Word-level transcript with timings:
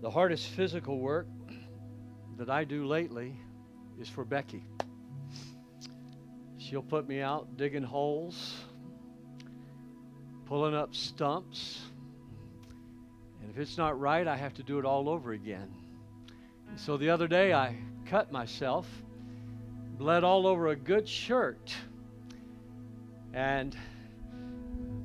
The 0.00 0.10
hardest 0.10 0.46
physical 0.48 0.98
work 0.98 1.26
that 2.38 2.48
I 2.48 2.64
do 2.64 2.86
lately 2.86 3.34
is 4.00 4.08
for 4.08 4.24
Becky. 4.24 4.64
She'll 6.56 6.82
put 6.82 7.06
me 7.06 7.20
out 7.20 7.58
digging 7.58 7.82
holes, 7.82 8.64
pulling 10.46 10.74
up 10.74 10.94
stumps, 10.94 11.82
and 13.42 13.50
if 13.50 13.58
it's 13.58 13.76
not 13.76 14.00
right, 14.00 14.26
I 14.26 14.36
have 14.36 14.54
to 14.54 14.62
do 14.62 14.78
it 14.78 14.86
all 14.86 15.06
over 15.06 15.32
again. 15.32 15.68
so 16.76 16.96
the 16.96 17.10
other 17.10 17.28
day, 17.28 17.52
I 17.52 17.76
cut 18.06 18.32
myself, 18.32 18.86
bled 19.98 20.24
all 20.24 20.46
over 20.46 20.68
a 20.68 20.76
good 20.76 21.06
shirt, 21.06 21.74
and 23.34 23.76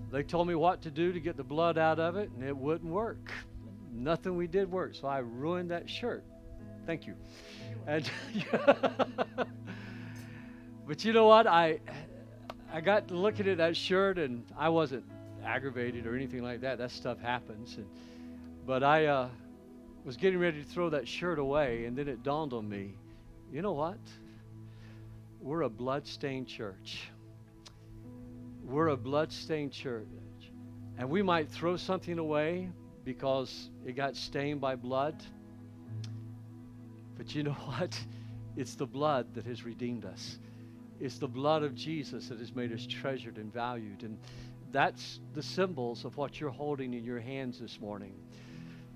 they 0.09 0.23
told 0.23 0.47
me 0.47 0.55
what 0.55 0.83
to 0.83 0.91
do 0.91 1.11
to 1.11 1.19
get 1.19 1.35
the 1.35 1.43
blood 1.43 1.77
out 1.77 1.99
of 1.99 2.15
it, 2.15 2.29
and 2.31 2.41
it 2.41 2.55
wouldn't 2.55 2.89
work. 2.89 3.33
Nothing 3.95 4.35
we 4.35 4.47
did 4.47 4.69
worked, 4.69 4.97
so 4.97 5.07
I 5.07 5.19
ruined 5.19 5.71
that 5.71 5.89
shirt. 5.89 6.23
Thank 6.85 7.07
you. 7.07 7.15
And 7.87 8.09
but 10.87 11.05
you 11.05 11.13
know 11.13 11.27
what? 11.27 11.47
I 11.47 11.79
I 12.71 12.81
got 12.81 13.09
looking 13.09 13.47
at 13.47 13.57
that 13.57 13.77
shirt, 13.77 14.19
and 14.19 14.43
I 14.57 14.69
wasn't 14.69 15.05
aggravated 15.43 16.05
or 16.05 16.15
anything 16.15 16.43
like 16.43 16.61
that. 16.61 16.77
That 16.77 16.91
stuff 16.91 17.19
happens. 17.19 17.77
And, 17.77 17.87
but 18.65 18.83
I 18.83 19.05
uh, 19.05 19.29
was 20.03 20.17
getting 20.17 20.39
ready 20.39 20.61
to 20.61 20.69
throw 20.69 20.89
that 20.89 21.07
shirt 21.07 21.39
away, 21.39 21.85
and 21.85 21.97
then 21.97 22.07
it 22.07 22.21
dawned 22.21 22.53
on 22.53 22.67
me. 22.67 22.95
You 23.51 23.61
know 23.61 23.73
what? 23.73 23.99
We're 25.39 25.61
a 25.61 25.69
blood-stained 25.69 26.47
church. 26.47 27.09
We're 28.63 28.89
a 28.89 28.97
blood-stained 28.97 29.71
church, 29.71 30.07
and 30.97 31.09
we 31.09 31.21
might 31.21 31.49
throw 31.49 31.77
something 31.77 32.17
away 32.17 32.69
because 33.05 33.69
it 33.85 33.95
got 33.95 34.15
stained 34.15 34.59
by 34.59 34.75
blood. 34.75 35.15
But 37.17 37.33
you 37.33 37.43
know 37.43 37.51
what? 37.65 37.97
It's 38.57 38.75
the 38.75 38.85
blood 38.85 39.33
that 39.35 39.45
has 39.45 39.63
redeemed 39.63 40.05
us. 40.05 40.39
It's 40.99 41.17
the 41.17 41.27
blood 41.27 41.63
of 41.63 41.75
Jesus 41.75 42.29
that 42.29 42.39
has 42.39 42.55
made 42.55 42.71
us 42.71 42.85
treasured 42.87 43.37
and 43.37 43.53
valued. 43.53 44.03
And 44.03 44.17
that's 44.71 45.19
the 45.33 45.43
symbols 45.43 46.05
of 46.05 46.17
what 46.17 46.39
you're 46.39 46.49
holding 46.49 46.93
in 46.93 47.03
your 47.03 47.19
hands 47.19 47.59
this 47.59 47.79
morning. 47.79 48.13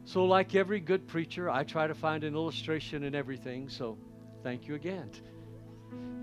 So, 0.05 0.25
like 0.25 0.55
every 0.55 0.79
good 0.79 1.07
preacher, 1.07 1.49
I 1.49 1.63
try 1.63 1.87
to 1.87 1.93
find 1.93 2.23
an 2.23 2.33
illustration 2.33 3.03
in 3.03 3.13
everything. 3.13 3.69
So, 3.69 3.97
thank 4.43 4.67
you 4.67 4.75
again 4.75 5.11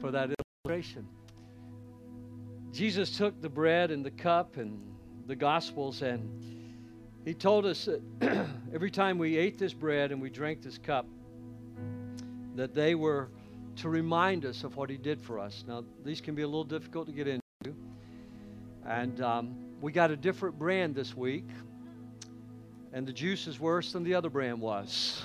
for 0.01 0.11
that 0.11 0.31
illustration. 0.65 1.07
Jesus 2.73 3.17
took 3.17 3.41
the 3.41 3.49
bread 3.49 3.91
and 3.91 4.05
the 4.05 4.11
cup 4.11 4.57
and 4.57 4.81
the 5.27 5.37
Gospels, 5.37 6.03
and 6.03 6.56
he 7.27 7.35
told 7.35 7.67
us 7.67 7.87
that 7.87 8.01
every 8.73 8.91
time 8.91 9.19
we 9.19 9.37
ate 9.37 9.59
this 9.59 9.75
bread 9.75 10.13
and 10.13 10.23
we 10.23 10.31
drank 10.31 10.63
this 10.63 10.79
cup, 10.79 11.07
that 12.55 12.73
they 12.73 12.95
were 12.95 13.29
to 13.75 13.89
remind 13.89 14.47
us 14.47 14.63
of 14.63 14.77
what 14.77 14.89
he 14.89 14.97
did 14.97 15.21
for 15.21 15.41
us. 15.41 15.65
Now, 15.67 15.83
these 16.05 16.21
can 16.21 16.37
be 16.37 16.43
a 16.43 16.47
little 16.47 16.63
difficult 16.63 17.09
to 17.09 17.13
get 17.13 17.27
into. 17.27 17.77
And 18.87 19.21
um, 19.21 19.57
we 19.81 19.91
got 19.91 20.13
a 20.13 20.17
different 20.17 20.57
brand 20.57 20.95
this 20.95 21.17
week, 21.17 21.49
and 22.93 23.05
the 23.05 23.13
juice 23.13 23.49
is 23.49 23.59
worse 23.59 23.93
than 23.93 24.05
the 24.05 24.15
other 24.15 24.31
brand 24.31 24.61
was. 24.61 25.21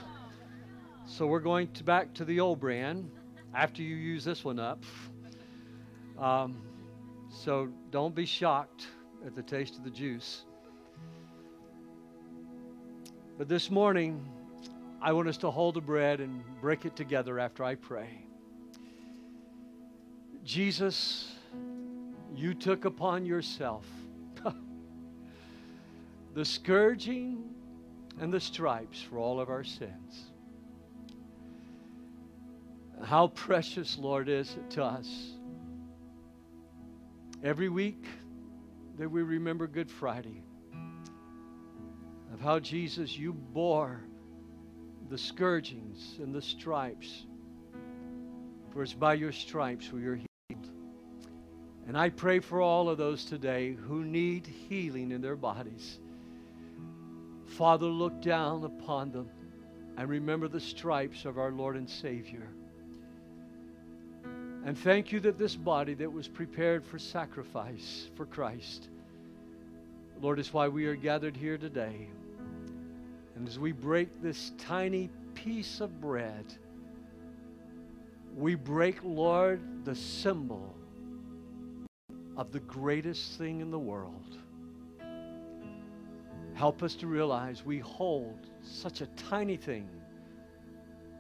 So 1.06 1.28
we're 1.28 1.40
going 1.40 1.72
to 1.74 1.84
back 1.84 2.16
to 2.16 2.26
the 2.26 2.40
old 2.40 2.60
brand 2.60 3.12
after 3.54 3.84
you 3.84 3.96
use 3.96 4.26
this 4.26 4.44
one 4.44 4.58
up. 4.58 4.84
Um, 6.18 6.64
so 7.30 7.70
don't 7.92 8.16
be 8.16 8.26
shocked 8.26 8.88
at 9.24 9.36
the 9.36 9.44
taste 9.44 9.78
of 9.78 9.84
the 9.84 9.92
juice. 9.92 10.46
But 13.38 13.48
this 13.48 13.72
morning, 13.72 14.24
I 15.02 15.14
want 15.14 15.28
us 15.28 15.38
to 15.38 15.50
hold 15.50 15.76
the 15.76 15.82
bread 15.82 16.20
and 16.20 16.44
break 16.60 16.86
it 16.86 16.96
together 16.96 17.40
after 17.40 17.64
I 17.64 17.76
pray. 17.76 18.26
Jesus, 20.44 21.32
you 22.36 22.54
took 22.54 22.86
upon 22.86 23.26
yourself 23.26 23.86
the 26.34 26.46
scourging 26.46 27.44
and 28.20 28.34
the 28.34 28.40
stripes 28.40 29.02
for 29.02 29.18
all 29.18 29.40
of 29.40 29.50
our 29.50 29.64
sins. 29.64 30.32
How 33.04 33.28
precious, 33.30 33.98
Lord, 33.98 34.30
is 34.30 34.52
it 34.52 34.70
to 34.72 34.84
us 34.84 35.34
every 37.44 37.70
week 37.70 38.06
that 39.00 39.10
we 39.10 39.24
remember 39.24 39.66
Good 39.66 39.90
Friday 39.90 40.44
of 42.34 42.40
how 42.40 42.60
Jesus, 42.60 43.18
you 43.18 43.34
bore 43.34 44.02
the 45.10 45.18
scourgings 45.18 46.16
and 46.20 46.34
the 46.34 46.42
stripes. 46.42 47.26
For 48.72 48.84
it's 48.84 48.94
by 48.94 49.16
your 49.16 49.34
stripes 49.34 49.92
we 49.92 50.06
are 50.06 50.16
healed. 50.16 50.70
And 51.88 51.98
I 51.98 52.10
pray 52.10 52.40
for 52.40 52.62
all 52.62 52.90
of 52.90 52.98
those 52.98 53.26
today 53.26 53.74
who 53.74 54.06
need 54.06 54.48
healing 54.48 55.12
in 55.12 55.22
their 55.22 55.36
bodies. 55.36 56.00
Father, 57.58 57.88
look 57.88 58.22
down 58.22 58.64
upon 58.64 59.12
them 59.12 59.30
and 59.98 60.08
remember 60.08 60.48
the 60.48 60.60
stripes 60.60 61.26
of 61.26 61.38
our 61.38 61.52
Lord 61.52 61.76
and 61.76 61.90
Savior. 61.90 62.48
And 64.64 64.78
thank 64.78 65.12
you 65.12 65.20
that 65.22 65.38
this 65.38 65.56
body 65.56 65.96
that 65.96 66.14
was 66.14 66.28
prepared 66.28 66.86
for 66.86 66.98
sacrifice 66.98 68.10
for 68.16 68.26
Christ, 68.26 68.88
Lord, 70.22 70.40
is 70.40 70.54
why 70.54 70.70
we 70.70 70.86
are 70.86 70.96
gathered 70.96 71.36
here 71.36 71.58
today. 71.58 72.08
And 73.36 73.48
as 73.48 73.58
we 73.58 73.72
break 73.72 74.22
this 74.22 74.52
tiny 74.58 75.10
piece 75.34 75.82
of 75.82 76.02
bread, 76.02 76.46
we 78.36 78.56
break, 78.56 78.98
Lord, 79.04 79.86
the 79.86 79.96
symbol 79.96 80.76
of 82.38 82.52
the 82.52 82.60
greatest 82.62 83.38
thing 83.38 83.62
in 83.62 83.72
the 83.72 83.80
world. 83.80 84.38
Help 86.54 86.84
us 86.84 86.96
to 86.96 87.08
realize 87.08 87.66
we 87.66 87.80
hold 87.80 88.48
such 88.62 89.02
a 89.02 89.08
tiny 89.08 89.58
thing, 89.58 89.90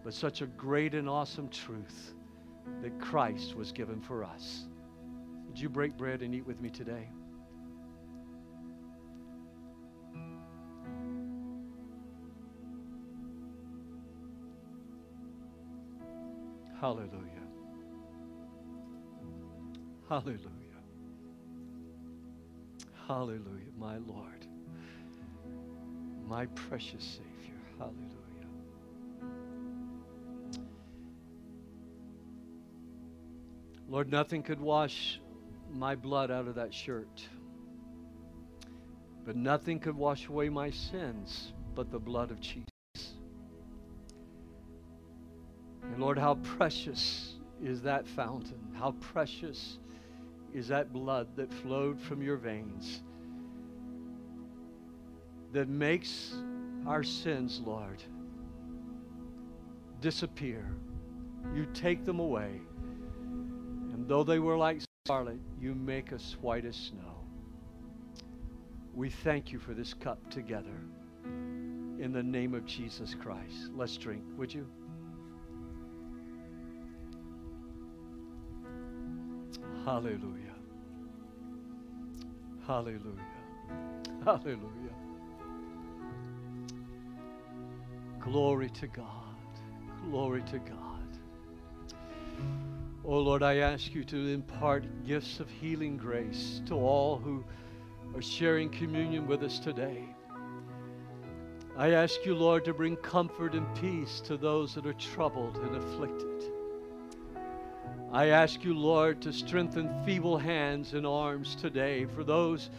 but 0.04 0.14
such 0.14 0.42
a 0.42 0.46
great 0.46 0.94
and 0.94 1.10
awesome 1.10 1.50
truth 1.50 2.14
that 2.82 3.00
Christ 3.00 3.56
was 3.56 3.72
given 3.72 4.02
for 4.02 4.24
us. 4.24 4.66
Would 5.48 5.60
you 5.60 5.70
break 5.70 5.98
bread 5.98 6.22
and 6.22 6.34
eat 6.34 6.46
with 6.46 6.62
me 6.62 6.70
today? 6.70 7.10
Hallelujah. 16.82 17.12
Hallelujah. 20.10 20.50
Hallelujah, 23.08 23.72
my 23.78 23.98
Lord, 23.98 24.48
my 26.28 26.48
precious 26.48 27.04
Savior. 27.04 27.60
Hallelujah. 27.78 28.18
Lord, 33.88 34.10
nothing 34.10 34.42
could 34.42 34.60
wash 34.60 35.22
my 35.72 35.94
blood 35.94 36.32
out 36.32 36.48
of 36.48 36.56
that 36.56 36.74
shirt, 36.74 37.28
but 39.24 39.36
nothing 39.36 39.78
could 39.80 39.96
wash 39.96 40.28
away 40.28 40.50
my 40.50 40.72
sins 40.72 41.54
but 41.76 41.92
the 41.92 42.00
blood 42.00 42.32
of 42.32 42.42
Jesus. 42.42 42.71
Lord, 46.02 46.18
how 46.18 46.34
precious 46.58 47.36
is 47.64 47.84
that 47.84 48.08
fountain? 48.08 48.58
How 48.74 48.94
precious 48.94 49.78
is 50.52 50.68
that 50.70 50.92
blood 50.92 51.28
that 51.36 51.54
flowed 51.54 52.02
from 52.02 52.24
your 52.24 52.38
veins 52.38 53.04
that 55.54 55.70
makes 55.70 56.34
our 56.88 57.04
sins, 57.04 57.62
Lord, 57.64 58.02
disappear. 60.00 60.66
You 61.54 61.68
take 61.72 62.04
them 62.04 62.20
away. 62.20 62.62
And 63.94 64.08
though 64.08 64.24
they 64.24 64.40
were 64.40 64.58
like 64.58 64.82
scarlet, 65.06 65.40
you 65.60 65.76
make 65.76 66.14
us 66.14 66.36
white 66.42 66.66
as 66.66 66.76
snow. 66.76 67.28
We 68.96 69.12
thank 69.12 69.52
you 69.52 69.60
for 69.60 69.76
this 69.76 69.94
cup 69.94 70.32
together 70.32 70.82
in 71.26 72.12
the 72.12 72.24
name 72.24 72.56
of 72.56 72.66
Jesus 72.66 73.14
Christ. 73.14 73.70
Let's 73.76 73.98
drink, 73.98 74.24
would 74.36 74.52
you? 74.52 74.68
Hallelujah. 79.86 80.56
Hallelujah. 82.68 83.02
Hallelujah. 84.24 84.96
Glory 88.20 88.70
to 88.70 88.88
God. 88.88 89.08
Glory 90.06 90.44
to 90.44 90.60
God. 90.60 91.18
Oh 93.04 93.18
Lord, 93.18 93.42
I 93.42 93.58
ask 93.58 93.96
you 93.96 94.04
to 94.06 94.28
impart 94.28 94.86
gifts 95.08 95.40
of 95.40 95.50
healing 95.50 95.98
grace 95.98 96.62
to 96.68 96.76
all 96.76 97.18
who 97.18 97.44
are 98.16 98.22
sharing 98.22 98.70
communion 98.70 99.26
with 99.26 99.42
us 99.42 99.58
today. 99.58 100.06
I 101.76 101.94
ask 101.94 102.24
you, 102.24 102.36
Lord, 102.36 102.66
to 102.66 102.74
bring 102.74 102.96
comfort 102.98 103.56
and 103.56 103.66
peace 103.76 104.22
to 104.26 104.38
those 104.38 104.76
that 104.76 104.86
are 104.86 104.94
troubled 104.94 105.58
and 105.58 105.76
afflicted. 105.76 106.52
I 108.14 108.28
ask 108.28 108.66
you, 108.66 108.74
Lord, 108.74 109.22
to 109.22 109.32
strengthen 109.32 109.90
feeble 110.04 110.38
hands 110.38 110.94
and 110.94 111.08
arms 111.08 111.56
today 111.56 112.06
for 112.06 112.26
those 112.26 112.70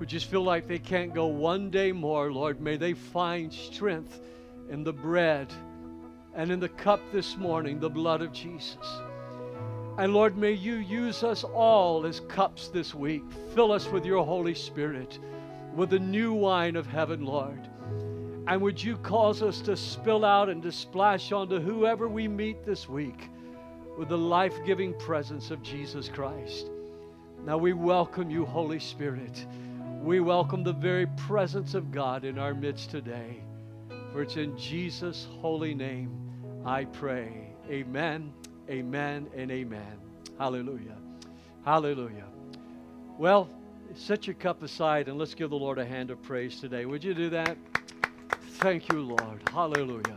who 0.00 0.04
just 0.04 0.26
feel 0.26 0.42
like 0.42 0.66
they 0.66 0.80
can't 0.80 1.14
go 1.14 1.26
one 1.26 1.70
day 1.70 1.92
more. 1.92 2.32
Lord, 2.32 2.60
may 2.60 2.76
they 2.76 2.94
find 2.94 3.52
strength 3.52 4.20
in 4.68 4.82
the 4.82 4.92
bread 4.92 5.52
and 6.34 6.50
in 6.50 6.58
the 6.58 6.68
cup 6.68 7.00
this 7.12 7.36
morning, 7.36 7.78
the 7.78 7.88
blood 7.88 8.20
of 8.20 8.32
Jesus. 8.32 9.00
And 9.96 10.12
Lord, 10.12 10.36
may 10.36 10.52
you 10.52 10.74
use 10.74 11.22
us 11.22 11.44
all 11.44 12.04
as 12.04 12.18
cups 12.18 12.66
this 12.66 12.92
week. 12.92 13.22
Fill 13.54 13.70
us 13.70 13.86
with 13.86 14.04
your 14.04 14.24
Holy 14.24 14.56
Spirit, 14.56 15.20
with 15.72 15.90
the 15.90 16.00
new 16.00 16.32
wine 16.32 16.74
of 16.74 16.88
heaven, 16.88 17.24
Lord. 17.24 17.68
And 18.48 18.60
would 18.60 18.82
you 18.82 18.96
cause 18.96 19.40
us 19.40 19.60
to 19.60 19.76
spill 19.76 20.24
out 20.24 20.48
and 20.48 20.60
to 20.64 20.72
splash 20.72 21.30
onto 21.30 21.60
whoever 21.60 22.08
we 22.08 22.26
meet 22.26 22.64
this 22.64 22.88
week 22.88 23.28
with 24.00 24.08
the 24.08 24.16
life 24.16 24.54
giving 24.64 24.94
presence 24.94 25.50
of 25.50 25.62
Jesus 25.62 26.08
Christ? 26.08 26.70
Now 27.44 27.58
we 27.58 27.74
welcome 27.74 28.30
you, 28.30 28.46
Holy 28.46 28.78
Spirit. 28.78 29.44
We 30.02 30.20
welcome 30.20 30.64
the 30.64 30.72
very 30.72 31.04
presence 31.18 31.74
of 31.74 31.92
God 31.92 32.24
in 32.24 32.38
our 32.38 32.54
midst 32.54 32.90
today. 32.90 33.42
For 34.10 34.22
it's 34.22 34.36
in 34.36 34.56
Jesus' 34.56 35.28
holy 35.42 35.74
name 35.74 36.18
I 36.64 36.86
pray. 36.86 37.52
Amen, 37.68 38.32
amen, 38.70 39.28
and 39.36 39.50
amen. 39.50 39.98
Hallelujah. 40.38 40.96
Hallelujah. 41.66 42.28
Well, 43.18 43.50
set 43.94 44.26
your 44.26 44.32
cup 44.32 44.62
aside 44.62 45.08
and 45.08 45.18
let's 45.18 45.34
give 45.34 45.50
the 45.50 45.56
Lord 45.56 45.78
a 45.78 45.84
hand 45.84 46.10
of 46.10 46.22
praise 46.22 46.58
today. 46.58 46.86
Would 46.86 47.04
you 47.04 47.12
do 47.12 47.28
that? 47.28 47.54
Thank 48.60 48.90
you, 48.90 49.02
Lord. 49.02 49.46
Hallelujah. 49.52 50.16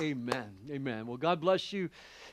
Amen. 0.00 0.50
Amen. 0.70 1.08
Well, 1.08 1.16
God 1.16 1.40
bless 1.40 1.72
you. 1.72 1.90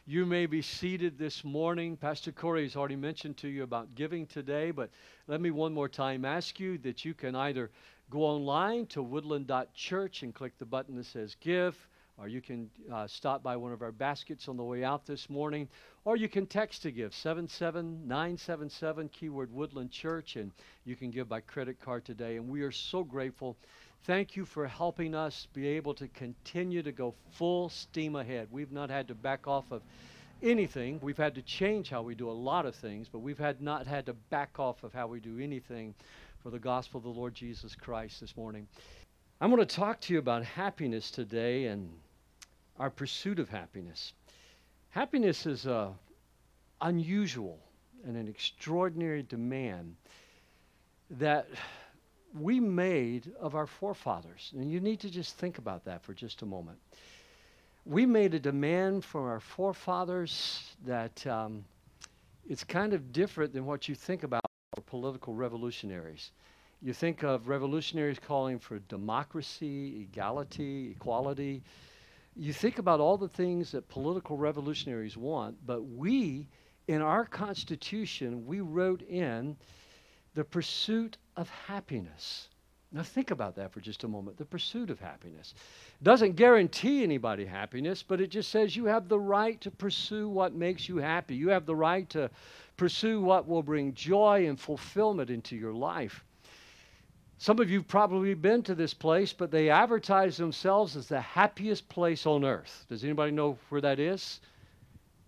You 0.07 0.27
may 0.27 0.45
be 0.45 0.61
seated 0.61 1.17
this 1.17 1.43
morning. 1.43 1.97
Pastor 1.97 2.31
Corey 2.31 2.61
has 2.61 2.75
already 2.75 2.95
mentioned 2.95 3.37
to 3.37 3.47
you 3.47 3.63
about 3.63 3.95
giving 3.95 4.27
today, 4.27 4.69
but 4.69 4.91
let 5.25 5.41
me 5.41 5.49
one 5.49 5.73
more 5.73 5.89
time 5.89 6.25
ask 6.25 6.59
you 6.59 6.77
that 6.79 7.03
you 7.03 7.15
can 7.15 7.35
either 7.35 7.71
go 8.11 8.19
online 8.19 8.85
to 8.87 9.01
woodland.church 9.01 10.21
and 10.21 10.35
click 10.35 10.59
the 10.59 10.65
button 10.65 10.95
that 10.97 11.07
says 11.07 11.35
give, 11.41 11.75
or 12.19 12.27
you 12.27 12.39
can 12.39 12.69
uh, 12.93 13.07
stop 13.07 13.41
by 13.41 13.57
one 13.57 13.71
of 13.73 13.81
our 13.81 13.91
baskets 13.91 14.47
on 14.47 14.57
the 14.57 14.63
way 14.63 14.83
out 14.83 15.07
this 15.07 15.27
morning, 15.27 15.67
or 16.03 16.15
you 16.15 16.29
can 16.29 16.45
text 16.45 16.83
to 16.83 16.91
give 16.91 17.11
77977 17.15 19.09
keyword 19.09 19.51
Woodland 19.51 19.89
Church, 19.89 20.35
and 20.35 20.51
you 20.83 20.95
can 20.95 21.09
give 21.09 21.27
by 21.27 21.39
credit 21.39 21.81
card 21.81 22.05
today. 22.05 22.35
And 22.35 22.47
we 22.47 22.61
are 22.61 22.71
so 22.71 23.03
grateful 23.03 23.57
Thank 24.05 24.35
you 24.35 24.45
for 24.45 24.67
helping 24.67 25.15
us 25.15 25.47
be 25.51 25.67
able 25.67 25.95
to 25.95 26.07
continue 26.09 26.83
to 26.83 26.91
go 26.91 27.15
full 27.31 27.69
steam 27.69 28.15
ahead. 28.15 28.49
We've 28.51 28.71
not 28.71 28.91
had 28.91 29.07
to 29.07 29.15
back 29.15 29.47
off 29.47 29.71
of 29.71 29.81
anything. 30.43 30.99
We've 31.01 31.17
had 31.17 31.33
to 31.35 31.41
change 31.41 31.89
how 31.89 32.03
we 32.03 32.13
do 32.13 32.29
a 32.29 32.31
lot 32.31 32.67
of 32.67 32.75
things, 32.75 33.09
but 33.11 33.19
we've 33.19 33.39
had 33.39 33.63
not 33.63 33.87
had 33.87 34.05
to 34.05 34.13
back 34.13 34.59
off 34.59 34.83
of 34.83 34.93
how 34.93 35.07
we 35.07 35.19
do 35.19 35.39
anything 35.39 35.95
for 36.43 36.51
the 36.51 36.59
gospel 36.59 36.99
of 36.99 37.03
the 37.03 37.09
Lord 37.09 37.33
Jesus 37.33 37.73
Christ 37.73 38.21
this 38.21 38.37
morning. 38.37 38.67
I'm 39.41 39.49
going 39.49 39.65
to 39.65 39.75
talk 39.75 39.99
to 40.01 40.13
you 40.13 40.19
about 40.19 40.43
happiness 40.43 41.09
today 41.09 41.65
and 41.65 41.89
our 42.77 42.91
pursuit 42.91 43.39
of 43.39 43.49
happiness. 43.49 44.13
Happiness 44.91 45.47
is 45.47 45.65
a 45.65 45.91
unusual 46.79 47.57
and 48.05 48.15
an 48.17 48.27
extraordinary 48.27 49.23
demand 49.23 49.95
that 51.09 51.47
we 52.39 52.59
made 52.59 53.31
of 53.39 53.55
our 53.55 53.67
forefathers. 53.67 54.51
And 54.55 54.71
you 54.71 54.79
need 54.79 54.99
to 55.01 55.09
just 55.09 55.37
think 55.37 55.57
about 55.57 55.85
that 55.85 56.03
for 56.03 56.13
just 56.13 56.41
a 56.41 56.45
moment. 56.45 56.77
We 57.85 58.05
made 58.05 58.33
a 58.33 58.39
demand 58.39 59.05
from 59.05 59.21
our 59.25 59.39
forefathers 59.39 60.75
that 60.85 61.25
um, 61.27 61.63
it's 62.47 62.63
kind 62.63 62.93
of 62.93 63.11
different 63.11 63.53
than 63.53 63.65
what 63.65 63.87
you 63.87 63.95
think 63.95 64.23
about 64.23 64.41
political 64.85 65.33
revolutionaries. 65.33 66.31
You 66.81 66.93
think 66.93 67.23
of 67.23 67.47
revolutionaries 67.47 68.19
calling 68.19 68.59
for 68.59 68.79
democracy, 68.79 70.07
equality, 70.09 70.91
equality. 70.91 71.63
You 72.35 72.51
think 72.53 72.79
about 72.79 72.99
all 72.99 73.17
the 73.17 73.29
things 73.29 73.71
that 73.71 73.87
political 73.87 74.35
revolutionaries 74.35 75.15
want, 75.15 75.55
but 75.65 75.83
we, 75.83 76.47
in 76.87 77.01
our 77.01 77.25
Constitution, 77.25 78.45
we 78.45 78.59
wrote 78.59 79.01
in 79.03 79.55
the 80.33 80.43
pursuit 80.43 81.17
of 81.37 81.49
happiness. 81.49 82.49
Now, 82.91 83.03
think 83.03 83.31
about 83.31 83.55
that 83.55 83.73
for 83.73 83.81
just 83.81 84.05
a 84.05 84.07
moment. 84.07 84.37
The 84.37 84.45
pursuit 84.45 84.89
of 84.89 84.99
happiness 84.99 85.53
doesn't 86.01 86.37
guarantee 86.37 87.03
anybody 87.03 87.45
happiness, 87.45 88.01
but 88.01 88.21
it 88.21 88.27
just 88.29 88.49
says 88.51 88.75
you 88.75 88.85
have 88.85 89.09
the 89.09 89.19
right 89.19 89.59
to 89.61 89.71
pursue 89.71 90.29
what 90.29 90.53
makes 90.53 90.87
you 90.87 90.97
happy. 90.97 91.35
You 91.35 91.49
have 91.49 91.65
the 91.65 91.75
right 91.75 92.09
to 92.11 92.29
pursue 92.77 93.19
what 93.19 93.47
will 93.47 93.63
bring 93.63 93.93
joy 93.93 94.47
and 94.47 94.57
fulfillment 94.57 95.29
into 95.29 95.57
your 95.57 95.73
life. 95.73 96.23
Some 97.37 97.59
of 97.59 97.69
you 97.69 97.79
have 97.79 97.87
probably 97.87 98.33
been 98.33 98.63
to 98.63 98.75
this 98.75 98.93
place, 98.93 99.33
but 99.33 99.51
they 99.51 99.69
advertise 99.69 100.37
themselves 100.37 100.95
as 100.95 101.07
the 101.07 101.19
happiest 101.19 101.89
place 101.89 102.25
on 102.25 102.45
earth. 102.45 102.85
Does 102.87 103.03
anybody 103.03 103.31
know 103.31 103.57
where 103.69 103.81
that 103.81 103.99
is? 103.99 104.39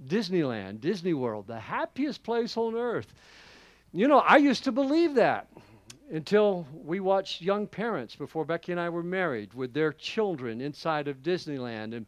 Disneyland, 0.07 0.79
Disney 0.79 1.13
World, 1.13 1.47
the 1.47 1.59
happiest 1.59 2.23
place 2.23 2.55
on 2.55 2.75
earth. 2.75 3.13
You 3.91 4.07
know, 4.07 4.19
I 4.19 4.37
used 4.37 4.63
to 4.65 4.71
believe 4.71 5.15
that 5.15 5.49
until 6.11 6.65
we 6.73 6.99
watched 6.99 7.41
young 7.41 7.67
parents 7.67 8.15
before 8.15 8.45
Becky 8.45 8.71
and 8.71 8.79
I 8.79 8.89
were 8.89 9.03
married 9.03 9.53
with 9.53 9.73
their 9.73 9.93
children 9.93 10.61
inside 10.61 11.07
of 11.07 11.21
Disneyland. 11.21 11.95
And 11.95 12.05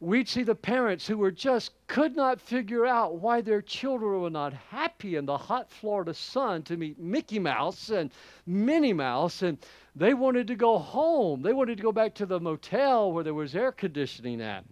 we'd 0.00 0.28
see 0.28 0.42
the 0.42 0.54
parents 0.54 1.06
who 1.06 1.18
were 1.18 1.30
just 1.30 1.72
could 1.86 2.16
not 2.16 2.40
figure 2.40 2.86
out 2.86 3.16
why 3.16 3.40
their 3.40 3.60
children 3.60 4.20
were 4.20 4.30
not 4.30 4.52
happy 4.52 5.16
in 5.16 5.26
the 5.26 5.36
hot 5.36 5.70
Florida 5.70 6.14
sun 6.14 6.62
to 6.64 6.76
meet 6.76 6.98
Mickey 6.98 7.38
Mouse 7.38 7.90
and 7.90 8.10
Minnie 8.46 8.92
Mouse. 8.92 9.42
And 9.42 9.58
they 9.94 10.14
wanted 10.14 10.46
to 10.46 10.54
go 10.54 10.78
home. 10.78 11.42
They 11.42 11.52
wanted 11.52 11.76
to 11.76 11.82
go 11.82 11.92
back 11.92 12.14
to 12.14 12.26
the 12.26 12.40
motel 12.40 13.12
where 13.12 13.24
there 13.24 13.34
was 13.34 13.54
air 13.54 13.72
conditioning 13.72 14.40
at. 14.40 14.64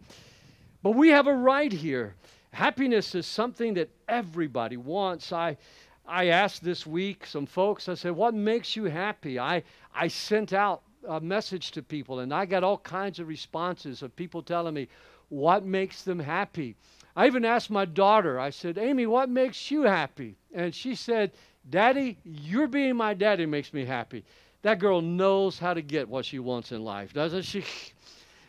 But 0.83 0.93
we 0.93 1.09
have 1.09 1.27
a 1.27 1.35
right 1.35 1.73
here. 1.73 2.15
Happiness 2.51 3.15
is 3.15 3.27
something 3.27 3.75
that 3.75 3.91
everybody 4.09 4.77
wants. 4.77 5.33
I 5.33 5.57
I 6.07 6.27
asked 6.27 6.63
this 6.63 6.87
week 6.87 7.27
some 7.27 7.47
folks, 7.47 7.89
I 7.89 7.95
said, 7.95 8.13
What 8.13 8.35
makes 8.35 8.77
you 8.77 8.85
happy? 8.85 9.39
I, 9.39 9.63
I 9.95 10.09
sent 10.09 10.53
out 10.53 10.83
a 11.09 11.21
message 11.21 11.71
to 11.73 11.83
people 11.83 12.21
and 12.21 12.33
I 12.33 12.45
got 12.47 12.65
all 12.65 12.79
kinds 12.79 13.19
of 13.19 13.29
responses 13.29 14.03
of 14.03 14.15
people 14.17 14.43
telling 14.43 14.75
me 14.75 14.89
what 15.29 15.65
makes 15.65 16.03
them 16.03 16.19
happy. 16.19 16.77
I 17.17 17.27
even 17.27 17.45
asked 17.45 17.71
my 17.71 17.85
daughter, 17.85 18.39
I 18.39 18.51
said, 18.51 18.77
Amy, 18.77 19.07
what 19.07 19.29
makes 19.29 19.71
you 19.71 19.83
happy? 19.83 20.37
And 20.53 20.75
she 20.75 20.95
said, 20.95 21.33
Daddy, 21.71 22.19
you're 22.25 22.69
being 22.69 22.97
my 22.97 23.15
daddy 23.15 23.47
makes 23.47 23.73
me 23.73 23.85
happy. 23.85 24.25
That 24.63 24.79
girl 24.79 25.01
knows 25.01 25.59
how 25.59 25.75
to 25.75 25.83
get 25.83 26.09
what 26.09 26.25
she 26.25 26.39
wants 26.39 26.73
in 26.73 26.85
life, 26.85 27.13
doesn't 27.13 27.43
she? 27.43 27.65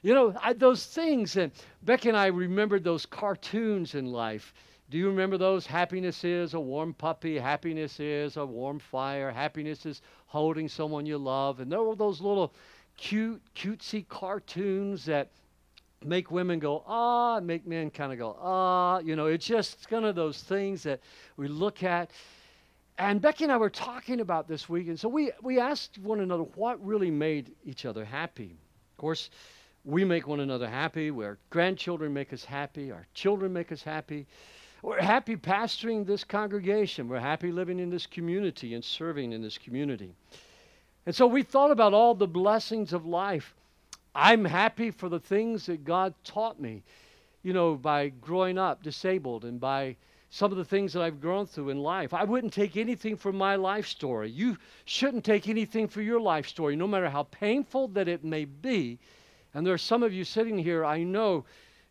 You 0.01 0.13
know, 0.13 0.35
I, 0.39 0.53
those 0.53 0.85
things. 0.85 1.35
And 1.35 1.51
Becky 1.81 2.09
and 2.09 2.17
I 2.17 2.27
remembered 2.27 2.83
those 2.83 3.07
cartoons 3.07 3.95
in 3.95 4.05
life 4.05 4.53
do 4.89 4.97
you 4.99 5.07
remember 5.07 5.37
those? 5.37 5.65
Happiness 5.65 6.23
is 6.23 6.53
a 6.53 6.59
warm 6.59 6.93
puppy. 6.93 7.39
Happiness 7.39 7.99
is 7.99 8.37
a 8.37 8.45
warm 8.45 8.77
fire. 8.77 9.31
Happiness 9.31 9.85
is 9.85 10.01
holding 10.27 10.67
someone 10.69 11.05
you 11.05 11.17
love. 11.17 11.59
And 11.59 11.71
there 11.71 11.81
were 11.81 11.95
those 11.95 12.21
little 12.21 12.53
cute, 12.95 13.41
cutesy 13.55 14.07
cartoons 14.07 15.05
that 15.05 15.31
make 16.03 16.29
women 16.29 16.59
go, 16.59 16.83
ah, 16.85 17.39
make 17.39 17.65
men 17.65 17.89
kind 17.89 18.13
of 18.13 18.19
go, 18.19 18.37
ah. 18.39 18.99
You 18.99 19.15
know, 19.15 19.25
it's 19.25 19.45
just 19.45 19.89
kind 19.89 20.05
of 20.05 20.15
those 20.15 20.43
things 20.43 20.83
that 20.83 20.99
we 21.35 21.47
look 21.47 21.81
at. 21.81 22.11
And 22.99 23.19
Becky 23.19 23.43
and 23.43 23.51
I 23.51 23.57
were 23.57 23.71
talking 23.71 24.21
about 24.21 24.47
this 24.47 24.69
week. 24.69 24.87
And 24.87 24.99
so 24.99 25.09
we, 25.09 25.31
we 25.41 25.59
asked 25.59 25.97
one 25.97 26.19
another 26.19 26.43
what 26.43 26.83
really 26.85 27.11
made 27.11 27.53
each 27.65 27.85
other 27.85 28.05
happy. 28.05 28.55
Of 28.93 28.97
course, 28.97 29.31
we 29.83 30.05
make 30.05 30.27
one 30.27 30.39
another 30.39 30.69
happy. 30.69 31.09
Our 31.09 31.37
grandchildren 31.49 32.13
make 32.13 32.31
us 32.33 32.45
happy. 32.45 32.91
Our 32.91 33.05
children 33.13 33.51
make 33.51 33.71
us 33.71 33.83
happy. 33.83 34.27
We're 34.85 35.01
happy 35.01 35.35
pastoring 35.35 36.05
this 36.05 36.23
congregation. 36.23 37.07
We're 37.07 37.17
happy 37.19 37.51
living 37.51 37.79
in 37.79 37.89
this 37.89 38.05
community 38.05 38.75
and 38.75 38.85
serving 38.85 39.33
in 39.33 39.41
this 39.41 39.57
community. 39.57 40.13
And 41.07 41.15
so 41.15 41.25
we 41.25 41.41
thought 41.41 41.71
about 41.71 41.95
all 41.95 42.13
the 42.13 42.27
blessings 42.27 42.93
of 42.93 43.03
life. 43.03 43.55
I'm 44.13 44.45
happy 44.45 44.91
for 44.91 45.09
the 45.09 45.19
things 45.19 45.65
that 45.65 45.85
God 45.85 46.13
taught 46.23 46.59
me, 46.61 46.83
you 47.41 47.51
know, 47.51 47.73
by 47.73 48.09
growing 48.09 48.59
up 48.59 48.83
disabled 48.83 49.43
and 49.43 49.59
by 49.59 49.95
some 50.29 50.51
of 50.51 50.59
the 50.59 50.63
things 50.63 50.93
that 50.93 51.01
I've 51.01 51.19
grown 51.19 51.47
through 51.47 51.69
in 51.69 51.79
life. 51.79 52.13
I 52.13 52.23
wouldn't 52.23 52.53
take 52.53 52.77
anything 52.77 53.17
from 53.17 53.35
my 53.35 53.55
life 53.55 53.87
story. 53.87 54.29
You 54.29 54.55
shouldn't 54.85 55.25
take 55.25 55.49
anything 55.49 55.87
for 55.87 56.03
your 56.03 56.21
life 56.21 56.47
story, 56.47 56.75
no 56.75 56.85
matter 56.85 57.09
how 57.09 57.23
painful 57.23 57.87
that 57.87 58.07
it 58.07 58.23
may 58.23 58.45
be. 58.45 58.99
And 59.55 59.65
there 59.65 59.73
are 59.73 59.79
some 59.79 60.03
of 60.03 60.13
you 60.13 60.23
sitting 60.23 60.59
here, 60.59 60.85
I 60.85 61.01
know 61.01 61.43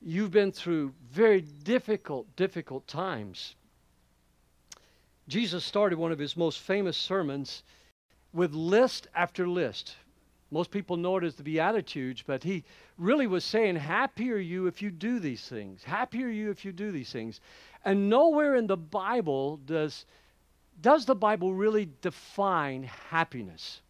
You've 0.06 0.30
been 0.30 0.52
through 0.52 0.92
very 1.10 1.40
difficult, 1.40 2.36
difficult 2.36 2.86
times. 2.86 3.54
Jesus 5.28 5.64
started 5.64 5.98
one 5.98 6.12
of 6.12 6.18
his 6.18 6.36
most 6.36 6.60
famous 6.60 6.98
sermons 6.98 7.62
with 8.34 8.52
list 8.52 9.06
after 9.14 9.48
list. 9.48 9.96
Most 10.50 10.70
people 10.70 10.98
know 10.98 11.16
it 11.16 11.24
as 11.24 11.36
the 11.36 11.42
Beatitudes, 11.42 12.22
but 12.26 12.42
he 12.42 12.64
really 12.98 13.26
was 13.26 13.46
saying, 13.46 13.76
Happy 13.76 14.30
are 14.30 14.36
you 14.36 14.66
if 14.66 14.82
you 14.82 14.90
do 14.90 15.18
these 15.18 15.48
things. 15.48 15.82
Happy 15.82 16.22
are 16.22 16.28
you 16.28 16.50
if 16.50 16.66
you 16.66 16.72
do 16.72 16.92
these 16.92 17.10
things. 17.10 17.40
And 17.82 18.10
nowhere 18.10 18.56
in 18.56 18.66
the 18.66 18.76
Bible 18.76 19.56
does, 19.64 20.04
does 20.82 21.06
the 21.06 21.14
Bible 21.14 21.54
really 21.54 21.88
define 22.02 22.82
happiness. 22.82 23.80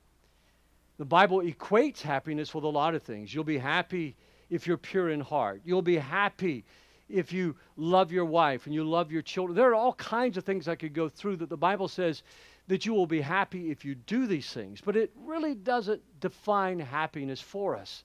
The 0.97 1.05
Bible 1.05 1.41
equates 1.41 2.03
happiness 2.03 2.55
with 2.55 2.63
a 2.63 2.69
lot 2.69 2.95
of 2.95 3.03
things. 3.03 3.35
You'll 3.35 3.43
be 3.43 3.59
happy 3.59 4.15
if 4.51 4.67
you're 4.67 4.77
pure 4.77 5.11
in 5.11 5.21
heart. 5.21 5.63
You'll 5.65 5.83
be 5.83 5.97
happy 5.97 6.65
if 7.09 7.33
you 7.33 7.57
love 7.77 8.13
your 8.13 8.25
wife 8.25 8.67
and 8.67 8.75
you 8.75 8.85
love 8.85 9.13
your 9.13 9.23
children. 9.23 9.57
There 9.57 9.71
are 9.71 9.75
all 9.75 9.95
kinds 9.95 10.37
of 10.37 10.45
things 10.45 10.69
I 10.69 10.75
could 10.75 10.95
go 10.95 11.09
through 11.09 11.37
that 11.37 11.49
the 11.49 11.57
Bible 11.57 11.89
says 11.89 12.23
that 12.67 12.87
you 12.87 12.95
will 12.95 13.07
be 13.07 13.21
happy 13.21 13.71
if 13.71 13.85
you 13.85 13.95
do 13.95 14.27
these 14.27 14.51
things, 14.53 14.81
but 14.81 14.97
it 14.97 15.13
really 15.17 15.55
doesn't 15.55 16.03
define 16.21 16.79
happiness 16.79 17.41
for 17.41 17.77
us. 17.77 18.05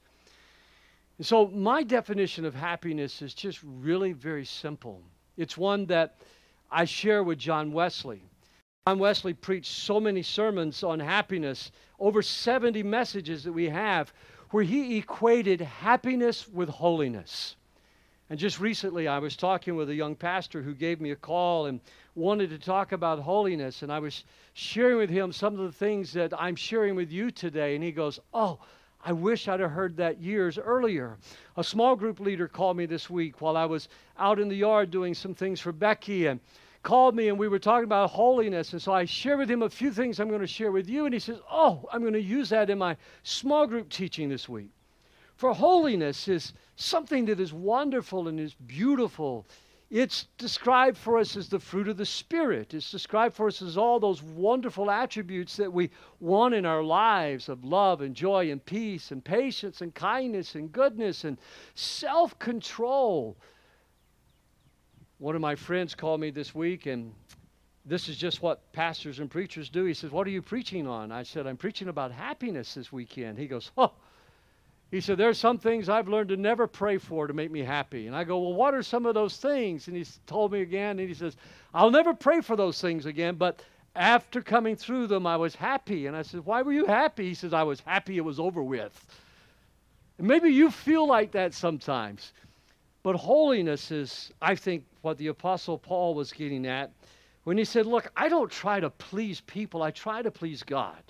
And 1.17 1.25
so, 1.25 1.48
my 1.48 1.84
definition 1.84 2.46
of 2.46 2.55
happiness 2.55 3.22
is 3.22 3.34
just 3.34 3.60
really 3.63 4.13
very 4.13 4.46
simple. 4.46 5.01
It's 5.38 5.58
one 5.58 5.86
that 5.88 6.17
I 6.72 6.86
share 6.86 7.24
with 7.24 7.39
John 7.39 7.72
Wesley. 7.72 8.22
John 8.88 9.00
Wesley 9.00 9.34
preached 9.34 9.72
so 9.72 10.00
many 10.00 10.24
sermons 10.24 10.84
on 10.84 11.00
happiness, 11.00 11.72
over 12.00 12.22
70 12.22 12.84
messages 12.84 13.43
that 13.43 13.51
we 13.51 13.69
have, 13.69 14.13
where 14.51 14.63
he 14.63 14.98
equated 14.98 15.62
happiness 15.62 16.48
with 16.48 16.70
holiness. 16.70 17.56
And 18.29 18.38
just 18.38 18.60
recently, 18.60 19.08
I 19.08 19.18
was 19.18 19.36
talking 19.36 19.75
with 19.75 19.89
a 19.89 19.96
young 19.96 20.15
pastor 20.15 20.62
who 20.62 20.75
gave 20.75 21.01
me 21.01 21.12
a 21.12 21.15
call 21.15 21.65
and 21.65 21.79
wanted 22.13 22.51
to 22.51 22.60
talk 22.60 22.91
about 22.91 23.20
holiness. 23.20 23.82
And 23.82 23.91
I 23.91 23.98
was 23.98 24.24
sharing 24.53 24.98
with 24.98 25.10
him 25.10 25.32
some 25.32 25.53
of 25.53 25.65
the 25.65 25.72
things 25.72 26.13
that 26.13 26.32
I'm 26.39 26.56
sharing 26.56 26.96
with 26.96 27.12
you 27.12 27.32
today. 27.32 27.74
And 27.74 27.84
he 27.84 27.91
goes, 27.91 28.20
Oh, 28.34 28.60
I 29.03 29.13
wish 29.13 29.48
I'd 29.48 29.62
have 29.62 29.72
heard 29.72 29.98
that 29.98 30.22
years 30.22 30.60
earlier. 30.60 31.18
A 31.58 31.63
small 31.63 31.96
group 31.96 32.20
leader 32.20 32.48
called 32.48 32.77
me 32.77 32.86
this 32.86 33.10
week 33.10 33.41
while 33.41 33.58
I 33.58 33.65
was 33.65 33.89
out 34.18 34.39
in 34.39 34.48
the 34.48 34.56
yard 34.56 34.91
doing 34.91 35.15
some 35.15 35.34
things 35.34 35.60
for 35.60 35.72
Becky 35.72 36.27
and 36.27 36.39
called 36.83 37.15
me 37.15 37.27
and 37.27 37.38
we 37.38 37.48
were 37.48 37.59
talking 37.59 37.83
about 37.83 38.09
holiness. 38.09 38.74
And 38.74 38.81
so 38.81 38.93
I 38.93 39.05
shared 39.05 39.39
with 39.39 39.51
him 39.51 39.62
a 39.62 39.69
few 39.69 39.91
things 39.91 40.19
I'm 40.19 40.29
going 40.29 40.41
to 40.41 40.48
share 40.48 40.71
with 40.71 40.89
you. 40.89 41.05
And 41.05 41.13
he 41.13 41.19
says, 41.19 41.39
Oh, 41.51 41.88
I'm 41.91 42.01
going 42.01 42.13
to 42.13 42.21
use 42.21 42.50
that 42.50 42.69
in 42.69 42.77
my 42.77 42.95
small 43.24 43.67
group 43.67 43.89
teaching 43.89 44.29
this 44.29 44.48
week. 44.48 44.71
For 45.36 45.53
holiness 45.53 46.27
is 46.27 46.53
something 46.75 47.25
that 47.25 47.39
is 47.39 47.53
wonderful 47.53 48.27
and 48.27 48.39
is 48.39 48.53
beautiful. 48.53 49.45
It's 49.89 50.27
described 50.38 50.98
for 50.98 51.17
us 51.17 51.36
as 51.36 51.50
the 51.50 51.59
fruit 51.59 51.88
of 51.88 51.98
the 51.98 52.05
Spirit. 52.05 52.74
It's 52.75 52.91
described 52.91 53.36
for 53.36 53.48
us 53.48 53.62
as 53.62 53.75
all 53.75 54.00
those 54.00 54.21
wonderful 54.21 54.91
attributes 54.91 55.57
that 55.57 55.74
we 55.74 55.89
want 56.19 56.53
in 56.53 56.65
our 56.65 56.83
lives 56.83 57.50
of 57.50 57.63
love 57.63 58.01
and 58.01 58.15
joy 58.15 58.51
and 58.51 58.63
peace 58.63 59.12
and 59.12 59.24
patience 59.24 59.81
and 59.81 59.95
kindness 59.95 60.53
and 60.53 60.71
goodness 60.71 61.24
and 61.24 61.39
self 61.74 62.38
control. 62.38 63.36
One 65.20 65.36
of 65.36 65.42
my 65.42 65.56
friends 65.56 65.96
called 65.96 66.22
me 66.22 66.32
this 66.32 66.56
week, 66.56 66.86
and 66.86 67.14
this 67.86 68.08
is 68.08 68.16
just 68.16 68.42
what 68.42 68.72
pastors 68.72 69.20
and 69.20 69.30
preachers 69.30 69.70
do. 69.70 69.84
He 69.84 69.94
says, 69.94 70.12
What 70.12 70.26
are 70.26 70.30
you 70.30 70.42
preaching 70.42 70.88
on? 70.88 71.12
I 71.12 71.24
said, 71.24 71.46
I'm 71.46 71.58
preaching 71.58 71.90
about 71.90 72.14
happiness 72.14 72.74
this 72.74 72.94
weekend. 72.94 73.38
He 73.38 73.46
goes, 73.46 73.70
Oh, 73.78 73.92
he 74.92 75.02
said, 75.02 75.18
There's 75.18 75.38
some 75.38 75.58
things 75.58 75.90
I've 75.90 76.08
learned 76.08 76.30
to 76.30 76.38
never 76.38 76.68
pray 76.68 76.98
for 76.98 77.28
to 77.28 77.34
make 77.34 77.52
me 77.52 77.60
happy. 77.60 78.08
And 78.08 78.16
I 78.16 78.24
go, 78.24 78.40
Well, 78.40 78.54
what 78.54 78.74
are 78.74 78.82
some 78.82 79.06
of 79.06 79.14
those 79.14 79.36
things? 79.36 79.90
And 79.90 79.98
he 79.98 80.06
told 80.26 80.54
me 80.54 80.62
again, 80.62 81.00
and 81.00 81.10
he 81.10 81.14
says, 81.14 81.36
I'll 81.74 81.92
never 81.92 82.14
pray 82.14 82.40
for 82.40 82.56
those 82.56 82.80
things 82.80 83.06
again, 83.06 83.36
but 83.36 83.62
after 83.98 84.42
coming 84.42 84.78
through 84.78 85.08
them, 85.08 85.28
I 85.28 85.36
was 85.36 85.54
happy. 85.54 86.06
And 86.06 86.16
I 86.16 86.22
said, 86.22 86.46
Why 86.46 86.62
were 86.62 86.72
you 86.72 86.86
happy? 86.86 87.28
He 87.28 87.34
says, 87.34 87.52
I 87.54 87.64
was 87.64 87.82
happy 87.82 88.16
it 88.16 88.24
was 88.24 88.40
over 88.40 88.64
with. 88.64 89.06
And 90.18 90.26
maybe 90.26 90.50
you 90.50 90.72
feel 90.72 91.06
like 91.06 91.34
that 91.34 91.54
sometimes. 91.54 92.32
But 93.01 93.15
holiness 93.15 93.91
is, 93.91 94.32
I 94.41 94.56
think, 94.56 94.84
what 95.01 95.18
the 95.18 95.27
Apostle 95.27 95.77
Paul 95.77 96.13
was 96.15 96.34
getting 96.34 96.65
at 96.65 96.91
when 97.44 97.58
he 97.58 97.63
said, 97.63 97.86
Look, 97.86 98.12
I 98.15 98.27
don't 98.29 98.51
try 98.51 98.79
to 98.79 98.89
please 98.89 99.41
people, 99.41 99.82
I 99.82 99.91
try 99.91 100.22
to 100.22 100.32
please 100.32 100.63
God. 100.63 101.01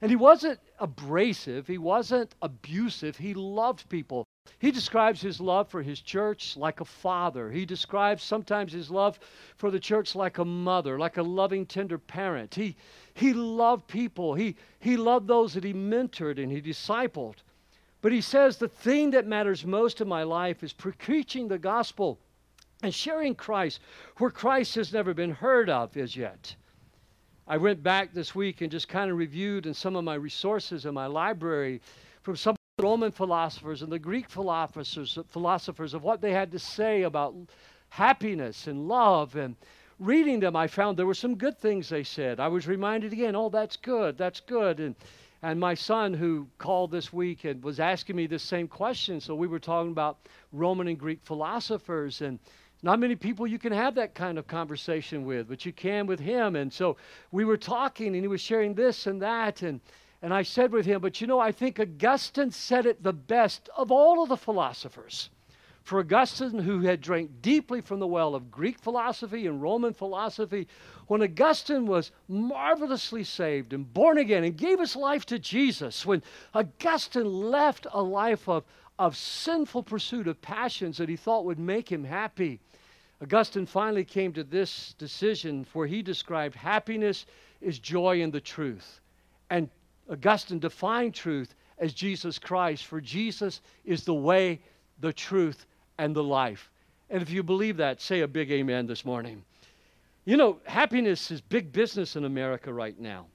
And 0.00 0.10
he 0.10 0.16
wasn't 0.16 0.60
abrasive, 0.78 1.66
he 1.66 1.78
wasn't 1.78 2.34
abusive, 2.42 3.16
he 3.16 3.34
loved 3.34 3.88
people. 3.88 4.26
He 4.58 4.70
describes 4.70 5.20
his 5.20 5.40
love 5.40 5.68
for 5.68 5.82
his 5.82 6.00
church 6.00 6.56
like 6.56 6.80
a 6.80 6.84
father. 6.84 7.50
He 7.50 7.66
describes 7.66 8.22
sometimes 8.22 8.72
his 8.72 8.90
love 8.90 9.18
for 9.56 9.70
the 9.70 9.80
church 9.80 10.14
like 10.14 10.38
a 10.38 10.44
mother, 10.44 10.98
like 10.98 11.16
a 11.16 11.22
loving, 11.22 11.66
tender 11.66 11.98
parent. 11.98 12.54
He, 12.54 12.76
he 13.14 13.32
loved 13.32 13.88
people. 13.88 14.34
He, 14.34 14.54
he 14.78 14.96
loved 14.96 15.26
those 15.26 15.54
that 15.54 15.64
he 15.64 15.74
mentored 15.74 16.40
and 16.40 16.52
he 16.52 16.60
discipled. 16.60 17.36
But 18.06 18.12
he 18.12 18.20
says 18.20 18.56
the 18.56 18.68
thing 18.68 19.10
that 19.10 19.26
matters 19.26 19.66
most 19.66 20.00
in 20.00 20.06
my 20.06 20.22
life 20.22 20.62
is 20.62 20.72
preaching 20.72 21.48
the 21.48 21.58
gospel 21.58 22.20
and 22.84 22.94
sharing 22.94 23.34
Christ 23.34 23.80
where 24.18 24.30
Christ 24.30 24.76
has 24.76 24.92
never 24.92 25.12
been 25.12 25.32
heard 25.32 25.68
of 25.68 25.96
as 25.96 26.14
yet. 26.14 26.54
I 27.48 27.56
went 27.56 27.82
back 27.82 28.14
this 28.14 28.32
week 28.32 28.60
and 28.60 28.70
just 28.70 28.86
kind 28.86 29.10
of 29.10 29.16
reviewed 29.16 29.66
in 29.66 29.74
some 29.74 29.96
of 29.96 30.04
my 30.04 30.14
resources 30.14 30.86
in 30.86 30.94
my 30.94 31.06
library 31.06 31.80
from 32.22 32.36
some 32.36 32.52
of 32.52 32.58
the 32.76 32.84
Roman 32.84 33.10
philosophers 33.10 33.82
and 33.82 33.90
the 33.90 33.98
Greek 33.98 34.30
philosophers, 34.30 35.18
philosophers 35.26 35.92
of 35.92 36.04
what 36.04 36.20
they 36.20 36.30
had 36.30 36.52
to 36.52 36.60
say 36.60 37.02
about 37.02 37.34
happiness 37.88 38.68
and 38.68 38.86
love. 38.86 39.34
And 39.34 39.56
reading 39.98 40.38
them, 40.38 40.54
I 40.54 40.68
found 40.68 40.96
there 40.96 41.06
were 41.06 41.12
some 41.12 41.34
good 41.34 41.58
things 41.58 41.88
they 41.88 42.04
said. 42.04 42.38
I 42.38 42.46
was 42.46 42.68
reminded 42.68 43.12
again, 43.12 43.34
oh, 43.34 43.48
that's 43.48 43.76
good, 43.76 44.16
that's 44.16 44.38
good. 44.38 44.78
And 44.78 44.94
and 45.42 45.60
my 45.60 45.74
son, 45.74 46.14
who 46.14 46.48
called 46.58 46.90
this 46.90 47.12
week 47.12 47.44
and 47.44 47.62
was 47.62 47.78
asking 47.78 48.16
me 48.16 48.26
the 48.26 48.38
same 48.38 48.68
question, 48.68 49.20
so 49.20 49.34
we 49.34 49.46
were 49.46 49.58
talking 49.58 49.92
about 49.92 50.18
Roman 50.52 50.88
and 50.88 50.98
Greek 50.98 51.20
philosophers, 51.22 52.22
and 52.22 52.38
not 52.82 52.98
many 52.98 53.16
people 53.16 53.46
you 53.46 53.58
can 53.58 53.72
have 53.72 53.94
that 53.96 54.14
kind 54.14 54.38
of 54.38 54.46
conversation 54.46 55.24
with, 55.24 55.48
but 55.48 55.66
you 55.66 55.72
can 55.72 56.06
with 56.06 56.20
him. 56.20 56.56
And 56.56 56.72
so 56.72 56.96
we 57.32 57.44
were 57.44 57.56
talking, 57.56 58.08
and 58.08 58.22
he 58.22 58.28
was 58.28 58.40
sharing 58.40 58.74
this 58.74 59.06
and 59.06 59.20
that. 59.22 59.62
And, 59.62 59.80
and 60.22 60.32
I 60.32 60.42
said 60.42 60.72
with 60.72 60.86
him, 60.86 61.00
But 61.00 61.20
you 61.20 61.26
know, 61.26 61.38
I 61.38 61.52
think 61.52 61.80
Augustine 61.80 62.50
said 62.50 62.86
it 62.86 63.02
the 63.02 63.12
best 63.12 63.68
of 63.76 63.90
all 63.90 64.22
of 64.22 64.28
the 64.28 64.36
philosophers. 64.36 65.30
For 65.84 66.00
Augustine, 66.00 66.58
who 66.58 66.80
had 66.80 67.00
drank 67.00 67.42
deeply 67.42 67.80
from 67.80 68.00
the 68.00 68.08
well 68.08 68.34
of 68.34 68.50
Greek 68.50 68.78
philosophy 68.80 69.46
and 69.46 69.62
Roman 69.62 69.92
philosophy, 69.92 70.66
when 71.06 71.22
Augustine 71.22 71.86
was 71.86 72.10
marvelously 72.28 73.24
saved 73.24 73.72
and 73.72 73.92
born 73.92 74.18
again 74.18 74.44
and 74.44 74.56
gave 74.56 74.80
his 74.80 74.96
life 74.96 75.24
to 75.26 75.38
Jesus, 75.38 76.04
when 76.04 76.22
Augustine 76.54 77.50
left 77.50 77.86
a 77.92 78.02
life 78.02 78.48
of, 78.48 78.64
of 78.98 79.16
sinful 79.16 79.84
pursuit 79.84 80.26
of 80.26 80.40
passions 80.42 80.98
that 80.98 81.08
he 81.08 81.16
thought 81.16 81.44
would 81.44 81.58
make 81.58 81.90
him 81.90 82.04
happy, 82.04 82.60
Augustine 83.22 83.66
finally 83.66 84.04
came 84.04 84.32
to 84.32 84.44
this 84.44 84.94
decision 84.98 85.66
where 85.72 85.86
he 85.86 86.02
described 86.02 86.54
happiness 86.54 87.24
is 87.60 87.78
joy 87.78 88.20
in 88.20 88.30
the 88.30 88.40
truth. 88.40 89.00
And 89.48 89.70
Augustine 90.10 90.58
defined 90.58 91.14
truth 91.14 91.54
as 91.78 91.92
Jesus 91.92 92.38
Christ, 92.38 92.84
for 92.84 93.00
Jesus 93.00 93.60
is 93.84 94.04
the 94.04 94.14
way, 94.14 94.60
the 95.00 95.12
truth, 95.12 95.66
and 95.98 96.14
the 96.14 96.22
life. 96.22 96.70
And 97.08 97.22
if 97.22 97.30
you 97.30 97.42
believe 97.42 97.76
that, 97.78 98.00
say 98.00 98.20
a 98.20 98.28
big 98.28 98.50
amen 98.50 98.86
this 98.86 99.04
morning. 99.04 99.44
You 100.26 100.36
know, 100.36 100.58
happiness 100.64 101.30
is 101.30 101.40
big 101.40 101.70
business 101.70 102.16
in 102.16 102.24
America 102.24 102.72
right 102.72 102.98
now. 102.98 103.26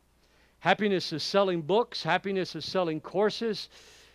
Happiness 0.60 1.14
is 1.14 1.24
selling 1.24 1.62
books, 1.62 2.04
happiness 2.04 2.54
is 2.54 2.66
selling 2.66 3.00
courses. 3.00 3.70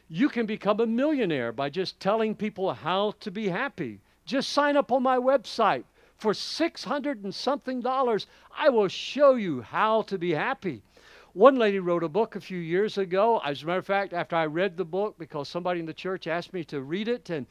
You 0.09 0.29
can 0.29 0.45
become 0.45 0.81
a 0.81 0.87
millionaire 0.87 1.53
by 1.53 1.71
just 1.71 1.99
telling 2.01 2.35
people 2.35 2.75
how 2.75 3.15
to 3.21 3.31
be 3.31 3.49
happy. 3.49 4.01
Just 4.27 4.51
sign 4.51 4.77
up 4.77 4.93
on 4.93 5.03
my 5.03 5.17
website. 5.17 5.85
For 6.19 6.35
600 6.35 7.25
and 7.25 7.35
something 7.35 7.81
dollars, 7.81 8.27
I 8.55 8.69
will 8.69 8.89
show 8.89 9.37
you 9.37 9.63
how 9.63 10.03
to 10.03 10.19
be 10.19 10.33
happy. 10.33 10.83
One 11.33 11.57
lady 11.57 11.79
wrote 11.79 12.05
a 12.05 12.11
book 12.11 12.37
a 12.37 12.41
few 12.43 12.59
years 12.59 12.99
ago. 12.99 13.41
As 13.43 13.63
a 13.63 13.67
matter 13.67 13.79
of 13.79 13.87
fact, 13.87 14.13
after 14.13 14.37
I 14.37 14.45
read 14.45 14.77
the 14.77 14.85
book, 14.85 15.17
because 15.19 15.49
somebody 15.49 15.81
in 15.81 15.87
the 15.87 15.95
church 15.95 16.27
asked 16.27 16.53
me 16.53 16.63
to 16.65 16.83
read 16.83 17.09
it, 17.09 17.31
and, 17.31 17.47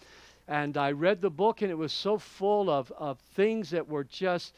and 0.48 0.78
I 0.78 0.92
read 0.92 1.20
the 1.20 1.32
book, 1.32 1.64
and 1.64 1.72
it 1.72 1.78
was 1.78 1.94
so 1.94 2.20
full 2.20 2.70
of, 2.70 2.92
of 2.92 3.18
things 3.36 3.72
that 3.72 3.88
were 3.88 4.04
just 4.04 4.54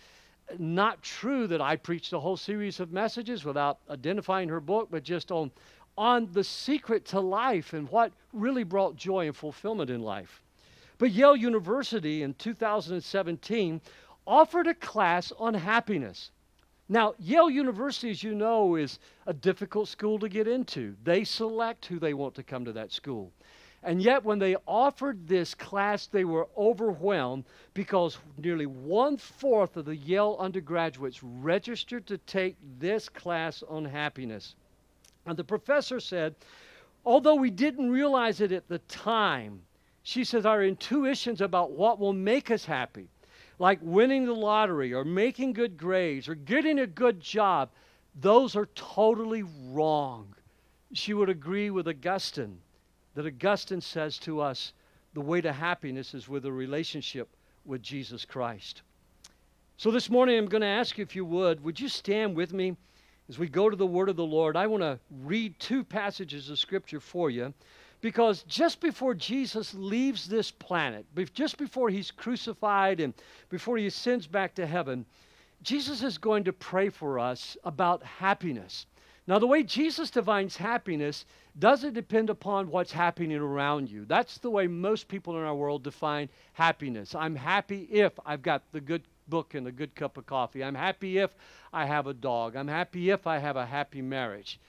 not 0.57 1.01
true 1.01 1.47
that 1.47 1.61
I 1.61 1.75
preached 1.75 2.13
a 2.13 2.19
whole 2.19 2.37
series 2.37 2.79
of 2.79 2.91
messages 2.91 3.43
without 3.43 3.79
identifying 3.89 4.49
her 4.49 4.59
book, 4.59 4.87
but 4.89 5.03
just 5.03 5.31
on, 5.31 5.51
on 5.97 6.29
the 6.31 6.43
secret 6.43 7.05
to 7.05 7.19
life 7.19 7.73
and 7.73 7.89
what 7.89 8.11
really 8.33 8.63
brought 8.63 8.95
joy 8.95 9.27
and 9.27 9.35
fulfillment 9.35 9.89
in 9.89 10.01
life. 10.01 10.41
But 10.97 11.11
Yale 11.11 11.35
University 11.35 12.23
in 12.23 12.33
2017 12.35 13.81
offered 14.25 14.67
a 14.67 14.73
class 14.73 15.31
on 15.37 15.53
happiness. 15.53 16.31
Now, 16.89 17.15
Yale 17.19 17.49
University, 17.49 18.09
as 18.09 18.23
you 18.23 18.33
know, 18.33 18.75
is 18.75 18.99
a 19.25 19.33
difficult 19.33 19.89
school 19.89 20.17
to 20.19 20.29
get 20.29 20.47
into. 20.47 20.95
They 21.03 21.23
select 21.23 21.85
who 21.85 21.99
they 21.99 22.13
want 22.13 22.35
to 22.35 22.43
come 22.43 22.63
to 22.65 22.71
that 22.73 22.93
school. 22.93 23.31
And 23.83 24.01
yet, 24.01 24.25
when 24.25 24.39
they 24.39 24.55
offered 24.65 25.27
this 25.27 25.53
class, 25.53 26.07
they 26.07 26.25
were 26.25 26.47
overwhelmed 26.57 27.45
because 27.73 28.17
nearly 28.37 28.65
one 28.65 29.17
fourth 29.17 29.77
of 29.77 29.85
the 29.85 29.95
Yale 29.95 30.35
undergraduates 30.39 31.21
registered 31.21 32.07
to 32.07 32.17
take 32.17 32.55
this 32.79 33.07
class 33.07 33.63
on 33.69 33.85
happiness. 33.85 34.55
And 35.25 35.37
the 35.37 35.43
professor 35.43 35.99
said, 35.99 36.35
although 37.05 37.35
we 37.35 37.51
didn't 37.51 37.91
realize 37.91 38.41
it 38.41 38.51
at 38.51 38.67
the 38.67 38.79
time, 38.79 39.61
she 40.01 40.23
says 40.23 40.45
our 40.45 40.63
intuitions 40.63 41.41
about 41.41 41.71
what 41.71 41.99
will 41.99 42.13
make 42.13 42.49
us 42.49 42.65
happy, 42.65 43.09
like 43.59 43.79
winning 43.81 44.25
the 44.25 44.33
lottery 44.33 44.93
or 44.93 45.05
making 45.05 45.53
good 45.53 45.77
grades 45.77 46.27
or 46.27 46.35
getting 46.35 46.79
a 46.79 46.87
good 46.87 47.19
job, 47.19 47.69
those 48.15 48.55
are 48.55 48.67
totally 48.73 49.43
wrong. 49.69 50.33
She 50.93 51.13
would 51.13 51.29
agree 51.29 51.69
with 51.69 51.87
Augustine 51.87 52.59
that 53.17 53.25
Augustine 53.25 53.81
says 53.81 54.19
to 54.19 54.39
us 54.39 54.73
the 55.15 55.21
way 55.21 55.41
to 55.41 55.51
happiness 55.51 56.13
is 56.13 56.29
with 56.29 56.45
a 56.45 56.51
relationship 56.51 57.27
with 57.65 57.81
Jesus 57.81 58.25
Christ. 58.25 58.83
So 59.75 59.89
this 59.89 60.07
morning, 60.07 60.37
I'm 60.37 60.45
going 60.45 60.61
to 60.61 60.67
ask 60.67 60.99
you 60.99 61.01
if 61.01 61.15
you 61.15 61.25
would, 61.25 61.63
would 61.63 61.79
you 61.79 61.89
stand 61.89 62.35
with 62.35 62.53
me 62.53 62.77
as 63.27 63.39
we 63.39 63.47
go 63.47 63.71
to 63.71 63.75
the 63.75 63.87
Word 63.87 64.09
of 64.09 64.17
the 64.17 64.23
Lord? 64.23 64.55
I 64.55 64.67
want 64.67 64.83
to 64.83 64.99
read 65.23 65.59
two 65.59 65.83
passages 65.83 66.51
of 66.51 66.59
Scripture 66.59 66.99
for 66.99 67.31
you 67.31 67.55
because 68.01 68.43
just 68.43 68.81
before 68.81 69.15
Jesus 69.15 69.73
leaves 69.73 70.27
this 70.27 70.51
planet, 70.51 71.03
just 71.33 71.57
before 71.57 71.89
he's 71.89 72.11
crucified 72.11 72.99
and 72.99 73.15
before 73.49 73.79
he 73.79 73.87
ascends 73.87 74.27
back 74.27 74.53
to 74.53 74.67
heaven, 74.67 75.07
Jesus 75.63 76.03
is 76.03 76.19
going 76.19 76.43
to 76.43 76.53
pray 76.53 76.89
for 76.89 77.17
us 77.17 77.57
about 77.63 78.03
happiness. 78.03 78.85
Now, 79.27 79.39
the 79.39 79.47
way 79.47 79.61
Jesus 79.61 80.09
defines 80.09 80.55
happiness 80.55 81.25
doesn't 81.59 81.93
depend 81.93 82.29
upon 82.29 82.69
what's 82.69 82.93
happening 82.93 83.37
around 83.37 83.89
you. 83.89 84.05
That's 84.05 84.37
the 84.37 84.49
way 84.49 84.67
most 84.67 85.09
people 85.09 85.37
in 85.37 85.43
our 85.43 85.55
world 85.55 85.83
define 85.83 86.29
happiness. 86.53 87.13
I'm 87.13 87.35
happy 87.35 87.81
if 87.91 88.13
I've 88.25 88.41
got 88.41 88.63
the 88.71 88.79
good 88.79 89.03
book 89.27 89.53
and 89.53 89.67
a 89.67 89.71
good 89.71 89.93
cup 89.95 90.17
of 90.17 90.25
coffee. 90.25 90.63
I'm 90.63 90.75
happy 90.75 91.17
if 91.17 91.35
I 91.73 91.85
have 91.85 92.07
a 92.07 92.13
dog. 92.13 92.55
I'm 92.55 92.69
happy 92.69 93.09
if 93.09 93.27
I 93.27 93.39
have 93.39 93.57
a 93.57 93.65
happy 93.65 94.01
marriage. 94.01 94.61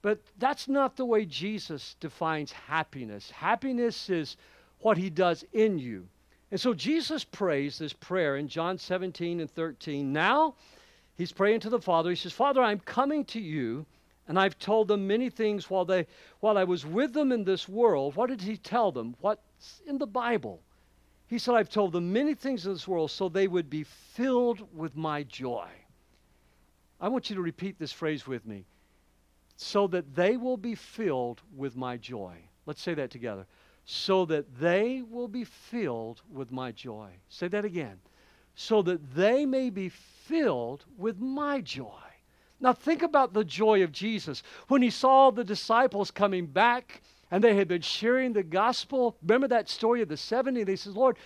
But 0.00 0.20
that's 0.38 0.68
not 0.68 0.96
the 0.96 1.04
way 1.04 1.26
Jesus 1.26 1.94
defines 2.00 2.50
happiness. 2.50 3.30
Happiness 3.30 4.08
is 4.08 4.38
what 4.80 4.96
he 4.96 5.10
does 5.10 5.44
in 5.52 5.78
you. 5.78 6.08
And 6.50 6.60
so 6.60 6.74
Jesus 6.74 7.24
prays 7.24 7.78
this 7.78 7.92
prayer 7.92 8.36
in 8.36 8.48
John 8.48 8.78
17 8.78 9.40
and 9.40 9.50
13. 9.50 10.12
Now 10.12 10.54
he's 11.16 11.32
praying 11.32 11.60
to 11.60 11.70
the 11.70 11.80
Father. 11.80 12.10
He 12.10 12.16
says, 12.16 12.32
Father, 12.32 12.62
I'm 12.62 12.80
coming 12.80 13.24
to 13.26 13.40
you, 13.40 13.86
and 14.28 14.38
I've 14.38 14.58
told 14.58 14.88
them 14.88 15.06
many 15.06 15.30
things 15.30 15.68
while, 15.68 15.84
they, 15.84 16.06
while 16.40 16.58
I 16.58 16.64
was 16.64 16.86
with 16.86 17.12
them 17.12 17.32
in 17.32 17.44
this 17.44 17.68
world. 17.68 18.16
What 18.16 18.30
did 18.30 18.42
he 18.42 18.56
tell 18.56 18.92
them? 18.92 19.16
What's 19.20 19.82
in 19.86 19.98
the 19.98 20.06
Bible? 20.06 20.60
He 21.26 21.38
said, 21.38 21.54
I've 21.54 21.70
told 21.70 21.92
them 21.92 22.12
many 22.12 22.34
things 22.34 22.66
in 22.66 22.72
this 22.72 22.86
world 22.86 23.10
so 23.10 23.28
they 23.28 23.48
would 23.48 23.70
be 23.70 23.84
filled 23.84 24.66
with 24.76 24.96
my 24.96 25.22
joy. 25.22 25.68
I 27.00 27.08
want 27.08 27.30
you 27.30 27.36
to 27.36 27.42
repeat 27.42 27.78
this 27.78 27.90
phrase 27.90 28.26
with 28.26 28.46
me 28.46 28.64
so 29.56 29.86
that 29.88 30.14
they 30.14 30.36
will 30.36 30.56
be 30.56 30.74
filled 30.74 31.40
with 31.56 31.76
my 31.76 31.96
joy. 31.96 32.34
Let's 32.66 32.82
say 32.82 32.94
that 32.94 33.10
together. 33.10 33.46
So 33.84 34.24
that 34.26 34.58
they 34.60 35.02
will 35.02 35.26
be 35.26 35.44
filled 35.44 36.22
with 36.30 36.52
my 36.52 36.70
joy. 36.72 37.08
Say 37.28 37.48
that 37.48 37.64
again. 37.64 37.98
So 38.54 38.82
that 38.82 39.14
they 39.14 39.46
may 39.46 39.70
be 39.70 39.88
filled 40.32 40.86
with 40.96 41.20
my 41.20 41.60
joy. 41.60 41.92
Now, 42.58 42.72
think 42.72 43.02
about 43.02 43.34
the 43.34 43.44
joy 43.44 43.82
of 43.82 43.92
Jesus 43.92 44.42
when 44.68 44.80
he 44.80 44.88
saw 44.88 45.30
the 45.30 45.44
disciples 45.44 46.10
coming 46.10 46.46
back 46.46 47.02
and 47.30 47.44
they 47.44 47.54
had 47.54 47.68
been 47.68 47.82
sharing 47.82 48.32
the 48.32 48.42
gospel. 48.42 49.18
Remember 49.20 49.48
that 49.48 49.68
story 49.68 50.00
of 50.00 50.08
the 50.08 50.16
70? 50.16 50.64
They 50.64 50.76
said, 50.76 50.94
Lord, 50.94 51.18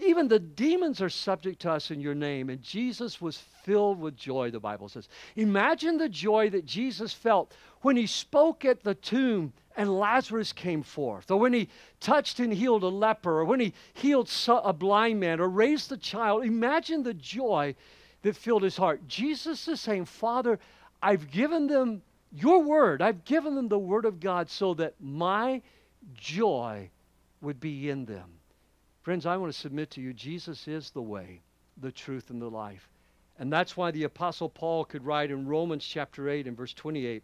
even 0.00 0.26
the 0.26 0.40
demons 0.40 1.00
are 1.00 1.08
subject 1.08 1.60
to 1.62 1.70
us 1.70 1.92
in 1.92 2.00
your 2.00 2.16
name. 2.16 2.50
And 2.50 2.60
Jesus 2.60 3.20
was 3.20 3.38
filled 3.62 4.00
with 4.00 4.16
joy, 4.16 4.50
the 4.50 4.58
Bible 4.58 4.88
says. 4.88 5.08
Imagine 5.36 5.96
the 5.96 6.08
joy 6.08 6.50
that 6.50 6.66
Jesus 6.66 7.12
felt 7.12 7.54
when 7.82 7.96
he 7.96 8.08
spoke 8.08 8.64
at 8.64 8.82
the 8.82 8.96
tomb 8.96 9.52
and 9.76 9.96
Lazarus 9.96 10.52
came 10.52 10.82
forth, 10.82 11.30
or 11.30 11.36
when 11.36 11.52
he 11.52 11.68
touched 12.00 12.40
and 12.40 12.52
healed 12.52 12.82
a 12.82 12.88
leper, 12.88 13.38
or 13.38 13.44
when 13.44 13.60
he 13.60 13.72
healed 13.94 14.28
a 14.48 14.72
blind 14.72 15.20
man, 15.20 15.38
or 15.38 15.48
raised 15.48 15.92
a 15.92 15.96
child. 15.96 16.44
Imagine 16.44 17.04
the 17.04 17.14
joy 17.14 17.76
that 18.28 18.36
filled 18.36 18.62
his 18.62 18.76
heart. 18.76 19.08
Jesus 19.08 19.66
is 19.68 19.80
saying, 19.80 20.04
Father, 20.04 20.58
I've 21.02 21.30
given 21.30 21.66
them 21.66 22.02
your 22.30 22.62
word. 22.62 23.00
I've 23.00 23.24
given 23.24 23.54
them 23.54 23.68
the 23.68 23.78
word 23.78 24.04
of 24.04 24.20
God 24.20 24.50
so 24.50 24.74
that 24.74 24.94
my 25.00 25.62
joy 26.14 26.90
would 27.40 27.58
be 27.58 27.88
in 27.88 28.04
them. 28.04 28.28
Friends, 29.00 29.24
I 29.24 29.38
want 29.38 29.50
to 29.50 29.58
submit 29.58 29.90
to 29.92 30.02
you 30.02 30.12
Jesus 30.12 30.68
is 30.68 30.90
the 30.90 31.00
way, 31.00 31.40
the 31.80 31.90
truth, 31.90 32.28
and 32.28 32.42
the 32.42 32.50
life. 32.50 32.88
And 33.38 33.50
that's 33.50 33.76
why 33.76 33.90
the 33.90 34.04
Apostle 34.04 34.50
Paul 34.50 34.84
could 34.84 35.06
write 35.06 35.30
in 35.30 35.46
Romans 35.46 35.84
chapter 35.84 36.28
8 36.28 36.46
and 36.46 36.56
verse 36.56 36.74
28 36.74 37.22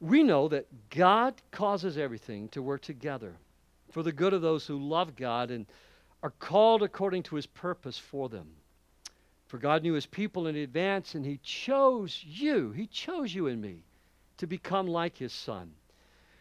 we 0.00 0.22
know 0.22 0.48
that 0.48 0.66
God 0.90 1.34
causes 1.50 1.96
everything 1.96 2.48
to 2.50 2.62
work 2.62 2.82
together 2.82 3.34
for 3.92 4.02
the 4.02 4.12
good 4.12 4.34
of 4.34 4.42
those 4.42 4.66
who 4.66 4.78
love 4.78 5.16
God 5.16 5.50
and 5.50 5.66
are 6.22 6.32
called 6.38 6.82
according 6.82 7.22
to 7.24 7.36
his 7.36 7.46
purpose 7.46 7.98
for 7.98 8.28
them. 8.28 8.46
For 9.46 9.58
God 9.58 9.82
knew 9.82 9.92
his 9.92 10.06
people 10.06 10.48
in 10.48 10.56
advance, 10.56 11.14
and 11.14 11.24
he 11.24 11.38
chose 11.42 12.24
you, 12.26 12.72
he 12.72 12.86
chose 12.86 13.34
you 13.34 13.46
and 13.46 13.60
me 13.60 13.84
to 14.38 14.46
become 14.46 14.86
like 14.86 15.16
his 15.16 15.32
son, 15.32 15.72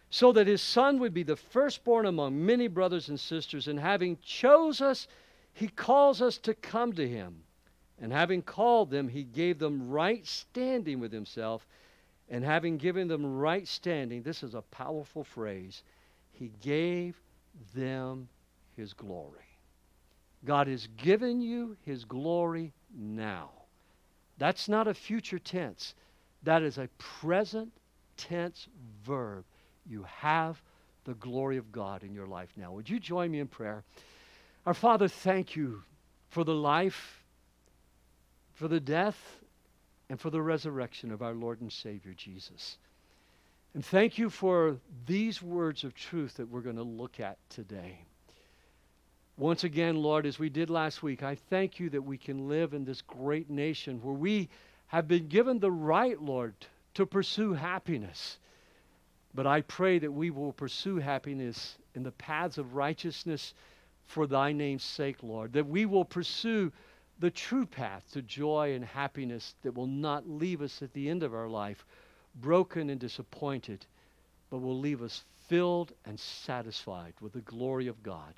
so 0.09 0.31
that 0.31 0.47
his 0.47 0.61
son 0.61 0.99
would 0.99 1.13
be 1.13 1.23
the 1.23 1.35
firstborn 1.35 2.05
among 2.05 2.45
many 2.45 2.67
brothers 2.67 3.09
and 3.09 3.19
sisters. 3.19 3.67
And 3.67 3.79
having 3.79 4.17
chose 4.23 4.81
us, 4.81 5.07
he 5.53 5.67
calls 5.67 6.21
us 6.21 6.37
to 6.39 6.53
come 6.53 6.93
to 6.93 7.07
him. 7.07 7.43
And 8.01 8.11
having 8.11 8.41
called 8.41 8.89
them, 8.89 9.07
he 9.07 9.23
gave 9.23 9.59
them 9.59 9.89
right 9.89 10.25
standing 10.25 10.99
with 10.99 11.11
himself. 11.11 11.65
And 12.29 12.43
having 12.43 12.77
given 12.77 13.07
them 13.07 13.37
right 13.37 13.67
standing, 13.67 14.23
this 14.23 14.43
is 14.43 14.55
a 14.55 14.61
powerful 14.61 15.23
phrase, 15.23 15.83
he 16.31 16.51
gave 16.61 17.15
them 17.73 18.27
his 18.75 18.93
glory. 18.93 19.39
God 20.43 20.67
has 20.67 20.87
given 20.97 21.41
you 21.41 21.77
his 21.85 22.03
glory 22.03 22.73
now. 22.95 23.51
That's 24.37 24.67
not 24.67 24.87
a 24.87 24.93
future 24.93 25.39
tense. 25.39 25.93
That 26.43 26.63
is 26.63 26.77
a 26.77 26.89
present 26.97 27.71
tense 28.17 28.67
verb. 29.03 29.45
You 29.85 30.05
have 30.17 30.61
the 31.05 31.13
glory 31.13 31.57
of 31.57 31.71
God 31.71 32.03
in 32.03 32.13
your 32.13 32.27
life 32.27 32.49
now. 32.57 32.71
Would 32.73 32.89
you 32.89 32.99
join 32.99 33.31
me 33.31 33.39
in 33.39 33.47
prayer? 33.47 33.83
Our 34.65 34.73
Father, 34.73 35.07
thank 35.07 35.55
you 35.55 35.83
for 36.29 36.43
the 36.43 36.53
life, 36.53 37.23
for 38.53 38.67
the 38.67 38.79
death, 38.79 39.19
and 40.09 40.19
for 40.19 40.29
the 40.29 40.41
resurrection 40.41 41.11
of 41.11 41.21
our 41.21 41.33
Lord 41.33 41.61
and 41.61 41.71
Savior 41.71 42.13
Jesus. 42.13 42.77
And 43.73 43.85
thank 43.85 44.17
you 44.17 44.29
for 44.29 44.77
these 45.05 45.41
words 45.41 45.83
of 45.83 45.93
truth 45.93 46.37
that 46.37 46.49
we're 46.49 46.61
going 46.61 46.77
to 46.77 46.83
look 46.83 47.19
at 47.19 47.37
today. 47.49 48.05
Once 49.37 49.65
again, 49.65 49.97
Lord, 49.97 50.25
as 50.25 50.39
we 50.39 50.49
did 50.49 50.69
last 50.69 51.03
week, 51.03 51.21
I 51.21 51.35
thank 51.35 51.77
you 51.79 51.89
that 51.89 52.01
we 52.01 52.17
can 52.17 52.47
live 52.47 52.73
in 52.73 52.85
this 52.85 53.01
great 53.01 53.49
nation 53.49 53.99
where 54.01 54.13
we 54.13 54.47
have 54.87 55.09
been 55.09 55.27
given 55.27 55.59
the 55.59 55.71
right, 55.71 56.21
Lord, 56.21 56.53
to 56.93 57.05
pursue 57.05 57.51
happiness. 57.53 58.37
But 59.33 59.45
I 59.45 59.61
pray 59.61 59.99
that 59.99 60.13
we 60.13 60.29
will 60.29 60.53
pursue 60.53 60.97
happiness 60.97 61.77
in 61.95 62.03
the 62.03 62.13
paths 62.13 62.57
of 62.57 62.75
righteousness 62.75 63.53
for 64.05 64.25
thy 64.25 64.53
name's 64.53 64.85
sake, 64.85 65.21
Lord. 65.21 65.51
That 65.51 65.67
we 65.67 65.85
will 65.85 66.05
pursue 66.05 66.71
the 67.19 67.31
true 67.31 67.65
path 67.65 68.09
to 68.13 68.21
joy 68.21 68.73
and 68.73 68.85
happiness 68.85 69.55
that 69.63 69.75
will 69.75 69.87
not 69.87 70.29
leave 70.29 70.61
us 70.61 70.81
at 70.81 70.93
the 70.93 71.09
end 71.09 71.23
of 71.23 71.33
our 71.33 71.49
life 71.49 71.85
broken 72.35 72.89
and 72.89 72.99
disappointed, 72.99 73.85
but 74.49 74.59
will 74.59 74.79
leave 74.79 75.01
us 75.01 75.25
filled 75.49 75.91
and 76.05 76.17
satisfied 76.17 77.13
with 77.19 77.33
the 77.33 77.41
glory 77.41 77.87
of 77.87 78.01
God. 78.01 78.33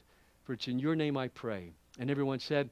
For 0.47 0.53
it's 0.53 0.69
in 0.69 0.79
your 0.79 0.95
name 0.95 1.17
I 1.17 1.27
pray. 1.27 1.73
And 1.99 2.10
everyone 2.10 2.39
said, 2.39 2.69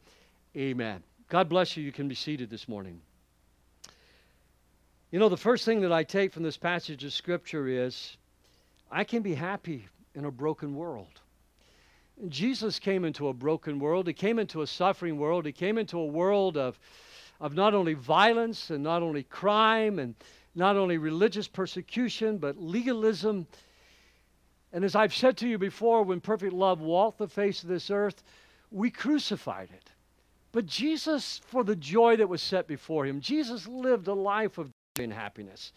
Amen. 0.56 1.04
God 1.28 1.50
bless 1.50 1.76
you. 1.76 1.84
You 1.84 1.92
can 1.92 2.08
be 2.08 2.16
seated 2.16 2.50
this 2.50 2.70
morning. 2.70 3.02
You 5.12 5.20
know, 5.20 5.28
the 5.28 5.36
first 5.36 5.66
thing 5.66 5.82
that 5.82 5.92
I 5.92 6.06
take 6.06 6.32
from 6.32 6.44
this 6.44 6.56
passage 6.56 7.04
of 7.04 7.12
Scripture 7.12 7.68
is 7.68 8.16
I 8.90 9.04
can 9.04 9.22
be 9.22 9.36
happy 9.36 9.90
in 10.14 10.24
a 10.24 10.32
broken 10.32 10.74
world. 10.74 11.20
Jesus 12.30 12.80
came 12.80 13.04
into 13.04 13.28
a 13.28 13.34
broken 13.34 13.78
world. 13.78 14.08
He 14.08 14.14
came 14.14 14.40
into 14.40 14.62
a 14.62 14.68
suffering 14.68 15.18
world. 15.20 15.46
He 15.46 15.52
came 15.52 15.78
into 15.78 16.00
a 16.00 16.06
world 16.06 16.56
of, 16.56 16.80
of 17.42 17.56
not 17.56 17.74
only 17.74 17.94
violence 17.94 18.70
and 18.70 18.86
not 18.86 19.04
only 19.04 19.24
crime 19.24 20.00
and 20.00 20.16
not 20.56 20.78
only 20.78 20.98
religious 20.98 21.50
persecution, 21.50 22.38
but 22.38 22.58
legalism. 22.58 23.46
And 24.76 24.84
as 24.84 24.94
I've 24.94 25.16
said 25.16 25.38
to 25.38 25.48
you 25.48 25.58
before, 25.58 26.04
when 26.04 26.20
perfect 26.20 26.52
love 26.52 26.82
walked 26.82 27.18
the 27.18 27.30
face 27.30 27.64
of 27.64 27.70
this 27.70 27.90
earth, 27.90 28.22
we 28.72 28.92
crucified 28.92 29.70
it. 29.72 29.90
But 30.52 30.66
Jesus, 30.66 31.40
for 31.48 31.64
the 31.64 31.78
joy 31.78 32.18
that 32.18 32.28
was 32.28 32.42
set 32.42 32.68
before 32.68 33.06
him, 33.06 33.22
Jesus 33.22 33.70
lived 33.70 34.10
a 34.10 34.14
life 34.14 34.58
of 34.58 34.70
joy 34.98 35.06
and 35.06 35.14
happiness. 35.14 35.72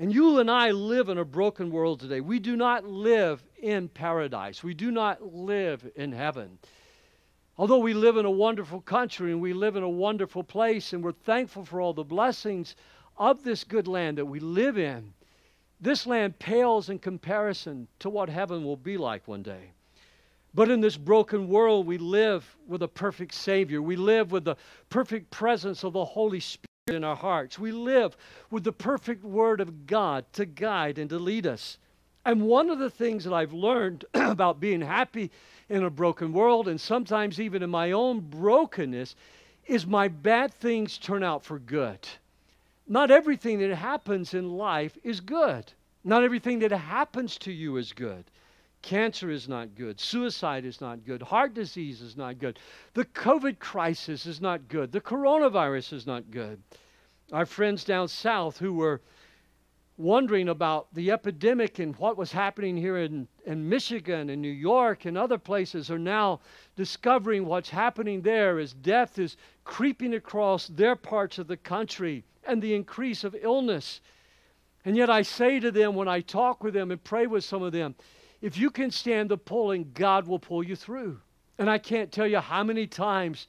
And 0.00 0.12
you 0.12 0.40
and 0.40 0.50
I 0.50 0.72
live 0.72 1.08
in 1.08 1.18
a 1.18 1.24
broken 1.24 1.70
world 1.70 2.00
today. 2.00 2.20
We 2.20 2.40
do 2.40 2.56
not 2.56 2.84
live 2.84 3.44
in 3.62 3.88
paradise. 3.88 4.64
We 4.64 4.74
do 4.74 4.90
not 4.90 5.32
live 5.32 5.88
in 5.94 6.10
heaven. 6.10 6.58
Although 7.56 7.78
we 7.78 7.94
live 7.94 8.16
in 8.16 8.26
a 8.26 8.30
wonderful 8.30 8.80
country 8.80 9.30
and 9.30 9.40
we 9.40 9.52
live 9.52 9.76
in 9.76 9.84
a 9.84 9.88
wonderful 9.88 10.42
place 10.42 10.92
and 10.92 11.04
we're 11.04 11.12
thankful 11.12 11.64
for 11.64 11.80
all 11.80 11.94
the 11.94 12.02
blessings 12.02 12.74
of 13.16 13.44
this 13.44 13.62
good 13.62 13.86
land 13.86 14.18
that 14.18 14.26
we 14.26 14.40
live 14.40 14.78
in, 14.78 15.14
This 15.80 16.06
land 16.06 16.38
pales 16.38 16.88
in 16.88 16.98
comparison 16.98 17.88
to 17.98 18.08
what 18.08 18.28
heaven 18.28 18.64
will 18.64 18.76
be 18.76 18.96
like 18.96 19.28
one 19.28 19.42
day. 19.42 19.72
But 20.54 20.70
in 20.70 20.80
this 20.80 20.96
broken 20.96 21.48
world, 21.48 21.86
we 21.86 21.98
live 21.98 22.56
with 22.66 22.82
a 22.82 22.88
perfect 22.88 23.34
Savior. 23.34 23.82
We 23.82 23.96
live 23.96 24.32
with 24.32 24.44
the 24.44 24.56
perfect 24.88 25.30
presence 25.30 25.84
of 25.84 25.92
the 25.92 26.04
Holy 26.04 26.40
Spirit 26.40 26.66
in 26.88 27.04
our 27.04 27.16
hearts. 27.16 27.58
We 27.58 27.72
live 27.72 28.16
with 28.50 28.64
the 28.64 28.72
perfect 28.72 29.22
Word 29.22 29.60
of 29.60 29.86
God 29.86 30.24
to 30.32 30.46
guide 30.46 30.98
and 30.98 31.10
to 31.10 31.18
lead 31.18 31.46
us. 31.46 31.76
And 32.24 32.42
one 32.42 32.70
of 32.70 32.78
the 32.78 32.90
things 32.90 33.24
that 33.24 33.34
I've 33.34 33.52
learned 33.52 34.06
about 34.14 34.60
being 34.60 34.80
happy 34.80 35.30
in 35.68 35.84
a 35.84 35.90
broken 35.90 36.32
world, 36.32 36.68
and 36.68 36.80
sometimes 36.80 37.38
even 37.38 37.62
in 37.62 37.70
my 37.70 37.92
own 37.92 38.20
brokenness, 38.20 39.14
is 39.66 39.86
my 39.86 40.08
bad 40.08 40.54
things 40.54 40.96
turn 40.96 41.22
out 41.22 41.44
for 41.44 41.58
good. 41.58 41.98
Not 42.88 43.10
everything 43.10 43.58
that 43.58 43.74
happens 43.74 44.32
in 44.32 44.56
life 44.56 44.96
is 45.02 45.20
good. 45.20 45.72
Not 46.04 46.22
everything 46.22 46.60
that 46.60 46.70
happens 46.70 47.36
to 47.38 47.50
you 47.50 47.76
is 47.78 47.92
good. 47.92 48.30
Cancer 48.80 49.28
is 49.28 49.48
not 49.48 49.74
good. 49.74 49.98
Suicide 49.98 50.64
is 50.64 50.80
not 50.80 51.04
good. 51.04 51.20
Heart 51.20 51.54
disease 51.54 52.00
is 52.00 52.16
not 52.16 52.38
good. 52.38 52.60
The 52.94 53.04
COVID 53.06 53.58
crisis 53.58 54.24
is 54.26 54.40
not 54.40 54.68
good. 54.68 54.92
The 54.92 55.00
coronavirus 55.00 55.94
is 55.94 56.06
not 56.06 56.30
good. 56.30 56.62
Our 57.32 57.46
friends 57.46 57.82
down 57.82 58.06
south 58.06 58.58
who 58.58 58.74
were 58.74 59.02
wondering 59.98 60.48
about 60.48 60.94
the 60.94 61.10
epidemic 61.10 61.80
and 61.80 61.96
what 61.96 62.16
was 62.16 62.30
happening 62.30 62.76
here 62.76 62.98
in, 62.98 63.26
in 63.46 63.68
Michigan 63.68 64.30
and 64.30 64.40
New 64.40 64.48
York 64.48 65.06
and 65.06 65.18
other 65.18 65.38
places 65.38 65.90
are 65.90 65.98
now 65.98 66.38
discovering 66.76 67.46
what's 67.46 67.70
happening 67.70 68.22
there 68.22 68.60
as 68.60 68.74
death 68.74 69.18
is 69.18 69.36
creeping 69.64 70.14
across 70.14 70.68
their 70.68 70.94
parts 70.94 71.38
of 71.38 71.48
the 71.48 71.56
country 71.56 72.22
and 72.46 72.62
the 72.62 72.74
increase 72.74 73.24
of 73.24 73.36
illness. 73.40 74.00
And 74.84 74.96
yet 74.96 75.10
I 75.10 75.22
say 75.22 75.60
to 75.60 75.70
them 75.70 75.94
when 75.94 76.08
I 76.08 76.20
talk 76.20 76.62
with 76.62 76.74
them 76.74 76.90
and 76.90 77.02
pray 77.02 77.26
with 77.26 77.44
some 77.44 77.62
of 77.62 77.72
them, 77.72 77.94
if 78.40 78.56
you 78.56 78.70
can 78.70 78.90
stand 78.90 79.30
the 79.30 79.36
pulling, 79.36 79.90
God 79.94 80.26
will 80.28 80.38
pull 80.38 80.62
you 80.62 80.76
through. 80.76 81.20
And 81.58 81.70
I 81.70 81.78
can't 81.78 82.12
tell 82.12 82.26
you 82.26 82.38
how 82.38 82.62
many 82.62 82.86
times 82.86 83.48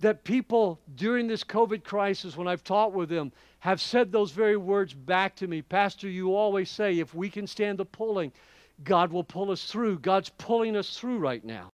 that 0.00 0.24
people 0.24 0.80
during 0.96 1.28
this 1.28 1.44
COVID 1.44 1.84
crisis, 1.84 2.36
when 2.36 2.48
I've 2.48 2.64
talked 2.64 2.94
with 2.94 3.08
them, 3.08 3.30
have 3.60 3.80
said 3.80 4.10
those 4.10 4.32
very 4.32 4.56
words 4.56 4.94
back 4.94 5.36
to 5.36 5.46
me. 5.46 5.62
Pastor, 5.62 6.08
you 6.08 6.34
always 6.34 6.68
say, 6.70 6.98
if 6.98 7.14
we 7.14 7.30
can 7.30 7.46
stand 7.46 7.78
the 7.78 7.84
pulling, 7.84 8.32
God 8.82 9.12
will 9.12 9.22
pull 9.22 9.52
us 9.52 9.64
through. 9.64 10.00
God's 10.00 10.30
pulling 10.30 10.76
us 10.76 10.98
through 10.98 11.18
right 11.18 11.44
now. 11.44 11.70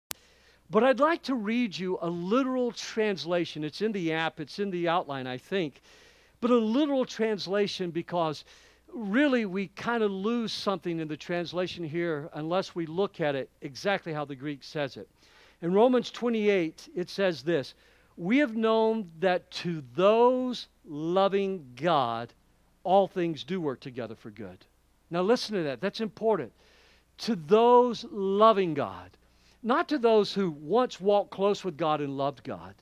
But 0.70 0.84
I'd 0.84 1.00
like 1.00 1.22
to 1.24 1.34
read 1.34 1.76
you 1.76 1.98
a 2.00 2.08
literal 2.08 2.70
translation. 2.70 3.64
It's 3.64 3.82
in 3.82 3.92
the 3.92 4.12
app, 4.12 4.38
it's 4.40 4.58
in 4.58 4.70
the 4.70 4.88
outline, 4.88 5.26
I 5.26 5.38
think. 5.38 5.82
But 6.42 6.50
a 6.50 6.56
literal 6.56 7.04
translation 7.04 7.92
because 7.92 8.44
really 8.92 9.46
we 9.46 9.68
kind 9.68 10.02
of 10.02 10.10
lose 10.10 10.52
something 10.52 10.98
in 10.98 11.06
the 11.06 11.16
translation 11.16 11.84
here 11.84 12.28
unless 12.34 12.74
we 12.74 12.84
look 12.84 13.20
at 13.20 13.36
it 13.36 13.48
exactly 13.62 14.12
how 14.12 14.24
the 14.24 14.34
Greek 14.34 14.64
says 14.64 14.96
it. 14.96 15.08
In 15.62 15.72
Romans 15.72 16.10
28, 16.10 16.88
it 16.96 17.08
says 17.08 17.44
this 17.44 17.74
We 18.16 18.38
have 18.38 18.56
known 18.56 19.08
that 19.20 19.48
to 19.52 19.84
those 19.94 20.66
loving 20.84 21.64
God, 21.76 22.34
all 22.82 23.06
things 23.06 23.44
do 23.44 23.60
work 23.60 23.78
together 23.78 24.16
for 24.16 24.30
good. 24.30 24.66
Now, 25.10 25.22
listen 25.22 25.54
to 25.54 25.62
that. 25.62 25.80
That's 25.80 26.00
important. 26.00 26.52
To 27.18 27.36
those 27.36 28.04
loving 28.10 28.74
God, 28.74 29.10
not 29.62 29.88
to 29.90 29.98
those 29.98 30.34
who 30.34 30.50
once 30.50 31.00
walked 31.00 31.30
close 31.30 31.62
with 31.62 31.76
God 31.76 32.00
and 32.00 32.16
loved 32.16 32.42
God, 32.42 32.74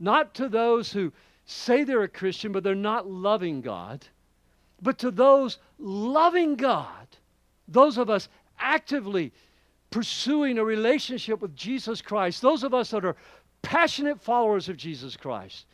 not 0.00 0.32
to 0.36 0.48
those 0.48 0.90
who 0.90 1.12
say 1.46 1.84
they're 1.84 2.02
a 2.02 2.08
Christian 2.08 2.52
but 2.52 2.62
they're 2.62 2.74
not 2.74 3.08
loving 3.08 3.60
God. 3.60 4.06
But 4.82 4.98
to 4.98 5.10
those 5.10 5.58
loving 5.78 6.56
God, 6.56 7.06
those 7.66 7.96
of 7.96 8.10
us 8.10 8.28
actively 8.58 9.32
pursuing 9.90 10.58
a 10.58 10.64
relationship 10.64 11.40
with 11.40 11.56
Jesus 11.56 12.02
Christ, 12.02 12.42
those 12.42 12.62
of 12.62 12.74
us 12.74 12.90
that 12.90 13.04
are 13.04 13.16
passionate 13.62 14.20
followers 14.20 14.68
of 14.68 14.76
Jesus 14.76 15.16
Christ, 15.16 15.66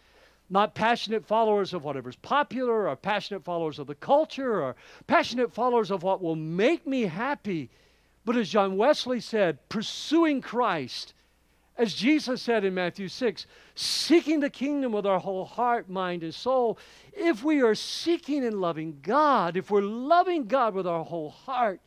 not 0.51 0.75
passionate 0.75 1.25
followers 1.25 1.73
of 1.73 1.83
whatever's 1.83 2.17
popular 2.17 2.89
or 2.89 2.95
passionate 2.95 3.43
followers 3.43 3.79
of 3.79 3.87
the 3.87 3.95
culture 3.95 4.63
or 4.63 4.77
passionate 5.07 5.53
followers 5.53 5.91
of 5.91 6.03
what 6.03 6.23
will 6.23 6.37
make 6.37 6.87
me 6.87 7.03
happy, 7.03 7.71
but 8.25 8.37
as 8.37 8.51
John 8.51 8.77
Wesley 8.77 9.21
said, 9.21 9.59
pursuing 9.69 10.41
Christ 10.41 11.15
as 11.79 11.95
Jesus 11.95 12.43
said 12.43 12.65
in 12.65 12.75
Matthew 12.75 13.09
6, 13.09 13.47
seeking 13.75 14.41
the 14.41 14.51
kingdom 14.51 14.93
with 14.93 15.07
our 15.07 15.19
whole 15.19 15.45
heart, 15.45 15.89
mind, 15.89 16.23
and 16.23 16.35
soul. 16.35 16.79
If 17.13 17.43
we 17.43 17.63
are 17.63 17.75
seeking 17.75 18.45
and 18.45 18.61
loving 18.61 18.99
God, 19.03 19.57
if 19.57 19.71
we're 19.71 19.81
loving 19.81 20.47
God 20.47 20.75
with 20.75 20.87
our 20.87 21.05
whole 21.05 21.31
heart, 21.31 21.81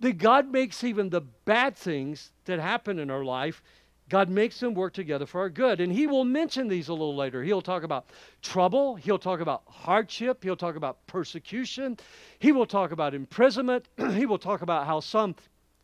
then 0.00 0.16
God 0.16 0.50
makes 0.50 0.84
even 0.84 1.10
the 1.10 1.20
bad 1.20 1.76
things 1.76 2.30
that 2.44 2.60
happen 2.60 2.98
in 2.98 3.10
our 3.10 3.24
life, 3.24 3.62
God 4.08 4.28
makes 4.28 4.60
them 4.60 4.74
work 4.74 4.92
together 4.92 5.24
for 5.24 5.40
our 5.40 5.48
good. 5.48 5.80
And 5.80 5.90
He 5.92 6.06
will 6.06 6.24
mention 6.24 6.68
these 6.68 6.88
a 6.88 6.92
little 6.92 7.16
later. 7.16 7.42
He'll 7.42 7.62
talk 7.62 7.82
about 7.82 8.06
trouble, 8.42 8.94
He'll 8.96 9.18
talk 9.18 9.40
about 9.40 9.62
hardship, 9.66 10.44
He'll 10.44 10.56
talk 10.56 10.76
about 10.76 11.06
persecution, 11.06 11.96
He 12.38 12.52
will 12.52 12.66
talk 12.66 12.92
about 12.92 13.14
imprisonment, 13.14 13.88
He 14.12 14.26
will 14.26 14.38
talk 14.38 14.62
about 14.62 14.86
how 14.86 15.00
some 15.00 15.34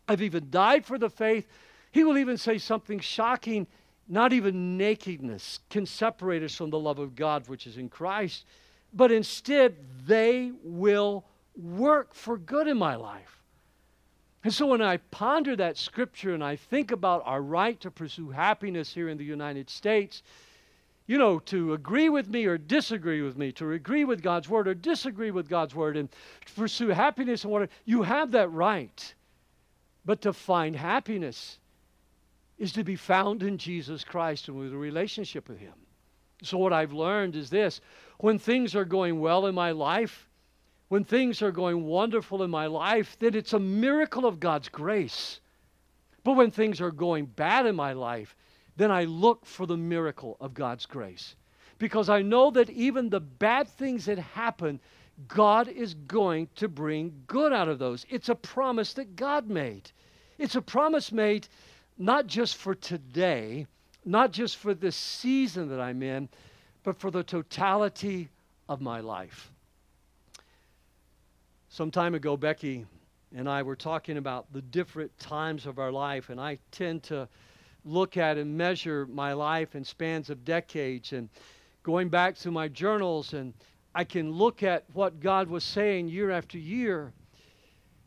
have 0.08 0.22
even 0.22 0.50
died 0.50 0.84
for 0.84 0.98
the 0.98 1.08
faith. 1.08 1.46
He 1.92 2.04
will 2.04 2.18
even 2.18 2.36
say 2.36 2.58
something 2.58 3.00
shocking. 3.00 3.66
Not 4.08 4.32
even 4.32 4.76
nakedness 4.76 5.60
can 5.70 5.86
separate 5.86 6.42
us 6.42 6.54
from 6.54 6.70
the 6.70 6.78
love 6.78 6.98
of 6.98 7.14
God 7.14 7.48
which 7.48 7.66
is 7.66 7.76
in 7.76 7.88
Christ, 7.88 8.44
but 8.92 9.12
instead 9.12 9.76
they 10.04 10.52
will 10.64 11.24
work 11.56 12.12
for 12.12 12.36
good 12.36 12.66
in 12.66 12.76
my 12.76 12.96
life. 12.96 13.40
And 14.42 14.52
so 14.52 14.66
when 14.66 14.82
I 14.82 14.96
ponder 14.96 15.54
that 15.56 15.76
scripture 15.76 16.34
and 16.34 16.42
I 16.42 16.56
think 16.56 16.90
about 16.90 17.22
our 17.24 17.42
right 17.42 17.78
to 17.80 17.90
pursue 17.90 18.30
happiness 18.30 18.92
here 18.92 19.08
in 19.08 19.18
the 19.18 19.24
United 19.24 19.68
States, 19.70 20.22
you 21.06 21.18
know, 21.18 21.38
to 21.40 21.74
agree 21.74 22.08
with 22.08 22.28
me 22.28 22.46
or 22.46 22.56
disagree 22.56 23.20
with 23.22 23.36
me, 23.36 23.52
to 23.52 23.72
agree 23.72 24.04
with 24.04 24.22
God's 24.22 24.48
word 24.48 24.66
or 24.66 24.74
disagree 24.74 25.30
with 25.30 25.48
God's 25.48 25.74
word, 25.74 25.96
and 25.96 26.08
pursue 26.56 26.88
happiness 26.88 27.44
and 27.44 27.52
whatever, 27.52 27.70
you 27.84 28.02
have 28.02 28.32
that 28.32 28.50
right. 28.50 29.14
But 30.04 30.22
to 30.22 30.32
find 30.32 30.74
happiness 30.74 31.58
is 32.60 32.72
to 32.72 32.84
be 32.84 32.94
found 32.94 33.42
in 33.42 33.58
Jesus 33.58 34.04
Christ 34.04 34.46
and 34.46 34.56
with 34.56 34.72
a 34.72 34.76
relationship 34.76 35.48
with 35.48 35.58
Him. 35.58 35.72
So, 36.42 36.58
what 36.58 36.72
I've 36.72 36.92
learned 36.92 37.34
is 37.34 37.50
this 37.50 37.80
when 38.18 38.38
things 38.38 38.76
are 38.76 38.84
going 38.84 39.18
well 39.18 39.46
in 39.46 39.54
my 39.54 39.72
life, 39.72 40.28
when 40.88 41.02
things 41.02 41.42
are 41.42 41.52
going 41.52 41.84
wonderful 41.84 42.42
in 42.42 42.50
my 42.50 42.66
life, 42.66 43.16
then 43.18 43.34
it's 43.34 43.54
a 43.54 43.58
miracle 43.58 44.26
of 44.26 44.38
God's 44.38 44.68
grace. 44.68 45.40
But 46.22 46.34
when 46.34 46.50
things 46.50 46.80
are 46.80 46.90
going 46.90 47.26
bad 47.26 47.64
in 47.64 47.74
my 47.74 47.94
life, 47.94 48.36
then 48.76 48.90
I 48.90 49.04
look 49.04 49.46
for 49.46 49.66
the 49.66 49.76
miracle 49.76 50.36
of 50.38 50.52
God's 50.52 50.84
grace. 50.84 51.36
Because 51.78 52.10
I 52.10 52.20
know 52.20 52.50
that 52.50 52.68
even 52.68 53.08
the 53.08 53.20
bad 53.20 53.68
things 53.68 54.04
that 54.04 54.18
happen, 54.18 54.80
God 55.28 55.68
is 55.68 55.94
going 55.94 56.48
to 56.56 56.68
bring 56.68 57.22
good 57.26 57.54
out 57.54 57.68
of 57.68 57.78
those. 57.78 58.04
It's 58.10 58.28
a 58.28 58.34
promise 58.34 58.92
that 58.94 59.16
God 59.16 59.48
made. 59.48 59.90
It's 60.36 60.56
a 60.56 60.62
promise 60.62 61.10
made 61.10 61.48
not 62.00 62.26
just 62.26 62.56
for 62.56 62.74
today, 62.74 63.66
not 64.06 64.32
just 64.32 64.56
for 64.56 64.72
the 64.72 64.90
season 64.90 65.68
that 65.68 65.78
I'm 65.78 66.02
in, 66.02 66.30
but 66.82 66.98
for 66.98 67.10
the 67.10 67.22
totality 67.22 68.30
of 68.70 68.80
my 68.80 69.00
life. 69.00 69.52
Some 71.68 71.90
time 71.90 72.14
ago, 72.14 72.38
Becky 72.38 72.86
and 73.36 73.46
I 73.46 73.62
were 73.62 73.76
talking 73.76 74.16
about 74.16 74.50
the 74.50 74.62
different 74.62 75.16
times 75.18 75.66
of 75.66 75.78
our 75.78 75.92
life, 75.92 76.30
and 76.30 76.40
I 76.40 76.58
tend 76.72 77.02
to 77.04 77.28
look 77.84 78.16
at 78.16 78.38
and 78.38 78.56
measure 78.56 79.06
my 79.06 79.34
life 79.34 79.74
in 79.74 79.84
spans 79.84 80.30
of 80.30 80.42
decades 80.42 81.12
and 81.12 81.28
going 81.82 82.08
back 82.08 82.34
to 82.38 82.50
my 82.50 82.66
journals, 82.66 83.34
and 83.34 83.52
I 83.94 84.04
can 84.04 84.32
look 84.32 84.62
at 84.62 84.84
what 84.94 85.20
God 85.20 85.48
was 85.48 85.64
saying 85.64 86.08
year 86.08 86.30
after 86.30 86.56
year 86.56 87.12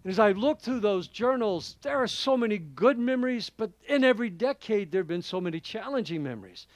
as 0.06 0.20
I 0.20 0.32
look 0.32 0.60
through 0.60 0.82
those 0.82 1.08
journals, 1.08 1.78
there 1.82 1.98
are 1.98 2.08
so 2.08 2.36
many 2.36 2.58
good 2.58 3.00
memories, 3.00 3.50
but 3.50 3.72
in 3.88 4.04
every 4.04 4.30
decade, 4.30 4.92
there 4.92 5.02
have 5.02 5.08
been 5.08 5.22
so 5.22 5.39
many 5.39 5.60
challenging 5.60 6.24
memories. 6.24 6.68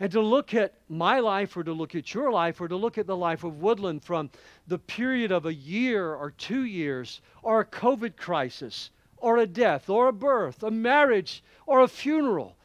And 0.00 0.10
to 0.12 0.20
look 0.20 0.54
at 0.54 0.74
my 0.88 1.20
life, 1.20 1.56
or 1.56 1.62
to 1.64 1.72
look 1.72 1.94
at 1.94 2.14
your 2.14 2.32
life, 2.32 2.60
or 2.60 2.68
to 2.68 2.76
look 2.76 2.98
at 2.98 3.06
the 3.06 3.16
life 3.16 3.44
of 3.44 3.60
Woodland 3.60 4.02
from 4.02 4.30
the 4.66 4.78
period 4.78 5.30
of 5.30 5.46
a 5.46 5.54
year 5.54 6.14
or 6.14 6.30
two 6.30 6.64
years, 6.64 7.20
or 7.42 7.60
a 7.60 7.66
COVID 7.66 8.16
crisis, 8.16 8.90
or 9.18 9.36
a 9.36 9.46
death, 9.46 9.88
or 9.90 10.08
a 10.08 10.12
birth, 10.12 10.62
a 10.62 10.70
marriage, 10.70 11.44
or 11.66 11.80
a 11.80 11.88
funeral, 11.88 12.56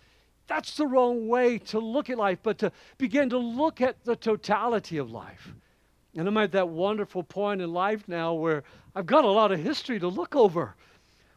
that's 0.47 0.77
the 0.77 0.87
wrong 0.87 1.27
way 1.27 1.57
to 1.59 1.79
look 1.79 2.09
at 2.09 2.17
life, 2.17 2.39
but 2.41 2.57
to 2.59 2.71
begin 2.97 3.29
to 3.29 3.37
look 3.37 3.81
at 3.81 4.03
the 4.05 4.15
totality 4.15 4.97
of 4.97 5.11
life. 5.11 5.53
And 6.17 6.27
I'm 6.27 6.37
at 6.37 6.51
that 6.51 6.67
wonderful 6.67 7.23
point 7.23 7.61
in 7.61 7.71
life 7.71 8.07
now 8.07 8.33
where 8.33 8.63
I've 8.95 9.05
got 9.05 9.23
a 9.23 9.29
lot 9.29 9.51
of 9.51 9.59
history 9.59 9.99
to 9.99 10.07
look 10.07 10.35
over. 10.35 10.75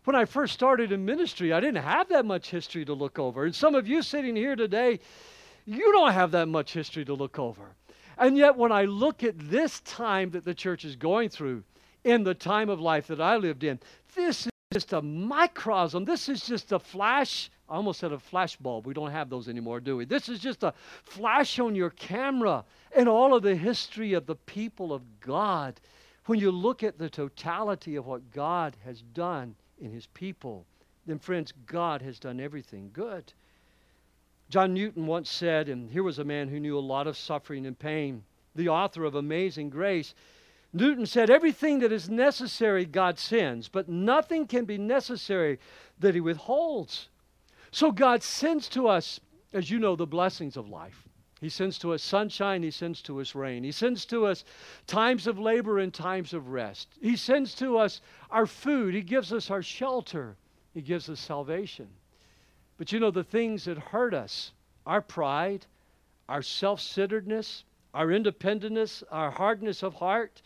When 0.05 0.16
I 0.16 0.25
first 0.25 0.55
started 0.55 0.90
in 0.90 1.05
ministry, 1.05 1.53
I 1.53 1.61
didn't 1.61 1.83
have 1.83 2.09
that 2.09 2.25
much 2.25 2.51
history 2.51 2.85
to 2.87 2.95
look 2.95 3.19
over. 3.19 3.45
And 3.45 3.55
some 3.55 3.75
of 3.75 3.87
you 3.87 4.03
sitting 4.03 4.35
here 4.35 4.57
today, 4.57 4.99
you 5.66 5.93
don't 5.93 6.12
have 6.12 6.33
that 6.33 6.49
much 6.49 6.73
history 6.73 7.05
to 7.05 7.14
look 7.14 7.38
over. 7.38 7.77
And 8.19 8.37
yet, 8.37 8.57
when 8.57 8.73
I 8.73 8.87
look 8.87 9.23
at 9.23 9.38
this 9.38 9.81
time 9.81 10.31
that 10.31 10.45
the 10.45 10.55
church 10.55 10.85
is 10.85 10.97
going 10.97 11.29
through, 11.29 11.62
in 12.05 12.25
the 12.25 12.35
time 12.35 12.69
of 12.69 12.81
life 12.81 13.07
that 13.09 13.21
I 13.21 13.37
lived 13.37 13.64
in. 13.64 13.79
This 14.14 14.47
is 14.47 14.53
just 14.73 14.93
a 14.93 15.03
microcosm. 15.03 16.05
This 16.05 16.29
is 16.29 16.47
just 16.47 16.71
a 16.71 16.79
flash. 16.79 17.51
I 17.69 17.75
almost 17.75 17.99
said 17.99 18.13
a 18.13 18.21
flash 18.21 18.55
bulb. 18.55 18.87
We 18.87 18.95
don't 18.95 19.11
have 19.11 19.29
those 19.29 19.49
anymore, 19.49 19.81
do 19.81 19.97
we? 19.97 20.05
This 20.05 20.29
is 20.29 20.39
just 20.39 20.63
a 20.63 20.73
flash 21.03 21.59
on 21.59 21.75
your 21.75 21.91
camera 21.91 22.65
and 22.95 23.09
all 23.09 23.35
of 23.35 23.43
the 23.43 23.57
history 23.57 24.13
of 24.13 24.27
the 24.27 24.37
people 24.37 24.93
of 24.93 25.03
God. 25.19 25.81
When 26.27 26.39
you 26.39 26.53
look 26.53 26.85
at 26.85 26.99
the 26.99 27.11
totality 27.11 27.97
of 27.97 28.07
what 28.07 28.31
God 28.31 28.77
has 28.85 29.03
done 29.13 29.57
in 29.81 29.91
his 29.91 30.07
people, 30.15 30.65
then, 31.05 31.19
friends, 31.19 31.53
God 31.67 32.01
has 32.03 32.21
done 32.21 32.39
everything 32.39 32.91
good. 32.93 33.33
John 34.51 34.73
Newton 34.73 35.09
once 35.09 35.31
said, 35.31 35.69
and 35.69 35.91
here 35.91 36.05
was 36.05 36.21
a 36.21 36.25
man 36.25 36.47
who 36.47 36.61
knew 36.61 36.79
a 36.79 36.81
lot 36.81 37.09
of 37.09 37.17
suffering 37.17 37.67
and 37.67 37.77
pain, 37.77 38.23
the 38.55 38.69
author 38.69 39.05
of 39.05 39.17
Amazing 39.17 39.71
Grace. 39.71 40.15
Newton 40.73 41.07
said, 41.07 41.31
Everything 41.31 41.81
that 41.81 41.93
is 41.93 42.09
necessary, 42.09 42.85
God 42.85 43.19
sends, 43.19 43.69
but 43.69 43.89
nothing 43.89 44.47
can 44.47 44.65
be 44.65 44.79
necessary 44.79 45.59
that 45.99 46.15
He 46.15 46.21
withholds. 46.21 47.09
So 47.73 47.93
God 47.93 48.23
sends 48.23 48.69
to 48.71 48.89
us, 48.89 49.21
as 49.53 49.71
you 49.71 49.79
know, 49.79 49.97
the 49.97 50.07
blessings 50.07 50.57
of 50.57 50.69
life. 50.69 51.09
He 51.41 51.49
sends 51.49 51.79
to 51.79 51.93
us 51.95 52.03
sunshine, 52.03 52.63
He 52.63 52.71
sends 52.71 53.01
to 53.03 53.21
us 53.21 53.35
rain. 53.35 53.65
He 53.65 53.73
sends 53.73 54.05
to 54.07 54.27
us 54.27 54.45
times 54.87 55.27
of 55.27 55.39
labor 55.39 55.79
and 55.79 55.93
times 55.93 56.35
of 56.35 56.49
rest. 56.49 56.89
He 57.01 57.17
sends 57.17 57.55
to 57.57 57.79
us 57.79 58.01
our 58.31 58.47
food, 58.47 58.95
He 58.95 59.03
gives 59.03 59.33
us 59.33 59.51
our 59.51 59.63
shelter, 59.63 60.37
He 60.75 60.83
gives 60.83 61.09
us 61.09 61.19
salvation. 61.19 61.89
But 62.77 62.93
you 62.93 63.01
know, 63.01 63.11
the 63.11 63.25
things 63.25 63.65
that 63.65 63.79
hurt 63.79 64.15
us, 64.15 64.53
our 64.87 65.01
pride, 65.01 65.67
our 66.29 66.43
self 66.43 66.81
centeredness, 66.81 67.65
our 67.94 68.11
independence, 68.11 69.03
our 69.11 69.31
hardness 69.31 69.83
of 69.83 69.94
heart, 69.94 70.42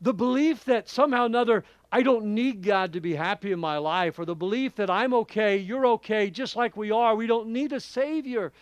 the 0.00 0.14
belief 0.14 0.64
that 0.64 0.88
somehow 0.88 1.22
or 1.22 1.26
another 1.26 1.64
I 1.94 2.02
don't 2.02 2.34
need 2.34 2.62
God 2.64 2.94
to 2.94 3.00
be 3.00 3.14
happy 3.14 3.52
in 3.52 3.60
my 3.60 3.78
life, 3.78 4.18
or 4.18 4.24
the 4.24 4.34
belief 4.34 4.74
that 4.74 4.90
I'm 4.90 5.14
okay, 5.14 5.58
you're 5.58 5.86
okay, 5.86 6.28
just 6.28 6.56
like 6.56 6.76
we 6.76 6.90
are. 6.90 7.14
We 7.14 7.28
don't 7.28 7.50
need 7.50 7.72
a 7.72 7.78
Savior. 7.78 8.52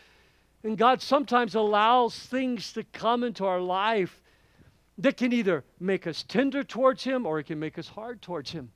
And 0.63 0.77
God 0.77 1.01
sometimes 1.01 1.55
allows 1.55 2.15
things 2.15 2.75
to 2.75 2.85
come 2.85 3.25
into 3.25 3.47
our 3.47 3.59
life 3.61 4.21
that 4.99 5.17
can 5.17 5.33
either 5.33 5.65
make 5.81 6.07
us 6.07 6.23
tender 6.29 6.63
towards 6.63 7.05
Him 7.05 7.25
or 7.25 7.39
it 7.39 7.47
can 7.47 7.59
make 7.59 7.79
us 7.79 7.89
hard 7.89 8.21
towards 8.21 8.51
Him. 8.51 8.71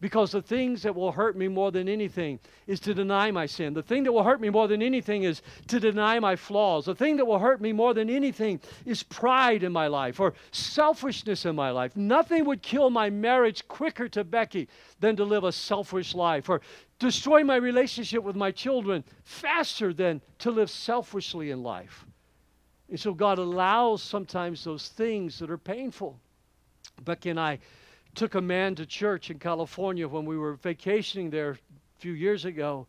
Because 0.00 0.30
the 0.30 0.42
things 0.42 0.82
that 0.82 0.94
will 0.94 1.10
hurt 1.10 1.36
me 1.36 1.48
more 1.48 1.72
than 1.72 1.88
anything 1.88 2.38
is 2.68 2.78
to 2.80 2.94
deny 2.94 3.32
my 3.32 3.46
sin. 3.46 3.74
The 3.74 3.82
thing 3.82 4.04
that 4.04 4.12
will 4.12 4.22
hurt 4.22 4.40
me 4.40 4.48
more 4.48 4.68
than 4.68 4.80
anything 4.80 5.24
is 5.24 5.42
to 5.66 5.80
deny 5.80 6.20
my 6.20 6.36
flaws. 6.36 6.84
The 6.84 6.94
thing 6.94 7.16
that 7.16 7.24
will 7.24 7.40
hurt 7.40 7.60
me 7.60 7.72
more 7.72 7.94
than 7.94 8.08
anything 8.08 8.60
is 8.86 9.02
pride 9.02 9.64
in 9.64 9.72
my 9.72 9.88
life 9.88 10.20
or 10.20 10.34
selfishness 10.52 11.46
in 11.46 11.56
my 11.56 11.70
life. 11.70 11.96
Nothing 11.96 12.44
would 12.44 12.62
kill 12.62 12.90
my 12.90 13.10
marriage 13.10 13.66
quicker 13.66 14.08
to 14.10 14.22
Becky 14.22 14.68
than 15.00 15.16
to 15.16 15.24
live 15.24 15.42
a 15.42 15.50
selfish 15.50 16.14
life 16.14 16.48
or 16.48 16.60
destroy 17.00 17.42
my 17.42 17.56
relationship 17.56 18.22
with 18.22 18.36
my 18.36 18.52
children 18.52 19.02
faster 19.24 19.92
than 19.92 20.20
to 20.38 20.52
live 20.52 20.70
selfishly 20.70 21.50
in 21.50 21.64
life. 21.64 22.06
And 22.88 23.00
so 23.00 23.12
God 23.12 23.38
allows 23.40 24.00
sometimes 24.00 24.62
those 24.62 24.90
things 24.90 25.40
that 25.40 25.50
are 25.50 25.58
painful. 25.58 26.20
Becky 27.04 27.30
and 27.30 27.40
I 27.40 27.58
took 28.18 28.34
a 28.34 28.40
man 28.40 28.74
to 28.74 28.84
church 28.84 29.30
in 29.30 29.38
California 29.38 30.08
when 30.08 30.24
we 30.24 30.36
were 30.36 30.54
vacationing 30.54 31.30
there 31.30 31.50
a 31.52 32.00
few 32.00 32.12
years 32.12 32.44
ago. 32.44 32.88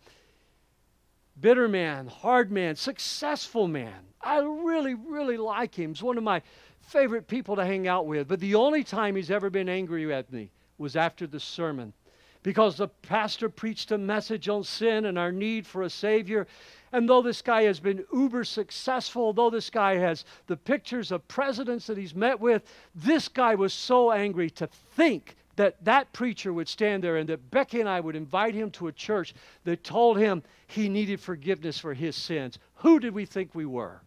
Bitter 1.40 1.68
man, 1.68 2.08
hard 2.08 2.52
man, 2.52 2.76
successful 2.76 3.68
man. 3.68 4.08
I 4.22 4.40
really, 4.40 4.96
really 4.96 5.38
like 5.38 5.76
him. 5.76 5.94
He's 5.94 6.02
one 6.02 6.18
of 6.18 6.24
my 6.24 6.42
favorite 6.82 7.28
people 7.28 7.56
to 7.58 7.64
hang 7.64 7.88
out 7.88 8.08
with. 8.08 8.28
But 8.28 8.40
the 8.40 8.56
only 8.56 8.84
time 8.84 9.16
he's 9.16 9.30
ever 9.30 9.52
been 9.52 9.70
angry 9.70 10.12
at 10.12 10.34
me 10.34 10.50
was 10.80 10.96
after 10.96 11.28
the 11.28 11.40
sermon 11.40 11.94
because 12.42 12.78
the 12.78 12.88
pastor 12.88 13.50
preached 13.50 13.92
a 13.92 14.00
message 14.00 14.50
on 14.50 14.64
sin 14.64 15.06
and 15.06 15.20
our 15.20 15.32
need 15.32 15.68
for 15.68 15.84
a 15.84 15.92
Savior. 15.92 16.48
And 16.92 17.08
though 17.08 17.22
this 17.22 17.42
guy 17.42 17.64
has 17.64 17.80
been 17.80 18.06
uber 18.12 18.44
successful, 18.44 19.32
though 19.32 19.50
this 19.50 19.70
guy 19.70 19.96
has 19.96 20.26
the 20.48 20.58
pictures 20.58 21.12
of 21.12 21.28
presidents 21.28 21.88
that 21.88 21.98
he's 21.98 22.16
met 22.16 22.40
with, 22.40 22.64
this 22.96 23.28
guy 23.28 23.56
was 23.56 23.74
so 23.74 24.12
angry 24.12 24.50
to 24.52 24.68
think 24.96 25.36
that 25.56 25.84
that 25.84 26.12
preacher 26.14 26.54
would 26.54 26.70
stand 26.70 27.04
there 27.04 27.18
and 27.18 27.30
that 27.30 27.52
Becky 27.52 27.80
and 27.80 27.90
I 27.90 28.00
would 28.00 28.16
invite 28.16 28.56
him 28.56 28.72
to 28.72 28.88
a 28.88 28.92
church 28.92 29.36
that 29.66 29.84
told 29.84 30.18
him 30.18 30.42
he 30.68 30.90
needed 30.90 31.20
forgiveness 31.20 31.78
for 31.78 31.94
his 31.94 32.16
sins. 32.16 32.58
Who 32.76 33.00
did 33.00 33.14
we 33.14 33.26
think 33.26 33.54
we 33.54 33.66
were? 33.66 34.02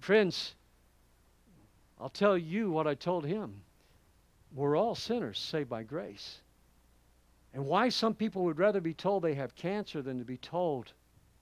Friends, 0.00 0.54
I'll 2.00 2.08
tell 2.08 2.38
you 2.38 2.70
what 2.70 2.86
I 2.86 2.94
told 2.94 3.26
him. 3.26 3.60
We're 4.54 4.76
all 4.76 4.94
sinners 4.94 5.38
saved 5.38 5.68
by 5.68 5.82
grace. 5.82 6.38
And 7.52 7.66
why 7.66 7.88
some 7.88 8.14
people 8.14 8.44
would 8.44 8.58
rather 8.58 8.80
be 8.80 8.94
told 8.94 9.22
they 9.22 9.34
have 9.34 9.54
cancer 9.54 10.00
than 10.00 10.18
to 10.18 10.24
be 10.24 10.38
told 10.38 10.92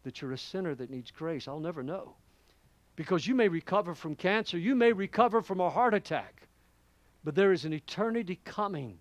that 0.07 0.23
you're 0.23 0.33
a 0.33 0.39
sinner 0.39 0.73
that 0.73 0.89
needs 0.89 1.11
grace, 1.11 1.49
I'll 1.49 1.59
never 1.59 1.83
know. 1.83 2.15
Because 2.95 3.27
you 3.27 3.35
may 3.35 3.49
recover 3.49 3.93
from 3.93 4.15
cancer, 4.15 4.57
you 4.57 4.77
may 4.77 4.93
recover 4.93 5.43
from 5.43 5.59
a 5.59 5.69
heart 5.69 5.95
attack, 5.95 6.47
but 7.25 7.35
there 7.35 7.53
is 7.53 7.65
an 7.65 7.73
eternity 7.73 8.39
coming 8.45 9.01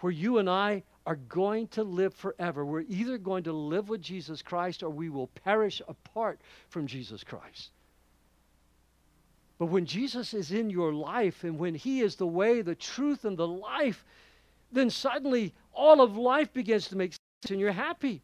where 0.00 0.10
you 0.10 0.38
and 0.38 0.48
I 0.48 0.84
are 1.04 1.16
going 1.16 1.68
to 1.68 1.82
live 1.84 2.14
forever. 2.14 2.64
We're 2.64 2.86
either 2.88 3.18
going 3.18 3.44
to 3.44 3.52
live 3.52 3.90
with 3.90 4.00
Jesus 4.00 4.40
Christ 4.40 4.82
or 4.82 4.88
we 4.88 5.10
will 5.10 5.26
perish 5.26 5.82
apart 5.86 6.40
from 6.70 6.86
Jesus 6.86 7.22
Christ. 7.22 7.72
But 9.58 9.66
when 9.66 9.84
Jesus 9.84 10.32
is 10.32 10.50
in 10.50 10.70
your 10.70 10.94
life 10.94 11.44
and 11.44 11.58
when 11.58 11.74
He 11.74 12.00
is 12.00 12.16
the 12.16 12.26
way, 12.26 12.62
the 12.62 12.74
truth, 12.74 13.26
and 13.26 13.36
the 13.36 13.46
life, 13.46 14.02
then 14.72 14.88
suddenly 14.88 15.52
all 15.74 16.00
of 16.00 16.16
life 16.16 16.54
begins 16.54 16.88
to 16.88 16.96
make 16.96 17.12
sense 17.12 17.50
and 17.50 17.60
you're 17.60 17.70
happy. 17.70 18.22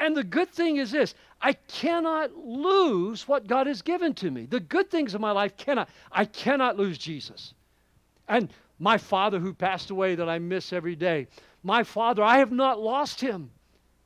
And 0.00 0.16
the 0.16 0.24
good 0.24 0.50
thing 0.50 0.76
is 0.76 0.90
this 0.90 1.14
I 1.40 1.52
cannot 1.52 2.36
lose 2.36 3.26
what 3.26 3.46
God 3.46 3.66
has 3.66 3.82
given 3.82 4.14
to 4.14 4.30
me. 4.30 4.46
The 4.46 4.60
good 4.60 4.90
things 4.90 5.14
of 5.14 5.20
my 5.20 5.32
life 5.32 5.56
cannot, 5.56 5.88
I 6.10 6.24
cannot 6.24 6.76
lose 6.76 6.98
Jesus. 6.98 7.54
And 8.28 8.50
my 8.78 8.98
father 8.98 9.38
who 9.38 9.52
passed 9.52 9.90
away 9.90 10.14
that 10.14 10.28
I 10.28 10.38
miss 10.38 10.72
every 10.72 10.96
day, 10.96 11.26
my 11.62 11.82
father, 11.82 12.22
I 12.22 12.38
have 12.38 12.52
not 12.52 12.80
lost 12.80 13.20
him. 13.20 13.50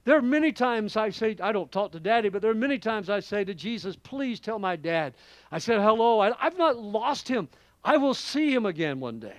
There 0.05 0.17
are 0.17 0.23
many 0.23 0.51
times 0.51 0.97
I 0.97 1.11
say, 1.11 1.37
I 1.41 1.53
don't 1.53 1.71
talk 1.71 1.93
to 1.93 2.01
daddy, 2.01 2.29
but 2.29 2.43
there 2.43 2.51
are 2.51 2.55
many 2.55 2.79
times 2.79 3.09
I 3.09 3.21
say 3.21 3.45
to 3.45 3.55
Jesus, 3.55 3.95
please 3.97 4.41
tell 4.41 4.59
my 4.59 4.75
dad. 4.75 5.15
I 5.53 5.59
said, 5.59 5.81
hello, 5.81 6.21
I, 6.21 6.33
I've 6.45 6.59
not 6.59 6.77
lost 6.77 7.29
him. 7.29 7.49
I 7.85 7.97
will 7.99 8.15
see 8.15 8.53
him 8.53 8.67
again 8.67 8.99
one 8.99 9.21
day 9.21 9.37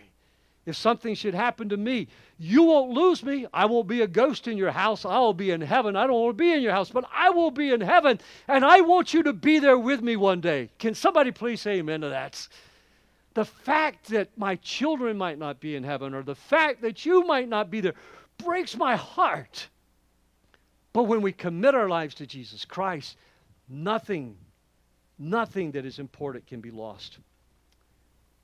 if 0.66 0.76
something 0.78 1.14
should 1.14 1.34
happen 1.34 1.70
to 1.70 1.78
me, 1.78 2.08
you 2.38 2.64
won't 2.64 2.92
lose 2.92 3.24
me. 3.24 3.46
I 3.54 3.66
won't 3.66 3.88
be 3.88 4.02
a 4.02 4.08
ghost 4.08 4.48
in 4.48 4.58
your 4.58 4.72
house. 4.72 5.04
I 5.04 5.20
will 5.20 5.34
be 5.34 5.52
in 5.52 5.60
heaven. 5.60 5.96
I 5.96 6.08
don't 6.08 6.22
want 6.22 6.38
to 6.38 6.44
be 6.44 6.54
in 6.54 6.62
your 6.62 6.72
house, 6.72 6.90
but 6.90 7.06
I 7.14 7.30
will 7.32 7.52
be 7.52 7.72
in 7.72 7.82
heaven, 7.82 8.20
and 8.48 8.64
I 8.64 8.82
want 8.82 9.14
you 9.14 9.24
to 9.24 9.34
be 9.34 9.60
there 9.60 9.78
with 9.78 10.02
me 10.02 10.16
one 10.16 10.40
day. 10.40 10.70
Can 10.80 10.96
somebody 10.96 11.32
please 11.32 11.62
say 11.62 11.80
amen 11.80 12.02
to 12.02 12.10
that? 12.10 12.48
The 13.34 13.46
fact 13.46 14.10
that 14.10 14.30
my 14.38 14.56
children 14.58 15.18
might 15.18 15.38
not 15.38 15.60
be 15.60 15.76
in 15.76 15.84
heaven, 15.84 16.14
or 16.14 16.24
the 16.24 16.36
fact 16.36 16.82
that 16.82 17.06
you 17.06 17.26
might 17.26 17.50
not 17.50 17.70
be 17.70 17.82
there, 17.82 17.96
breaks 18.38 18.78
my 18.78 18.96
heart. 18.96 19.68
But 20.94 21.04
when 21.04 21.22
we 21.22 21.34
commit 21.34 21.76
our 21.76 21.90
lives 21.90 22.16
to 22.16 22.28
Jesus 22.28 22.64
Christ, 22.64 23.18
nothing, 23.68 24.38
nothing 25.18 25.72
that 25.72 25.86
is 25.86 26.00
important 26.00 26.48
can 26.48 26.62
be 26.62 26.72
lost. 26.72 27.18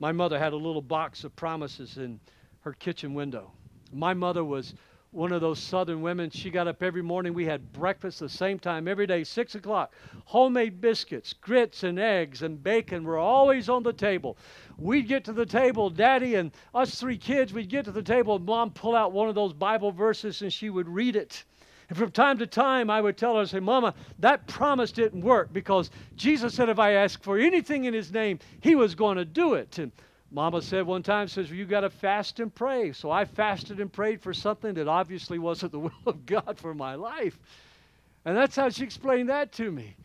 My 0.00 0.12
mother 0.12 0.38
had 0.38 0.54
a 0.54 0.56
little 0.56 0.80
box 0.80 1.24
of 1.24 1.36
promises 1.36 1.98
in 1.98 2.18
her 2.62 2.72
kitchen 2.72 3.12
window. 3.12 3.52
My 3.92 4.14
mother 4.14 4.42
was 4.42 4.72
one 5.10 5.30
of 5.30 5.42
those 5.42 5.58
southern 5.58 6.00
women. 6.00 6.30
She 6.30 6.50
got 6.50 6.68
up 6.68 6.82
every 6.82 7.02
morning. 7.02 7.34
We 7.34 7.44
had 7.44 7.70
breakfast 7.72 8.20
the 8.20 8.28
same 8.28 8.58
time 8.58 8.88
every 8.88 9.06
day, 9.06 9.24
6 9.24 9.56
o'clock. 9.56 9.92
Homemade 10.24 10.80
biscuits, 10.80 11.34
grits, 11.34 11.82
and 11.82 11.98
eggs 11.98 12.42
and 12.42 12.62
bacon 12.62 13.04
were 13.04 13.18
always 13.18 13.68
on 13.68 13.82
the 13.82 13.92
table. 13.92 14.38
We'd 14.78 15.06
get 15.06 15.24
to 15.24 15.34
the 15.34 15.44
table, 15.44 15.90
Daddy 15.90 16.36
and 16.36 16.52
us 16.74 16.98
three 16.98 17.18
kids, 17.18 17.52
we'd 17.52 17.68
get 17.68 17.84
to 17.84 17.92
the 17.92 18.02
table, 18.02 18.36
and 18.36 18.46
Mom 18.46 18.70
pull 18.70 18.94
out 18.94 19.12
one 19.12 19.28
of 19.28 19.34
those 19.34 19.52
Bible 19.52 19.92
verses 19.92 20.40
and 20.40 20.52
she 20.52 20.70
would 20.70 20.88
read 20.88 21.14
it. 21.14 21.44
And 21.90 21.98
from 21.98 22.12
time 22.12 22.38
to 22.38 22.46
time, 22.46 22.88
I 22.88 23.00
would 23.00 23.16
tell 23.16 23.36
her, 23.36 23.44
say, 23.44 23.58
Mama, 23.58 23.94
that 24.20 24.46
promise 24.46 24.92
didn't 24.92 25.22
work 25.22 25.52
because 25.52 25.90
Jesus 26.14 26.54
said 26.54 26.68
if 26.68 26.78
I 26.78 26.92
ask 26.92 27.20
for 27.20 27.36
anything 27.36 27.84
in 27.84 27.92
his 27.92 28.12
name, 28.12 28.38
he 28.60 28.76
was 28.76 28.94
going 28.94 29.16
to 29.16 29.24
do 29.24 29.54
it. 29.54 29.76
And 29.78 29.90
Mama 30.30 30.62
said 30.62 30.86
one 30.86 31.02
time, 31.02 31.26
says, 31.26 31.48
well, 31.48 31.56
you 31.56 31.64
got 31.64 31.80
to 31.80 31.90
fast 31.90 32.38
and 32.38 32.54
pray. 32.54 32.92
So 32.92 33.10
I 33.10 33.24
fasted 33.24 33.80
and 33.80 33.92
prayed 33.92 34.22
for 34.22 34.32
something 34.32 34.72
that 34.74 34.86
obviously 34.86 35.40
wasn't 35.40 35.72
the 35.72 35.80
will 35.80 35.90
of 36.06 36.24
God 36.26 36.56
for 36.56 36.74
my 36.74 36.94
life. 36.94 37.40
And 38.24 38.36
that's 38.36 38.54
how 38.54 38.68
she 38.68 38.84
explained 38.84 39.28
that 39.28 39.50
to 39.54 39.72
me. 39.72 39.96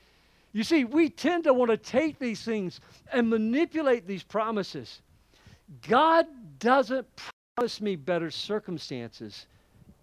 You 0.53 0.63
see, 0.63 0.85
we 0.85 1.09
tend 1.09 1.43
to 1.43 1.53
want 1.53 1.69
to 1.69 1.77
take 1.77 2.17
these 2.17 2.41
things 2.41 2.79
and 3.13 3.29
manipulate 3.29 4.07
these 4.07 4.23
promises. 4.23 5.01
God 5.87 6.25
doesn't 6.57 7.05
promise 7.55 7.79
me 7.79 7.95
better 7.95 8.31
circumstances. 8.31 9.45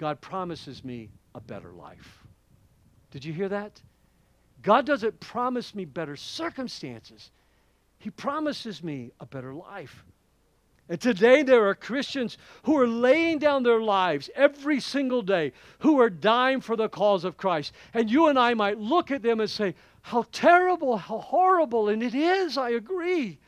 God 0.02 0.20
promises 0.20 0.82
me 0.82 1.10
a 1.32 1.40
better 1.40 1.70
life. 1.70 2.24
Did 3.12 3.24
you 3.24 3.32
hear 3.32 3.48
that? 3.50 3.80
God 4.60 4.84
doesn't 4.84 5.20
promise 5.20 5.76
me 5.76 5.84
better 5.84 6.16
circumstances, 6.16 7.30
He 8.00 8.10
promises 8.10 8.82
me 8.82 9.12
a 9.20 9.26
better 9.26 9.54
life. 9.54 10.04
And 10.88 11.00
today 11.00 11.44
there 11.44 11.68
are 11.68 11.76
Christians 11.76 12.36
who 12.64 12.76
are 12.80 12.88
laying 12.88 13.38
down 13.38 13.62
their 13.62 13.80
lives 13.80 14.28
every 14.34 14.80
single 14.80 15.22
day, 15.22 15.52
who 15.78 16.00
are 16.00 16.10
dying 16.10 16.60
for 16.60 16.74
the 16.74 16.88
cause 16.88 17.24
of 17.24 17.36
Christ. 17.36 17.72
And 17.94 18.10
you 18.10 18.26
and 18.26 18.36
I 18.36 18.54
might 18.54 18.78
look 18.78 19.12
at 19.12 19.22
them 19.22 19.38
and 19.38 19.48
say, 19.48 19.72
How 20.00 20.24
terrible, 20.32 20.96
how 20.96 21.18
horrible. 21.18 21.90
And 21.90 22.02
it 22.02 22.16
is, 22.16 22.58
I 22.58 22.70
agree. 22.70 23.38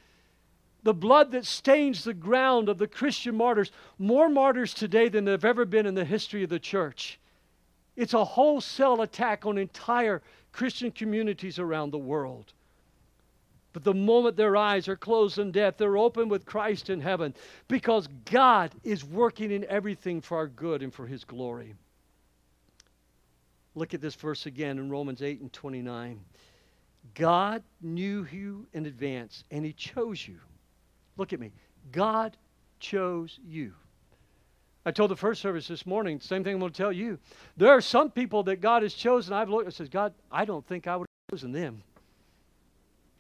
The 0.85 0.95
blood 0.95 1.33
that 1.33 1.47
stains 1.47 2.05
the 2.05 2.15
ground 2.15 2.69
of 2.69 2.77
the 2.79 2.87
Christian 2.87 3.37
martyrs, 3.37 3.73
more 3.99 4.29
martyrs 4.29 4.75
today 4.75 5.09
than 5.09 5.25
there 5.25 5.33
have 5.33 5.45
ever 5.45 5.65
been 5.65 5.87
in 5.87 5.95
the 5.95 6.05
history 6.05 6.45
of 6.45 6.51
the 6.51 6.59
church. 6.59 7.19
It's 7.97 8.13
a 8.13 8.25
wholesale 8.25 9.01
attack 9.01 9.47
on 9.47 9.57
entire 9.57 10.21
Christian 10.53 10.91
communities 10.91 11.59
around 11.59 11.91
the 11.91 11.99
world. 11.99 12.53
But 13.73 13.83
the 13.83 13.95
moment 13.95 14.37
their 14.37 14.57
eyes 14.57 14.87
are 14.87 14.97
closed 14.97 15.39
in 15.39 15.53
death, 15.53 15.79
they're 15.79 15.97
open 15.97 16.29
with 16.29 16.45
Christ 16.45 16.91
in 16.91 17.01
heaven 17.01 17.35
because 17.67 18.07
God 18.27 18.71
is 18.85 19.05
working 19.05 19.51
in 19.51 19.65
everything 19.65 20.21
for 20.21 20.37
our 20.37 20.47
good 20.47 20.83
and 20.83 20.93
for 20.93 21.07
His 21.07 21.25
glory. 21.25 21.75
Look 23.75 23.95
at 23.95 24.01
this 24.01 24.15
verse 24.15 24.47
again 24.47 24.79
in 24.79 24.91
Romans 24.91 25.23
8 25.23 25.41
and 25.41 25.53
29. 25.53 26.21
God 27.15 27.63
knew 27.81 28.27
you 28.31 28.67
in 28.73 28.87
advance 28.87 29.45
and 29.51 29.65
He 29.65 29.73
chose 29.73 30.29
you. 30.29 30.39
Look 31.17 31.33
at 31.33 31.41
me. 31.41 31.53
God 31.93 32.37
chose 32.81 33.39
you. 33.47 33.73
I 34.87 34.91
told 34.91 35.11
the 35.11 35.17
first 35.17 35.41
service 35.41 35.67
this 35.67 35.87
morning, 35.87 36.21
same 36.21 36.45
thing 36.45 36.55
I'm 36.55 36.61
going 36.61 36.73
to 36.73 36.77
tell 36.77 36.93
you. 36.93 37.19
There 37.57 37.71
are 37.71 37.81
some 37.81 38.11
people 38.11 38.43
that 38.45 38.61
God 38.61 38.83
has 38.83 38.93
chosen. 38.93 39.33
I've 39.33 39.49
looked 39.49 39.65
and 39.65 39.75
says, 39.75 39.89
God, 39.89 40.13
I 40.31 40.45
don't 40.45 40.67
think 40.67 40.87
I 40.87 40.97
would 40.97 41.07
have 41.09 41.39
chosen 41.39 41.53
them. 41.53 41.83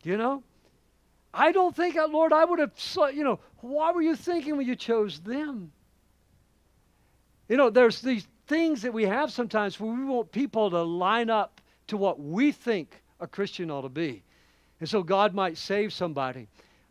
You 0.02 0.18
know? 0.18 0.42
I 1.32 1.52
don't 1.52 1.74
think, 1.74 1.96
uh, 1.96 2.06
Lord, 2.06 2.32
I 2.32 2.44
would 2.44 2.58
have, 2.58 2.72
you 3.14 3.24
know, 3.24 3.40
why 3.60 3.92
were 3.92 4.02
you 4.02 4.14
thinking 4.14 4.56
when 4.56 4.66
you 4.66 4.76
chose 4.76 5.20
them? 5.20 5.72
You 7.48 7.56
know, 7.56 7.70
there's 7.70 8.00
these 8.00 8.26
things 8.46 8.82
that 8.82 8.92
we 8.92 9.04
have 9.04 9.32
sometimes 9.32 9.80
where 9.80 9.92
we 9.92 10.04
want 10.04 10.30
people 10.32 10.70
to 10.70 10.82
line 10.82 11.30
up 11.30 11.60
to 11.86 11.96
what 11.96 12.20
we 12.20 12.52
think 12.52 13.02
a 13.20 13.26
Christian 13.26 13.70
ought 13.70 13.82
to 13.82 13.88
be. 13.88 14.22
And 14.80 14.88
so 14.88 15.02
God 15.02 15.34
might 15.34 15.56
save 15.56 15.92
somebody. 15.92 16.46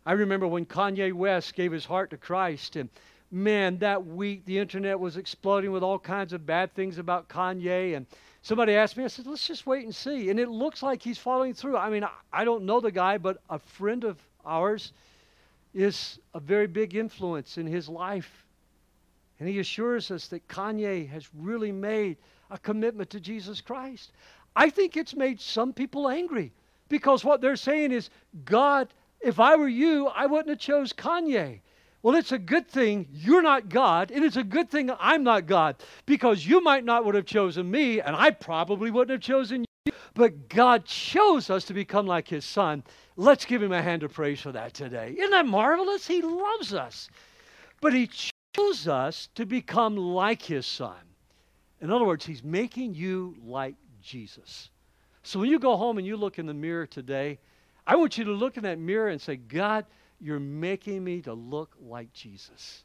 I 0.06 0.13
remember 0.13 0.48
when 0.48 0.66
Kanye 0.66 1.13
West 1.13 1.56
gave 1.56 1.72
his 1.72 1.86
heart 1.86 2.10
to 2.10 2.18
Christ, 2.18 2.76
and 2.76 2.89
man, 3.32 3.78
that 3.80 4.06
week 4.06 4.46
the 4.46 4.60
internet 4.60 5.00
was 5.00 5.18
exploding 5.18 5.72
with 5.72 5.82
all 5.82 5.98
kinds 5.98 6.34
of 6.34 6.46
bad 6.46 6.74
things 6.76 6.98
about 6.98 7.30
Kanye. 7.30 7.96
And 7.96 8.06
somebody 8.42 8.74
asked 8.74 8.96
me, 8.96 9.04
I 9.04 9.08
said, 9.08 9.26
let's 9.26 9.48
just 9.48 9.66
wait 9.66 9.86
and 9.86 9.96
see. 9.96 10.30
And 10.30 10.39
it 10.39 10.50
looks 10.50 10.84
like 10.84 11.02
he's 11.02 11.18
following 11.18 11.54
through. 11.54 11.78
I 11.78 11.89
mean, 11.89 12.06
I 12.32 12.46
don't 12.46 12.66
know 12.66 12.80
the 12.80 12.92
guy, 12.92 13.18
but 13.18 13.42
a 13.50 13.58
friend 13.58 14.04
of 14.04 14.18
ours 14.46 14.92
is 15.74 16.20
a 16.34 16.39
very 16.39 16.68
big 16.68 16.96
influence 16.96 17.58
in 17.58 17.66
his 17.66 17.89
life. 17.89 18.46
And 19.39 19.50
he 19.50 19.60
assures 19.60 20.12
us 20.12 20.28
that 20.28 20.48
Kanye 20.48 21.10
has 21.10 21.28
really 21.34 21.72
made 21.72 22.18
a 22.52 22.60
commitment 22.60 23.10
to 23.10 23.20
Jesus 23.20 23.62
Christ. 23.62 24.12
I 24.56 24.70
think 24.70 24.96
it's 24.96 25.16
made 25.16 25.42
some 25.42 25.74
people 25.74 26.08
angry 26.08 26.52
because 26.88 27.26
what 27.26 27.42
they're 27.42 27.56
saying 27.56 27.92
is, 27.92 28.12
God, 28.46 28.94
if 29.24 29.40
I 29.40 29.56
were 29.56 29.68
you, 29.68 30.08
I 30.08 30.26
wouldn't 30.26 30.50
have 30.50 30.60
chose 30.60 30.94
Kanye. 30.94 31.62
Well, 32.02 32.16
it's 32.16 32.34
a 32.34 32.38
good 32.38 32.68
thing 32.68 33.08
you're 33.14 33.42
not 33.42 33.70
God, 33.70 34.12
and 34.12 34.26
it's 34.26 34.36
a 34.36 34.44
good 34.44 34.70
thing 34.70 34.92
I'm 35.00 35.24
not 35.24 35.46
God 35.46 35.78
because 36.06 36.46
you 36.46 36.62
might 36.62 36.84
not 36.84 37.06
would 37.06 37.16
have 37.16 37.26
chosen 37.26 37.72
me, 37.72 38.02
and 38.02 38.14
I 38.16 38.32
probably 38.32 38.92
wouldn't 38.92 39.12
have 39.12 39.22
chosen 39.22 39.62
you. 39.86 39.94
But 40.14 40.50
God 40.50 40.86
chose 40.86 41.50
us 41.50 41.64
to 41.66 41.74
become 41.74 42.06
like 42.06 42.28
His 42.28 42.44
Son. 42.44 42.84
Let's 43.16 43.46
give 43.46 43.64
Him 43.64 43.72
a 43.72 43.82
hand 43.82 44.04
of 44.04 44.14
praise 44.14 44.42
for 44.42 44.52
that 44.52 44.74
today. 44.74 45.16
Isn't 45.18 45.32
that 45.32 45.46
marvelous? 45.46 46.06
He 46.06 46.22
loves 46.22 46.74
us, 46.74 47.10
but 47.80 47.94
He 47.94 48.10
chose 48.58 48.88
us 48.88 49.30
to 49.36 49.46
become 49.46 49.96
like 49.96 50.42
His 50.42 50.66
Son. 50.66 51.00
In 51.80 51.90
other 51.90 52.06
words, 52.06 52.26
He's 52.26 52.44
making 52.44 52.96
you 52.96 53.38
like 53.46 53.76
Jesus. 54.02 54.70
So 55.24 55.40
when 55.40 55.50
you 55.50 55.58
go 55.58 55.78
home 55.78 55.98
and 55.98 56.06
you 56.06 56.18
look 56.18 56.38
in 56.38 56.46
the 56.46 56.54
mirror 56.54 56.86
today, 56.86 57.40
I 57.86 57.96
want 57.96 58.17
you 58.17 58.24
to 58.26 58.32
look 58.32 58.58
in 58.58 58.63
that 58.63 58.80
mirror 58.80 59.10
and 59.10 59.22
say, 59.22 59.36
God, 59.36 59.86
you're 60.19 60.39
making 60.39 61.04
me 61.04 61.22
to 61.24 61.34
look 61.34 61.76
like 61.82 62.12
Jesus. 62.13 62.84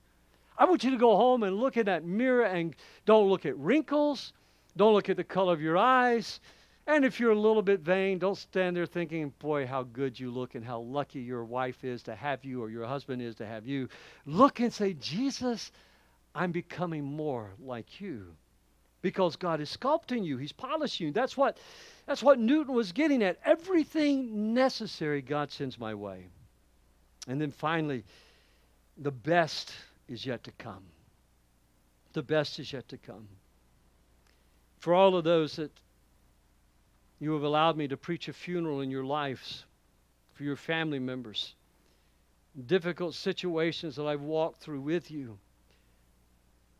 I 0.58 0.64
want 0.64 0.82
you 0.82 0.90
to 0.90 0.96
go 0.96 1.16
home 1.16 1.44
and 1.44 1.56
look 1.56 1.76
in 1.76 1.86
that 1.86 2.04
mirror 2.04 2.44
and 2.44 2.74
don't 3.04 3.28
look 3.28 3.46
at 3.46 3.56
wrinkles. 3.56 4.32
Don't 4.76 4.92
look 4.92 5.08
at 5.08 5.16
the 5.16 5.24
color 5.24 5.52
of 5.52 5.60
your 5.60 5.76
eyes. 5.76 6.40
And 6.88 7.04
if 7.04 7.20
you're 7.20 7.32
a 7.32 7.38
little 7.38 7.62
bit 7.62 7.80
vain, 7.80 8.18
don't 8.18 8.36
stand 8.36 8.76
there 8.76 8.86
thinking, 8.86 9.32
boy, 9.38 9.66
how 9.66 9.82
good 9.82 10.18
you 10.18 10.30
look 10.30 10.54
and 10.54 10.64
how 10.64 10.80
lucky 10.80 11.20
your 11.20 11.44
wife 11.44 11.84
is 11.84 12.02
to 12.04 12.14
have 12.14 12.44
you 12.44 12.62
or 12.62 12.70
your 12.70 12.86
husband 12.86 13.20
is 13.20 13.34
to 13.36 13.46
have 13.46 13.66
you. 13.66 13.88
Look 14.24 14.60
and 14.60 14.72
say, 14.72 14.94
Jesus, 14.94 15.70
I'm 16.34 16.50
becoming 16.50 17.04
more 17.04 17.50
like 17.60 18.00
you. 18.00 18.34
Because 19.00 19.36
God 19.36 19.60
is 19.60 19.74
sculpting 19.74 20.24
you, 20.24 20.36
He's 20.38 20.52
polishing 20.52 21.08
you. 21.08 21.12
That's 21.12 21.36
what, 21.36 21.58
that's 22.06 22.22
what 22.22 22.38
Newton 22.38 22.74
was 22.74 22.92
getting 22.92 23.22
at. 23.22 23.38
Everything 23.44 24.54
necessary 24.54 25.22
God 25.22 25.52
sends 25.52 25.78
my 25.78 25.94
way. 25.94 26.26
And 27.28 27.40
then 27.40 27.52
finally, 27.52 28.04
the 28.96 29.10
best 29.12 29.72
is 30.08 30.26
yet 30.26 30.44
to 30.44 30.52
come. 30.52 30.82
The 32.14 32.22
best 32.22 32.58
is 32.58 32.72
yet 32.72 32.88
to 32.88 32.98
come. 32.98 33.28
For 34.78 34.94
all 34.94 35.16
of 35.16 35.24
those 35.24 35.56
that 35.56 35.70
you 37.20 37.32
have 37.32 37.42
allowed 37.42 37.76
me 37.76 37.88
to 37.88 37.96
preach 37.96 38.28
a 38.28 38.32
funeral 38.32 38.80
in 38.80 38.90
your 38.90 39.04
lives, 39.04 39.64
for 40.32 40.44
your 40.44 40.56
family 40.56 40.98
members, 40.98 41.54
difficult 42.66 43.14
situations 43.14 43.96
that 43.96 44.06
I've 44.06 44.22
walked 44.22 44.60
through 44.60 44.80
with 44.80 45.10
you, 45.10 45.38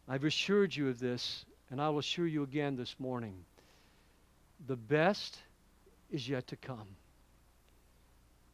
I've 0.08 0.24
assured 0.24 0.74
you 0.74 0.88
of 0.88 0.98
this, 0.98 1.44
and 1.70 1.80
I 1.80 1.88
will 1.88 1.98
assure 1.98 2.26
you 2.26 2.42
again 2.42 2.76
this 2.76 2.96
morning. 2.98 3.34
The 4.66 4.76
best 4.76 5.38
is 6.10 6.28
yet 6.28 6.46
to 6.48 6.56
come. 6.56 6.88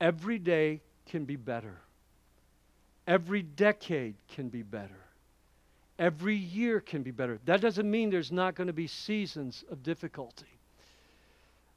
Every 0.01 0.39
day 0.39 0.81
can 1.07 1.25
be 1.25 1.37
better. 1.37 1.79
Every 3.07 3.43
decade 3.43 4.15
can 4.29 4.49
be 4.49 4.63
better. 4.63 5.01
Every 5.99 6.35
year 6.35 6.81
can 6.81 7.03
be 7.03 7.13
better. 7.13 7.39
That 7.45 7.61
doesn't 7.61 7.89
mean 7.89 8.11
there's 8.11 8.33
not 8.33 8.55
going 8.55 8.67
to 8.67 8.73
be 8.73 8.89
seasons 8.89 9.65
of 9.71 9.83
difficulty. 9.83 10.47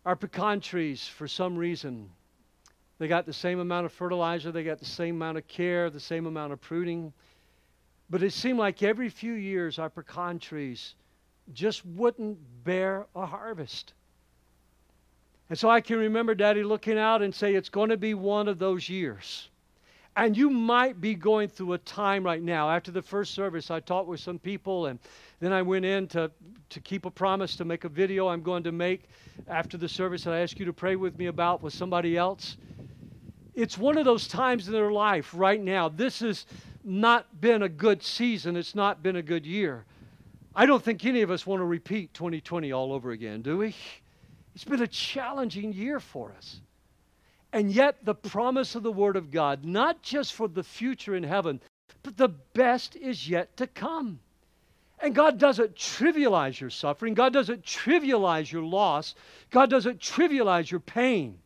Our 0.05 0.15
pecan 0.15 0.61
trees, 0.61 1.07
for 1.07 1.27
some 1.27 1.55
reason, 1.55 2.09
they 2.97 3.07
got 3.07 3.25
the 3.25 3.33
same 3.33 3.59
amount 3.59 3.85
of 3.85 3.91
fertilizer, 3.91 4.51
they 4.51 4.63
got 4.63 4.79
the 4.79 4.85
same 4.85 5.15
amount 5.15 5.37
of 5.37 5.47
care, 5.47 5.89
the 5.89 5.99
same 5.99 6.25
amount 6.25 6.53
of 6.53 6.61
pruning. 6.61 7.13
But 8.09 8.23
it 8.23 8.33
seemed 8.33 8.57
like 8.57 8.81
every 8.81 9.09
few 9.09 9.33
years 9.33 9.77
our 9.77 9.89
pecan 9.89 10.39
trees 10.39 10.95
just 11.53 11.85
wouldn't 11.85 12.37
bear 12.63 13.05
a 13.15 13.25
harvest. 13.25 13.93
And 15.49 15.57
so 15.57 15.69
I 15.69 15.81
can 15.81 15.97
remember 15.97 16.35
Daddy 16.35 16.63
looking 16.63 16.97
out 16.97 17.21
and 17.21 17.33
say, 17.33 17.55
It's 17.55 17.69
going 17.69 17.89
to 17.89 17.97
be 17.97 18.13
one 18.13 18.47
of 18.47 18.59
those 18.59 18.89
years. 18.89 19.49
And 20.15 20.35
you 20.35 20.49
might 20.49 20.99
be 20.99 21.13
going 21.13 21.47
through 21.47 21.73
a 21.73 21.77
time 21.77 22.23
right 22.23 22.41
now. 22.41 22.71
After 22.71 22.91
the 22.91 23.03
first 23.03 23.35
service, 23.35 23.69
I 23.69 23.79
talked 23.79 24.07
with 24.07 24.19
some 24.19 24.39
people, 24.39 24.87
and 24.87 24.97
then 25.39 25.53
I 25.53 25.61
went 25.61 25.85
in 25.85 26.07
to, 26.07 26.31
to 26.69 26.79
keep 26.79 27.05
a 27.05 27.11
promise 27.11 27.55
to 27.57 27.65
make 27.65 27.83
a 27.83 27.89
video 27.89 28.27
I'm 28.27 28.41
going 28.41 28.63
to 28.63 28.71
make 28.71 29.03
after 29.47 29.77
the 29.77 29.87
service 29.87 30.23
that 30.23 30.33
I 30.33 30.39
ask 30.39 30.57
you 30.57 30.65
to 30.65 30.73
pray 30.73 30.95
with 30.95 31.19
me 31.19 31.27
about 31.27 31.61
with 31.61 31.73
somebody 31.73 32.17
else. 32.17 32.57
It's 33.53 33.77
one 33.77 33.95
of 33.95 34.05
those 34.05 34.27
times 34.27 34.65
in 34.67 34.73
their 34.73 34.91
life 34.91 35.31
right 35.35 35.61
now. 35.61 35.87
This 35.87 36.19
has 36.21 36.47
not 36.83 37.39
been 37.39 37.61
a 37.61 37.69
good 37.69 38.01
season, 38.01 38.55
it's 38.55 38.73
not 38.73 39.03
been 39.03 39.17
a 39.17 39.21
good 39.21 39.45
year. 39.45 39.85
I 40.59 40.65
don't 40.65 40.83
think 40.83 41.05
any 41.05 41.21
of 41.21 41.29
us 41.29 41.45
want 41.45 41.59
to 41.59 41.65
repeat 41.65 42.15
2020 42.15 42.71
all 42.71 42.91
over 42.91 43.11
again, 43.11 43.43
do 43.43 43.59
we? 43.59 43.75
It's 44.55 44.63
been 44.63 44.81
a 44.81 44.87
challenging 44.87 45.71
year 45.71 45.99
for 45.99 46.33
us. 46.35 46.61
And 47.53 47.71
yet, 47.71 48.03
the 48.03 48.15
promise 48.15 48.73
of 48.73 48.81
the 48.81 48.91
Word 48.91 49.17
of 49.17 49.29
God, 49.29 49.63
not 49.63 50.01
just 50.01 50.33
for 50.33 50.47
the 50.47 50.63
future 50.63 51.15
in 51.15 51.21
heaven, 51.21 51.61
but 52.01 52.17
the 52.17 52.29
best 52.29 52.95
is 52.95 53.29
yet 53.29 53.55
to 53.57 53.67
come. 53.67 54.19
And 54.99 55.13
God 55.13 55.37
doesn't 55.37 55.75
trivialize 55.75 56.59
your 56.59 56.71
suffering. 56.71 57.13
God 57.13 57.33
doesn't 57.33 57.63
trivialize 57.63 58.51
your 58.51 58.63
loss. 58.63 59.13
God 59.51 59.69
doesn't 59.69 59.99
trivialize 59.99 60.71
your 60.71 60.79
pain. 60.79 61.37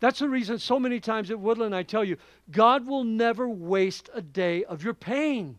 That's 0.00 0.18
the 0.18 0.28
reason 0.28 0.58
so 0.58 0.78
many 0.78 1.00
times 1.00 1.30
at 1.30 1.40
Woodland 1.40 1.74
I 1.74 1.84
tell 1.84 2.04
you, 2.04 2.18
God 2.50 2.86
will 2.86 3.04
never 3.04 3.48
waste 3.48 4.10
a 4.12 4.20
day 4.20 4.62
of 4.64 4.84
your 4.84 4.92
pain 4.92 5.56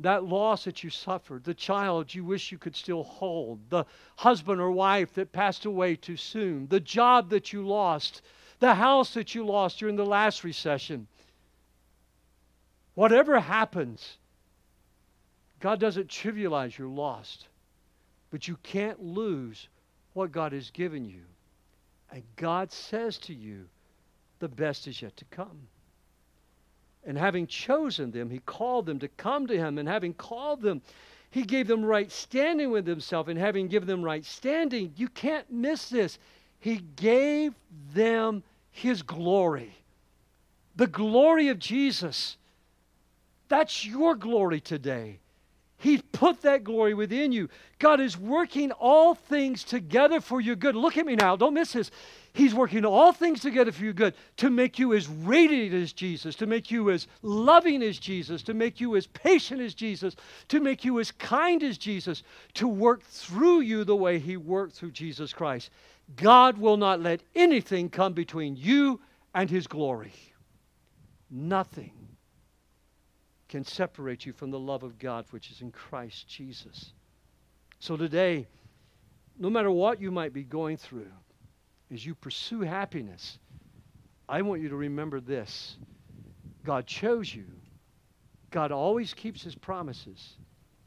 that 0.00 0.24
loss 0.24 0.64
that 0.64 0.84
you 0.84 0.90
suffered, 0.90 1.44
the 1.44 1.54
child 1.54 2.14
you 2.14 2.24
wish 2.24 2.52
you 2.52 2.58
could 2.58 2.76
still 2.76 3.02
hold, 3.02 3.58
the 3.68 3.84
husband 4.16 4.60
or 4.60 4.70
wife 4.70 5.14
that 5.14 5.32
passed 5.32 5.64
away 5.64 5.96
too 5.96 6.16
soon, 6.16 6.68
the 6.68 6.80
job 6.80 7.30
that 7.30 7.52
you 7.52 7.66
lost, 7.66 8.22
the 8.60 8.74
house 8.74 9.14
that 9.14 9.34
you 9.34 9.44
lost 9.44 9.78
during 9.78 9.96
the 9.96 10.06
last 10.06 10.44
recession. 10.44 11.06
Whatever 12.94 13.40
happens, 13.40 14.18
God 15.60 15.80
doesn't 15.80 16.08
trivialize 16.08 16.76
your 16.78 16.88
loss, 16.88 17.44
but 18.30 18.46
you 18.46 18.56
can't 18.62 19.02
lose 19.02 19.68
what 20.12 20.32
God 20.32 20.52
has 20.52 20.70
given 20.70 21.04
you. 21.04 21.22
And 22.10 22.22
God 22.36 22.72
says 22.72 23.18
to 23.18 23.34
you, 23.34 23.66
the 24.38 24.48
best 24.48 24.86
is 24.86 25.02
yet 25.02 25.16
to 25.16 25.24
come. 25.26 25.68
And 27.06 27.16
having 27.16 27.46
chosen 27.46 28.10
them, 28.10 28.30
he 28.30 28.40
called 28.40 28.86
them 28.86 28.98
to 28.98 29.08
come 29.08 29.46
to 29.46 29.56
him. 29.56 29.78
And 29.78 29.88
having 29.88 30.14
called 30.14 30.60
them, 30.62 30.82
he 31.30 31.42
gave 31.42 31.66
them 31.66 31.84
right 31.84 32.10
standing 32.10 32.70
with 32.70 32.86
himself. 32.86 33.28
And 33.28 33.38
having 33.38 33.68
given 33.68 33.88
them 33.88 34.02
right 34.02 34.24
standing, 34.24 34.92
you 34.96 35.08
can't 35.08 35.50
miss 35.50 35.88
this. 35.88 36.18
He 36.60 36.82
gave 36.96 37.54
them 37.94 38.42
his 38.70 39.02
glory. 39.02 39.74
The 40.76 40.86
glory 40.86 41.48
of 41.48 41.58
Jesus. 41.58 42.36
That's 43.48 43.84
your 43.84 44.14
glory 44.14 44.60
today. 44.60 45.18
He 45.78 45.98
put 45.98 46.42
that 46.42 46.64
glory 46.64 46.94
within 46.94 47.30
you. 47.30 47.48
God 47.78 48.00
is 48.00 48.18
working 48.18 48.72
all 48.72 49.14
things 49.14 49.62
together 49.62 50.20
for 50.20 50.40
your 50.40 50.56
good. 50.56 50.74
Look 50.74 50.98
at 50.98 51.06
me 51.06 51.14
now. 51.14 51.36
Don't 51.36 51.54
miss 51.54 51.72
this. 51.72 51.90
He's 52.38 52.54
working 52.54 52.84
all 52.84 53.12
things 53.12 53.40
together 53.40 53.72
for 53.72 53.82
your 53.82 53.92
good 53.92 54.14
to 54.36 54.48
make 54.48 54.78
you 54.78 54.94
as 54.94 55.08
radiant 55.08 55.74
as 55.74 55.92
Jesus, 55.92 56.36
to 56.36 56.46
make 56.46 56.70
you 56.70 56.88
as 56.88 57.08
loving 57.20 57.82
as 57.82 57.98
Jesus, 57.98 58.44
to 58.44 58.54
make 58.54 58.80
you 58.80 58.94
as 58.94 59.08
patient 59.08 59.60
as 59.60 59.74
Jesus, 59.74 60.14
to 60.46 60.60
make 60.60 60.84
you 60.84 61.00
as 61.00 61.10
kind 61.10 61.64
as 61.64 61.76
Jesus, 61.76 62.22
to 62.54 62.68
work 62.68 63.02
through 63.02 63.62
you 63.62 63.82
the 63.82 63.96
way 63.96 64.20
He 64.20 64.36
worked 64.36 64.76
through 64.76 64.92
Jesus 64.92 65.32
Christ. 65.32 65.70
God 66.14 66.58
will 66.58 66.76
not 66.76 67.00
let 67.00 67.24
anything 67.34 67.90
come 67.90 68.12
between 68.12 68.54
you 68.54 69.00
and 69.34 69.50
His 69.50 69.66
glory. 69.66 70.14
Nothing 71.28 71.90
can 73.48 73.64
separate 73.64 74.24
you 74.24 74.32
from 74.32 74.52
the 74.52 74.60
love 74.60 74.84
of 74.84 75.00
God 75.00 75.24
which 75.30 75.50
is 75.50 75.60
in 75.60 75.72
Christ 75.72 76.28
Jesus. 76.28 76.92
So 77.80 77.96
today, 77.96 78.46
no 79.36 79.50
matter 79.50 79.72
what 79.72 80.00
you 80.00 80.12
might 80.12 80.32
be 80.32 80.44
going 80.44 80.76
through, 80.76 81.10
as 81.92 82.04
you 82.04 82.14
pursue 82.14 82.60
happiness, 82.60 83.38
I 84.28 84.42
want 84.42 84.60
you 84.60 84.68
to 84.68 84.76
remember 84.76 85.20
this 85.20 85.76
God 86.64 86.86
chose 86.86 87.34
you, 87.34 87.46
God 88.50 88.72
always 88.72 89.14
keeps 89.14 89.42
his 89.42 89.54
promises, 89.54 90.34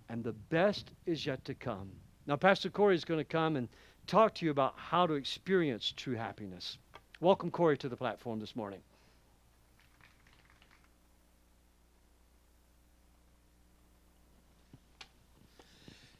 and 0.09 0.23
the 0.23 0.33
best 0.33 0.91
is 1.05 1.25
yet 1.25 1.43
to 1.45 1.53
come. 1.53 1.89
Now, 2.27 2.35
Pastor 2.35 2.69
Corey 2.69 2.95
is 2.95 3.05
going 3.05 3.19
to 3.19 3.23
come 3.23 3.55
and 3.55 3.67
talk 4.05 4.35
to 4.35 4.45
you 4.45 4.51
about 4.51 4.73
how 4.77 5.07
to 5.07 5.13
experience 5.13 5.93
true 5.95 6.15
happiness. 6.15 6.77
Welcome, 7.19 7.51
Corey, 7.51 7.77
to 7.79 7.89
the 7.89 7.95
platform 7.95 8.39
this 8.39 8.55
morning. 8.55 8.79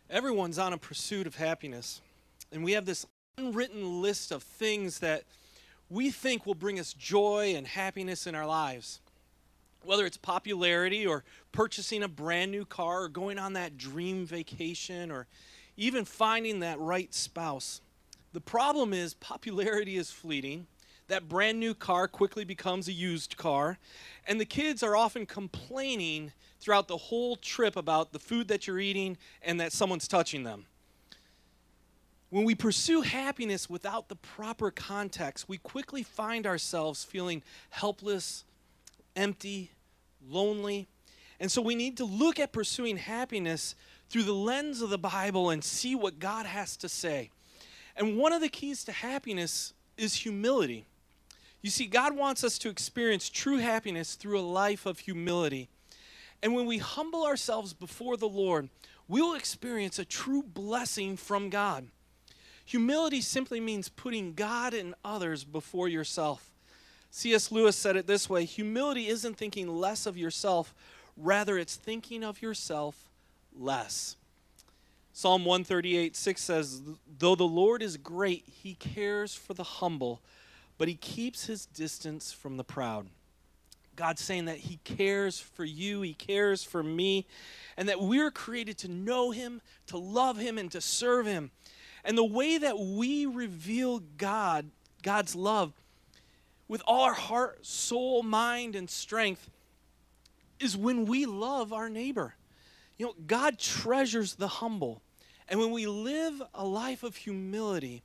Everyone's 0.10 0.60
on 0.60 0.74
a 0.74 0.78
pursuit 0.78 1.26
of 1.26 1.36
happiness. 1.36 2.02
And 2.52 2.64
we 2.64 2.74
have 2.74 2.86
this 2.86 3.06
unwritten 3.42 4.02
list 4.02 4.32
of 4.32 4.44
things 4.44 5.00
that 5.00 5.24
we 5.90 6.10
think 6.10 6.46
will 6.46 6.56
bring 6.56 6.80
us 6.80 6.94
joy 6.94 7.54
and 7.56 7.68
happiness 7.68 8.28
in 8.28 8.36
our 8.36 8.46
lives. 8.46 9.02
Whether 9.84 10.06
it's 10.06 10.18
popularity 10.18 11.08
or 11.08 11.24
purchasing 11.52 12.04
a 12.04 12.08
brand 12.08 12.52
new 12.52 12.66
car 12.66 13.04
or 13.04 13.10
going 13.10 13.40
on 13.40 13.54
that 13.54 13.78
dream 13.78 14.26
vacation 14.26 15.12
or 15.12 15.28
even 15.76 16.06
finding 16.06 16.60
that 16.60 16.80
right 16.80 17.14
spouse. 17.14 17.82
The 18.34 18.42
problem 18.42 18.94
is 18.94 19.16
popularity 19.16 19.98
is 19.98 20.12
fleeting. 20.12 20.68
That 21.08 21.28
brand 21.28 21.60
new 21.60 21.74
car 21.74 22.08
quickly 22.08 22.46
becomes 22.46 22.88
a 22.88 22.94
used 22.94 23.36
car. 23.36 23.80
And 24.28 24.40
the 24.40 24.46
kids 24.46 24.84
are 24.84 24.96
often 24.96 25.26
complaining 25.26 26.32
throughout 26.60 26.88
the 26.88 26.96
whole 26.96 27.36
trip 27.36 27.76
about 27.76 28.14
the 28.14 28.20
food 28.20 28.48
that 28.50 28.68
you're 28.68 28.80
eating 28.80 29.18
and 29.42 29.60
that 29.60 29.74
someone's 29.74 30.08
touching 30.08 30.44
them. 30.44 30.68
When 32.32 32.46
we 32.46 32.56
pursue 32.56 33.02
happiness 33.02 33.70
without 33.70 34.08
the 34.08 34.16
proper 34.16 34.72
context, 34.72 35.50
we 35.50 35.58
quickly 35.58 36.02
find 36.02 36.48
ourselves 36.48 37.04
feeling 37.04 37.44
helpless, 37.70 38.46
empty, 39.18 39.72
lonely. 40.26 40.88
And 41.42 41.52
so 41.52 41.62
we 41.62 41.76
need 41.76 41.98
to 41.98 42.06
look 42.06 42.40
at 42.40 42.54
pursuing 42.54 42.96
happiness 42.96 43.76
through 44.10 44.24
the 44.24 44.34
lens 44.34 44.82
of 44.82 44.90
the 44.90 44.98
Bible 44.98 45.50
and 45.50 45.62
see 45.62 45.94
what 45.94 46.20
God 46.20 46.46
has 46.46 46.78
to 46.78 46.88
say. 46.88 47.32
And 47.98 48.18
one 48.18 48.32
of 48.32 48.40
the 48.40 48.48
keys 48.48 48.86
to 48.86 48.94
happiness 48.94 49.74
is 49.98 50.14
humility. 50.14 50.86
You 51.62 51.70
see, 51.70 51.86
God 51.86 52.16
wants 52.16 52.46
us 52.46 52.58
to 52.60 52.70
experience 52.70 53.30
true 53.30 53.58
happiness 53.58 54.16
through 54.16 54.40
a 54.40 54.42
life 54.42 54.86
of 54.86 55.00
humility. 55.00 55.68
And 56.42 56.56
when 56.56 56.66
we 56.66 56.78
humble 56.78 57.26
ourselves 57.26 57.74
before 57.74 58.16
the 58.16 58.30
Lord, 58.30 58.70
we 59.10 59.22
will 59.22 59.36
experience 59.36 60.00
a 60.00 60.06
true 60.06 60.42
blessing 60.42 61.18
from 61.18 61.50
God. 61.50 61.88
Humility 62.72 63.20
simply 63.20 63.60
means 63.60 63.90
putting 63.90 64.32
God 64.32 64.74
and 64.74 64.96
others 65.04 65.44
before 65.44 65.90
yourself. 65.90 66.54
C.S. 67.10 67.52
Lewis 67.52 67.76
said 67.76 67.98
it 67.98 68.08
this 68.08 68.30
way 68.30 68.46
humility 68.46 69.10
isn't 69.10 69.36
thinking 69.36 69.68
less 69.68 70.06
of 70.06 70.16
yourself, 70.16 70.74
rather, 71.18 71.58
it's 71.58 71.76
thinking 71.76 72.24
of 72.24 72.42
yourself 72.42 73.10
less. 73.54 74.16
Psalm 75.12 75.44
138 75.44 76.16
6 76.16 76.42
says, 76.42 76.82
Though 77.20 77.36
the 77.36 77.44
Lord 77.44 77.82
is 77.82 77.98
great, 77.98 78.46
he 78.48 78.76
cares 78.76 79.36
for 79.36 79.54
the 79.54 79.66
humble, 79.66 80.22
but 80.78 80.88
he 80.88 80.96
keeps 80.96 81.48
his 81.48 81.66
distance 81.66 82.32
from 82.32 82.56
the 82.56 82.64
proud. 82.64 83.10
God's 83.98 84.22
saying 84.22 84.46
that 84.46 84.58
He 84.58 84.80
cares 84.86 85.38
for 85.38 85.66
you, 85.66 86.02
He 86.02 86.14
cares 86.14 86.64
for 86.64 86.82
me, 86.82 87.28
and 87.76 87.90
that 87.90 88.00
we're 88.00 88.32
created 88.32 88.78
to 88.80 88.88
know 88.88 89.32
Him, 89.32 89.62
to 89.88 89.98
love 89.98 90.38
Him, 90.38 90.58
and 90.58 90.72
to 90.72 90.80
serve 90.80 91.26
Him. 91.26 91.52
And 92.04 92.18
the 92.18 92.24
way 92.24 92.58
that 92.58 92.80
we 92.80 93.26
reveal 93.26 94.00
God, 94.18 94.70
God's 95.04 95.36
love, 95.36 95.74
with 96.68 96.82
all 96.88 97.04
our 97.04 97.14
heart, 97.14 97.66
soul, 97.66 98.24
mind, 98.24 98.76
and 98.76 98.90
strength, 98.90 99.50
is 100.60 100.78
when 100.78 101.06
we 101.06 101.26
love 101.26 101.74
our 101.74 101.90
neighbor. 101.90 102.36
You 102.98 103.08
know, 103.08 103.16
God 103.28 103.60
treasures 103.60 104.36
the 104.36 104.48
humble. 104.48 105.02
And 105.50 105.60
when 105.60 105.72
we 105.72 105.88
live 105.88 106.42
a 106.54 106.66
life 106.66 107.04
of 107.04 107.16
humility, 107.16 108.04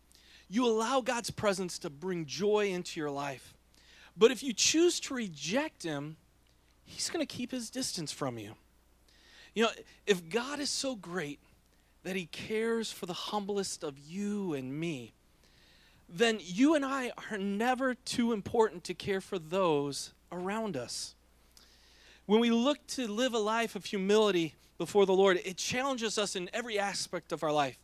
you 0.49 0.67
allow 0.67 1.01
God's 1.01 1.31
presence 1.31 1.79
to 1.81 1.91
bring 1.91 2.27
joy 2.27 2.71
into 2.71 2.99
your 2.99 3.11
life. 3.11 3.55
But 4.17 4.31
if 4.31 4.43
you 4.43 4.53
choose 4.53 4.99
to 5.01 5.15
reject 5.15 5.83
him, 5.83 6.17
he's 6.85 7.11
going 7.11 7.25
to 7.25 7.37
keep 7.37 7.51
his 7.51 7.71
distance 7.71 8.11
from 8.11 8.39
you. 8.39 8.55
You 9.55 9.65
know, 9.65 9.71
if 10.07 10.29
God 10.29 10.61
is 10.61 10.71
so 10.71 10.97
great 10.97 11.41
that 12.07 12.15
he 12.15 12.27
cares 12.27 12.93
for 12.93 13.05
the 13.07 13.13
humblest 13.13 13.83
of 13.83 13.99
you 13.99 14.55
and 14.55 14.79
me, 14.79 15.13
then 16.09 16.39
you 16.41 16.77
and 16.77 16.85
I 16.85 17.11
are 17.33 17.37
never 17.37 17.97
too 17.97 18.33
important 18.33 18.85
to 18.85 18.95
care 18.95 19.21
for 19.21 19.41
those 19.41 20.13
around 20.31 20.77
us. 20.77 21.17
When 22.25 22.39
we 22.39 22.49
look 22.51 22.87
to 22.91 23.09
live 23.09 23.35
a 23.35 23.41
life 23.41 23.75
of 23.75 23.87
humility 23.87 24.55
before 24.79 25.05
the 25.05 25.15
Lord, 25.15 25.41
it 25.45 25.57
challenges 25.57 26.17
us 26.17 26.37
in 26.37 26.49
every 26.53 26.79
aspect 26.79 27.33
of 27.33 27.43
our 27.43 27.51
life. 27.51 27.77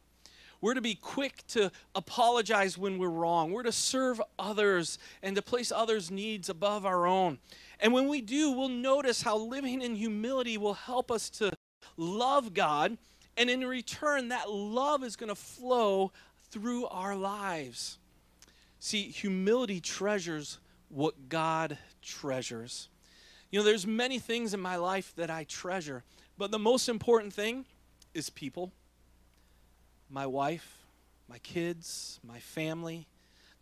We're 0.60 0.74
to 0.74 0.80
be 0.80 0.94
quick 0.94 1.44
to 1.48 1.72
apologize 1.96 2.78
when 2.78 2.98
we're 2.98 3.08
wrong. 3.08 3.50
We're 3.50 3.64
to 3.64 3.72
serve 3.72 4.22
others 4.38 5.00
and 5.24 5.34
to 5.34 5.42
place 5.42 5.72
others' 5.72 6.12
needs 6.12 6.48
above 6.48 6.86
our 6.86 7.08
own. 7.08 7.40
And 7.80 7.92
when 7.92 8.06
we 8.06 8.20
do, 8.20 8.52
we'll 8.52 8.68
notice 8.68 9.22
how 9.22 9.36
living 9.36 9.82
in 9.82 9.96
humility 9.96 10.56
will 10.58 10.74
help 10.74 11.10
us 11.10 11.28
to 11.30 11.52
love 11.96 12.54
God. 12.54 12.98
And 13.36 13.48
in 13.48 13.64
return, 13.64 14.28
that 14.28 14.50
love 14.50 15.02
is 15.02 15.16
going 15.16 15.28
to 15.28 15.34
flow 15.34 16.12
through 16.50 16.86
our 16.86 17.16
lives. 17.16 17.98
See, 18.78 19.08
humility 19.08 19.80
treasures 19.80 20.58
what 20.88 21.28
God 21.28 21.78
treasures. 22.02 22.88
You 23.50 23.60
know, 23.60 23.64
there's 23.64 23.86
many 23.86 24.18
things 24.18 24.54
in 24.54 24.60
my 24.60 24.76
life 24.76 25.14
that 25.16 25.30
I 25.30 25.44
treasure, 25.44 26.04
but 26.36 26.50
the 26.50 26.58
most 26.58 26.88
important 26.88 27.32
thing 27.32 27.64
is 28.14 28.28
people 28.30 28.72
my 30.10 30.26
wife, 30.26 30.76
my 31.28 31.38
kids, 31.38 32.20
my 32.26 32.38
family, 32.38 33.06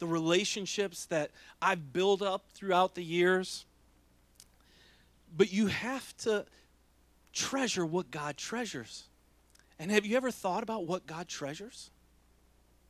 the 0.01 0.07
relationships 0.07 1.07
that 1.07 1.31
I've 1.63 1.93
built 1.93 2.23
up 2.23 2.47
throughout 2.53 2.97
the 2.97 3.05
years. 3.05 3.65
But 5.37 5.53
you 5.53 5.69
have 5.69 6.17
to 6.19 6.47
treasure 7.33 7.87
what 7.87 8.11
God 8.11 8.37
treasures. 8.37 9.05
And 9.81 9.91
have 9.91 10.05
you 10.05 10.15
ever 10.19 10.31
thought 10.31 10.63
about 10.63 10.87
what 10.87 11.07
God 11.07 11.27
treasures? 11.27 11.91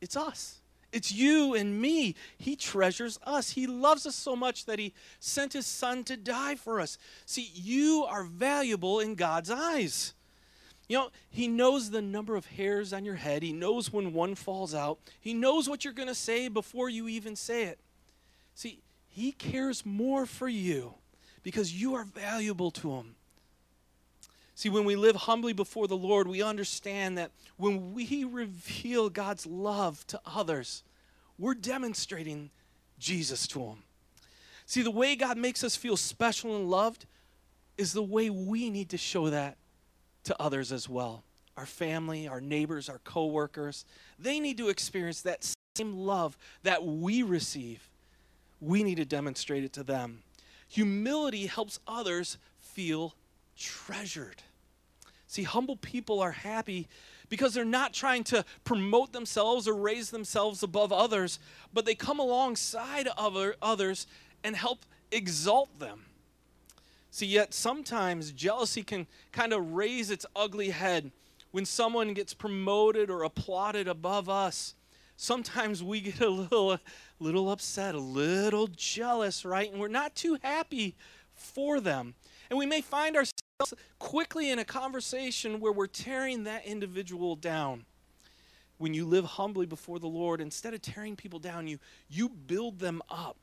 It's 0.01 0.17
us. 0.17 0.59
It's 0.91 1.09
you 1.09 1.55
and 1.55 1.81
me. 1.81 2.15
He 2.37 2.57
treasures 2.57 3.17
us. 3.23 3.51
He 3.51 3.65
loves 3.65 4.05
us 4.05 4.13
so 4.13 4.35
much 4.35 4.65
that 4.65 4.77
He 4.77 4.93
sent 5.21 5.53
His 5.53 5.65
Son 5.65 6.03
to 6.03 6.17
die 6.17 6.55
for 6.55 6.81
us. 6.81 6.97
See, 7.25 7.49
you 7.53 8.05
are 8.09 8.25
valuable 8.25 8.99
in 8.99 9.15
God's 9.15 9.49
eyes. 9.49 10.13
You 10.89 10.97
know, 10.97 11.09
He 11.29 11.47
knows 11.47 11.91
the 11.91 12.01
number 12.01 12.35
of 12.35 12.45
hairs 12.45 12.91
on 12.91 13.05
your 13.05 13.15
head, 13.15 13.41
He 13.41 13.53
knows 13.53 13.93
when 13.93 14.11
one 14.11 14.35
falls 14.35 14.75
out, 14.75 14.99
He 15.21 15.33
knows 15.33 15.69
what 15.69 15.85
you're 15.85 15.93
going 15.93 16.09
to 16.09 16.15
say 16.15 16.49
before 16.49 16.89
you 16.89 17.07
even 17.07 17.37
say 17.37 17.63
it. 17.63 17.79
See, 18.53 18.81
He 19.07 19.31
cares 19.31 19.85
more 19.85 20.25
for 20.25 20.49
you 20.49 20.95
because 21.41 21.73
you 21.73 21.95
are 21.95 22.03
valuable 22.03 22.71
to 22.71 22.91
Him. 22.91 23.15
See, 24.61 24.69
when 24.69 24.85
we 24.85 24.95
live 24.95 25.15
humbly 25.15 25.53
before 25.53 25.87
the 25.87 25.97
Lord, 25.97 26.27
we 26.27 26.43
understand 26.43 27.17
that 27.17 27.31
when 27.57 27.95
we 27.95 28.25
reveal 28.25 29.09
God's 29.09 29.47
love 29.47 30.05
to 30.05 30.21
others, 30.23 30.83
we're 31.39 31.55
demonstrating 31.55 32.51
Jesus 32.99 33.47
to 33.47 33.57
them. 33.57 33.83
See, 34.67 34.83
the 34.83 34.91
way 34.91 35.15
God 35.15 35.35
makes 35.39 35.63
us 35.63 35.75
feel 35.75 35.97
special 35.97 36.55
and 36.55 36.69
loved 36.69 37.07
is 37.75 37.91
the 37.91 38.03
way 38.03 38.29
we 38.29 38.69
need 38.69 38.89
to 38.89 38.99
show 38.99 39.31
that 39.31 39.57
to 40.25 40.39
others 40.39 40.71
as 40.71 40.87
well. 40.87 41.23
Our 41.57 41.65
family, 41.65 42.27
our 42.27 42.39
neighbors, 42.39 42.87
our 42.87 42.99
coworkers, 42.99 43.83
they 44.19 44.39
need 44.39 44.59
to 44.59 44.69
experience 44.69 45.23
that 45.23 45.55
same 45.75 45.97
love 45.97 46.37
that 46.61 46.85
we 46.85 47.23
receive. 47.23 47.89
We 48.59 48.83
need 48.83 48.97
to 48.97 49.05
demonstrate 49.05 49.63
it 49.63 49.73
to 49.73 49.83
them. 49.83 50.21
Humility 50.67 51.47
helps 51.47 51.79
others 51.87 52.37
feel 52.59 53.15
treasured. 53.57 54.43
See, 55.31 55.43
humble 55.43 55.77
people 55.77 56.19
are 56.19 56.33
happy 56.33 56.89
because 57.29 57.53
they're 57.53 57.63
not 57.63 57.93
trying 57.93 58.25
to 58.25 58.43
promote 58.65 59.13
themselves 59.13 59.65
or 59.65 59.73
raise 59.73 60.09
themselves 60.09 60.61
above 60.61 60.91
others, 60.91 61.39
but 61.71 61.85
they 61.85 61.95
come 61.95 62.19
alongside 62.19 63.07
other, 63.17 63.55
others 63.61 64.07
and 64.43 64.57
help 64.57 64.85
exalt 65.09 65.79
them. 65.79 66.01
See, 67.11 67.27
yet 67.27 67.53
sometimes 67.53 68.33
jealousy 68.33 68.83
can 68.83 69.07
kind 69.31 69.53
of 69.53 69.71
raise 69.71 70.11
its 70.11 70.25
ugly 70.35 70.71
head 70.71 71.13
when 71.51 71.63
someone 71.63 72.13
gets 72.13 72.33
promoted 72.33 73.09
or 73.09 73.23
applauded 73.23 73.87
above 73.87 74.27
us. 74.27 74.75
Sometimes 75.15 75.81
we 75.81 76.01
get 76.01 76.19
a 76.19 76.27
little, 76.27 76.77
little 77.21 77.49
upset, 77.49 77.95
a 77.95 77.99
little 77.99 78.67
jealous, 78.67 79.45
right? 79.45 79.71
And 79.71 79.79
we're 79.79 79.87
not 79.87 80.13
too 80.13 80.39
happy 80.43 80.93
for 81.33 81.79
them. 81.79 82.15
And 82.49 82.59
we 82.59 82.65
may 82.65 82.81
find 82.81 83.15
quickly 83.99 84.49
in 84.49 84.59
a 84.59 84.65
conversation 84.65 85.59
where 85.59 85.71
we're 85.71 85.87
tearing 85.87 86.43
that 86.45 86.65
individual 86.65 87.35
down. 87.35 87.85
When 88.77 88.93
you 88.93 89.05
live 89.05 89.25
humbly 89.25 89.65
before 89.65 89.99
the 89.99 90.07
Lord, 90.07 90.41
instead 90.41 90.73
of 90.73 90.81
tearing 90.81 91.15
people 91.15 91.39
down, 91.39 91.67
you, 91.67 91.79
you 92.09 92.29
build 92.29 92.79
them 92.79 93.01
up. 93.09 93.37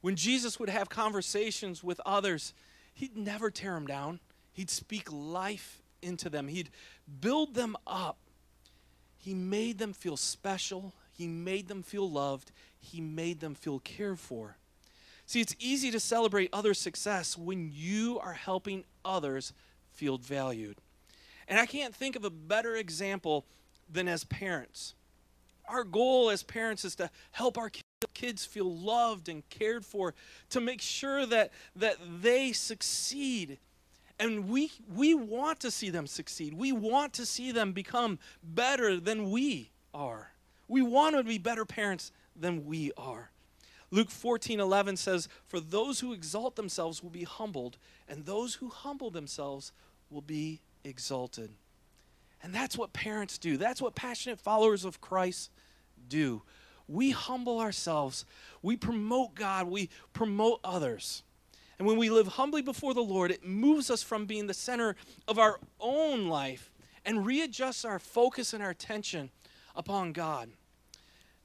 When 0.00 0.16
Jesus 0.16 0.58
would 0.58 0.68
have 0.68 0.88
conversations 0.88 1.84
with 1.84 2.00
others, 2.04 2.54
he'd 2.94 3.16
never 3.16 3.50
tear 3.50 3.74
them 3.74 3.86
down. 3.86 4.20
He'd 4.52 4.70
speak 4.70 5.08
life 5.10 5.80
into 6.00 6.28
them, 6.28 6.48
he'd 6.48 6.70
build 7.20 7.54
them 7.54 7.76
up. 7.86 8.18
He 9.18 9.32
made 9.34 9.78
them 9.78 9.94
feel 9.94 10.18
special, 10.18 10.92
he 11.12 11.26
made 11.26 11.68
them 11.68 11.82
feel 11.82 12.08
loved, 12.10 12.52
he 12.78 13.00
made 13.00 13.40
them 13.40 13.54
feel 13.54 13.78
cared 13.78 14.20
for. 14.20 14.56
See, 15.26 15.40
it's 15.40 15.56
easy 15.58 15.90
to 15.90 16.00
celebrate 16.00 16.50
other 16.52 16.74
success 16.74 17.36
when 17.38 17.70
you 17.72 18.18
are 18.20 18.34
helping 18.34 18.84
others 19.04 19.52
feel 19.92 20.18
valued. 20.18 20.78
And 21.48 21.58
I 21.58 21.66
can't 21.66 21.94
think 21.94 22.16
of 22.16 22.24
a 22.24 22.30
better 22.30 22.76
example 22.76 23.44
than 23.90 24.08
as 24.08 24.24
parents. 24.24 24.94
Our 25.68 25.84
goal 25.84 26.30
as 26.30 26.42
parents 26.42 26.84
is 26.84 26.94
to 26.96 27.10
help 27.30 27.56
our 27.56 27.70
kids 28.12 28.44
feel 28.44 28.70
loved 28.74 29.28
and 29.28 29.48
cared 29.48 29.84
for, 29.84 30.14
to 30.50 30.60
make 30.60 30.80
sure 30.80 31.26
that, 31.26 31.52
that 31.76 31.96
they 32.20 32.52
succeed. 32.52 33.58
And 34.18 34.48
we, 34.48 34.70
we 34.94 35.14
want 35.14 35.60
to 35.60 35.70
see 35.70 35.90
them 35.90 36.06
succeed. 36.06 36.54
We 36.54 36.72
want 36.72 37.14
to 37.14 37.26
see 37.26 37.50
them 37.50 37.72
become 37.72 38.18
better 38.42 38.98
than 38.98 39.30
we 39.30 39.70
are. 39.92 40.32
We 40.68 40.82
want 40.82 41.16
to 41.16 41.24
be 41.24 41.38
better 41.38 41.64
parents 41.64 42.12
than 42.36 42.66
we 42.66 42.92
are. 42.96 43.30
Luke 43.94 44.10
14 44.10 44.58
11 44.58 44.96
says, 44.96 45.28
For 45.46 45.60
those 45.60 46.00
who 46.00 46.12
exalt 46.12 46.56
themselves 46.56 47.00
will 47.00 47.10
be 47.10 47.22
humbled, 47.22 47.78
and 48.08 48.26
those 48.26 48.54
who 48.54 48.68
humble 48.68 49.08
themselves 49.08 49.70
will 50.10 50.20
be 50.20 50.62
exalted. 50.82 51.52
And 52.42 52.52
that's 52.52 52.76
what 52.76 52.92
parents 52.92 53.38
do. 53.38 53.56
That's 53.56 53.80
what 53.80 53.94
passionate 53.94 54.40
followers 54.40 54.84
of 54.84 55.00
Christ 55.00 55.52
do 56.08 56.42
we 56.88 57.12
humble 57.12 57.60
ourselves, 57.60 58.26
we 58.62 58.76
promote 58.76 59.36
God, 59.36 59.68
we 59.68 59.88
promote 60.12 60.60
others. 60.64 61.22
And 61.78 61.86
when 61.86 61.96
we 61.96 62.10
live 62.10 62.26
humbly 62.26 62.62
before 62.62 62.94
the 62.94 63.00
Lord, 63.00 63.30
it 63.30 63.44
moves 63.44 63.90
us 63.90 64.02
from 64.02 64.26
being 64.26 64.48
the 64.48 64.54
center 64.54 64.96
of 65.26 65.38
our 65.38 65.60
own 65.80 66.26
life 66.26 66.72
and 67.04 67.24
readjusts 67.24 67.84
our 67.84 67.98
focus 68.00 68.52
and 68.52 68.62
our 68.62 68.70
attention 68.70 69.30
upon 69.74 70.12
God. 70.12 70.50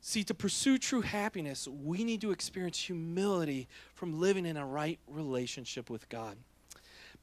See, 0.02 0.24
to 0.24 0.34
pursue 0.34 0.78
true 0.78 1.02
happiness, 1.02 1.68
we 1.68 2.04
need 2.04 2.22
to 2.22 2.32
experience 2.32 2.80
humility 2.80 3.68
from 3.93 4.20
living 4.20 4.45
in 4.45 4.56
a 4.56 4.66
right 4.66 5.00
relationship 5.08 5.89
with 5.89 6.08
God. 6.10 6.38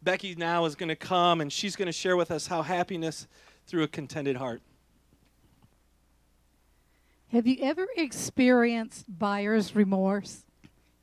Becky 0.02 0.34
now 0.34 0.66
is 0.66 0.74
going 0.74 0.90
to 0.90 0.96
come 0.96 1.40
and 1.40 1.52
she's 1.52 1.74
going 1.74 1.86
to 1.86 1.92
share 1.92 2.16
with 2.16 2.30
us 2.30 2.46
how 2.46 2.62
happiness 2.62 3.26
through 3.66 3.82
a 3.82 3.88
contented 3.88 4.36
heart. 4.36 4.60
Have 7.32 7.46
you 7.46 7.56
ever 7.60 7.88
experienced 7.96 9.06
buyer's 9.18 9.74
remorse? 9.74 10.44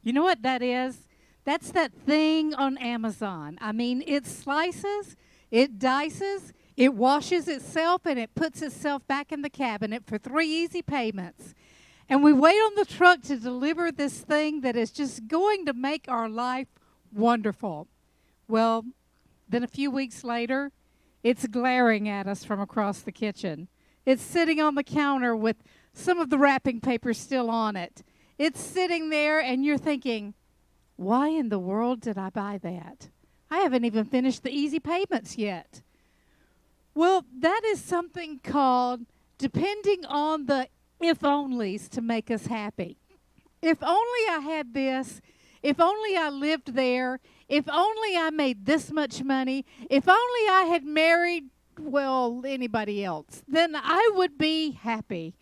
You 0.03 0.13
know 0.13 0.23
what 0.23 0.41
that 0.43 0.61
is? 0.61 0.97
That's 1.43 1.71
that 1.71 1.91
thing 1.91 2.53
on 2.53 2.77
Amazon. 2.77 3.57
I 3.59 3.73
mean, 3.73 4.03
it 4.07 4.25
slices, 4.25 5.17
it 5.51 5.79
dices, 5.79 6.53
it 6.75 6.93
washes 6.93 7.47
itself, 7.47 8.05
and 8.05 8.17
it 8.17 8.35
puts 8.35 8.61
itself 8.61 9.05
back 9.07 9.31
in 9.31 9.41
the 9.41 9.49
cabinet 9.49 10.03
for 10.05 10.17
three 10.17 10.47
easy 10.47 10.81
payments. 10.81 11.53
And 12.09 12.23
we 12.23 12.33
wait 12.33 12.57
on 12.57 12.75
the 12.75 12.85
truck 12.85 13.21
to 13.23 13.37
deliver 13.37 13.91
this 13.91 14.19
thing 14.19 14.61
that 14.61 14.75
is 14.75 14.91
just 14.91 15.27
going 15.27 15.65
to 15.65 15.73
make 15.73 16.05
our 16.07 16.27
life 16.27 16.67
wonderful. 17.13 17.87
Well, 18.47 18.85
then 19.47 19.63
a 19.63 19.67
few 19.67 19.89
weeks 19.91 20.23
later, 20.23 20.71
it's 21.23 21.47
glaring 21.47 22.09
at 22.09 22.27
us 22.27 22.43
from 22.43 22.59
across 22.59 22.99
the 22.99 23.11
kitchen. 23.11 23.67
It's 24.05 24.21
sitting 24.21 24.59
on 24.59 24.75
the 24.75 24.83
counter 24.83 25.35
with 25.35 25.57
some 25.93 26.19
of 26.19 26.29
the 26.29 26.37
wrapping 26.37 26.81
paper 26.81 27.13
still 27.13 27.49
on 27.49 27.75
it. 27.75 28.03
It's 28.37 28.59
sitting 28.59 29.09
there, 29.09 29.39
and 29.39 29.63
you're 29.63 29.77
thinking, 29.77 30.33
why 30.95 31.29
in 31.29 31.49
the 31.49 31.59
world 31.59 32.01
did 32.01 32.17
I 32.17 32.29
buy 32.29 32.59
that? 32.63 33.09
I 33.49 33.59
haven't 33.59 33.85
even 33.85 34.05
finished 34.05 34.43
the 34.43 34.51
easy 34.51 34.79
payments 34.79 35.37
yet. 35.37 35.81
Well, 36.95 37.25
that 37.39 37.61
is 37.65 37.81
something 37.81 38.39
called 38.43 39.05
depending 39.37 40.05
on 40.05 40.45
the 40.45 40.67
if 41.01 41.19
onlys 41.19 41.89
to 41.89 42.01
make 42.01 42.31
us 42.31 42.47
happy. 42.47 42.97
If 43.61 43.81
only 43.81 44.27
I 44.29 44.39
had 44.43 44.73
this, 44.73 45.21
if 45.61 45.79
only 45.79 46.15
I 46.15 46.29
lived 46.29 46.75
there, 46.75 47.19
if 47.49 47.67
only 47.69 48.17
I 48.17 48.29
made 48.29 48.65
this 48.65 48.91
much 48.91 49.23
money, 49.23 49.65
if 49.89 50.07
only 50.07 50.49
I 50.49 50.67
had 50.69 50.85
married, 50.85 51.45
well, 51.79 52.43
anybody 52.45 53.03
else, 53.03 53.43
then 53.47 53.75
I 53.75 54.11
would 54.15 54.37
be 54.37 54.71
happy. 54.71 55.35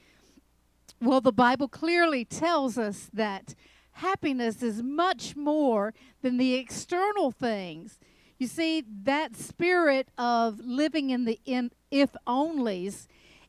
Well, 1.01 1.21
the 1.21 1.31
Bible 1.31 1.67
clearly 1.67 2.25
tells 2.25 2.77
us 2.77 3.09
that 3.13 3.55
happiness 3.93 4.61
is 4.61 4.83
much 4.83 5.35
more 5.35 5.93
than 6.21 6.37
the 6.37 6.53
external 6.53 7.31
things. 7.31 7.97
You 8.41 8.47
see, 8.47 8.83
that 9.03 9.35
spirit 9.37 10.07
of 10.17 10.59
living 10.61 11.11
in 11.11 11.25
the 11.25 11.39
in, 11.45 11.69
if 11.91 12.09
onlys, 12.25 13.05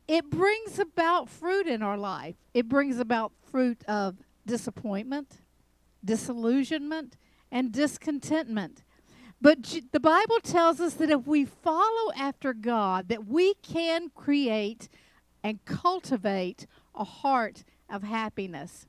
it 0.07 0.29
brings 0.29 0.79
about 0.79 1.31
fruit 1.31 1.67
in 1.67 1.83
our 1.83 1.97
life. 1.97 2.35
It 2.53 2.69
brings 2.69 2.99
about 2.99 3.33
fruit 3.51 3.83
of 3.89 4.19
disappointment, 4.45 5.39
disillusionment, 6.05 7.17
and 7.51 7.73
discontentment. 7.73 8.85
But 9.41 9.81
the 9.93 9.99
Bible 9.99 10.41
tells 10.43 10.79
us 10.79 10.93
that 10.97 11.09
if 11.09 11.27
we 11.27 11.47
follow 11.47 12.13
after 12.15 12.53
God, 12.53 13.09
that 13.09 13.27
we 13.27 13.55
can 13.63 14.11
create 14.11 14.91
and 15.43 15.65
cultivate 15.65 16.67
a 16.95 17.05
heart 17.05 17.65
of 17.89 18.03
happiness. 18.03 18.87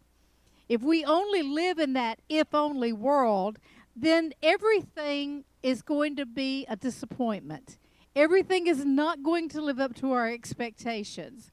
If 0.67 0.81
we 0.81 1.05
only 1.05 1.43
live 1.43 1.79
in 1.79 1.93
that 1.93 2.19
if 2.27 2.53
only 2.53 2.91
world, 2.91 3.57
then 3.95 4.33
everything 4.43 5.45
is 5.63 5.81
going 5.81 6.15
to 6.17 6.25
be 6.25 6.65
a 6.69 6.75
disappointment. 6.75 7.77
Everything 8.15 8.67
is 8.67 8.85
not 8.85 9.23
going 9.23 9.49
to 9.49 9.61
live 9.61 9.79
up 9.79 9.95
to 9.95 10.11
our 10.11 10.29
expectations. 10.29 11.51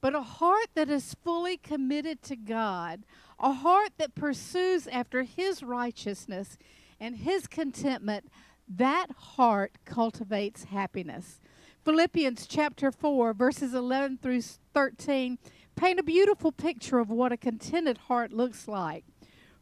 But 0.00 0.14
a 0.14 0.22
heart 0.22 0.68
that 0.74 0.88
is 0.88 1.14
fully 1.22 1.56
committed 1.56 2.22
to 2.22 2.36
God, 2.36 3.04
a 3.38 3.52
heart 3.52 3.90
that 3.98 4.14
pursues 4.14 4.86
after 4.86 5.22
His 5.24 5.62
righteousness 5.62 6.56
and 6.98 7.16
His 7.16 7.46
contentment, 7.46 8.30
that 8.68 9.08
heart 9.10 9.72
cultivates 9.84 10.64
happiness. 10.64 11.40
Philippians 11.84 12.46
chapter 12.46 12.90
4, 12.90 13.34
verses 13.34 13.74
11 13.74 14.18
through 14.22 14.42
13 14.72 15.38
paint 15.74 15.98
a 15.98 16.02
beautiful 16.02 16.52
picture 16.52 16.98
of 16.98 17.10
what 17.10 17.32
a 17.32 17.36
contented 17.36 17.98
heart 17.98 18.32
looks 18.32 18.68
like. 18.68 19.04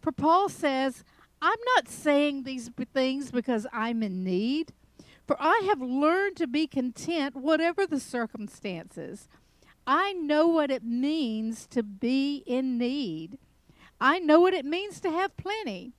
For 0.00 0.12
Paul 0.12 0.48
says, 0.48 1.04
I'm 1.42 1.58
not 1.74 1.88
saying 1.88 2.42
these 2.42 2.70
things 2.92 3.30
because 3.30 3.66
I'm 3.72 4.02
in 4.02 4.22
need, 4.22 4.72
for 5.26 5.36
I 5.40 5.62
have 5.66 5.80
learned 5.80 6.36
to 6.36 6.46
be 6.46 6.66
content 6.66 7.34
whatever 7.36 7.86
the 7.86 8.00
circumstances. 8.00 9.28
I 9.86 10.12
know 10.12 10.46
what 10.46 10.70
it 10.70 10.84
means 10.84 11.66
to 11.68 11.82
be 11.82 12.42
in 12.46 12.76
need. 12.78 13.38
I 14.00 14.18
know 14.18 14.40
what 14.40 14.54
it 14.54 14.64
means 14.64 15.00
to 15.00 15.10
have 15.10 15.36
plenty. 15.36 15.92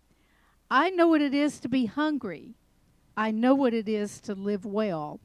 I 0.69 0.89
know 0.89 1.07
what 1.07 1.21
it 1.21 1.33
is 1.33 1.59
to 1.61 1.69
be 1.69 1.85
hungry. 1.87 2.55
I 3.17 3.31
know 3.31 3.53
what 3.55 3.73
it 3.73 3.89
is 3.89 4.21
to 4.21 4.33
live 4.33 4.65
well. 4.65 5.19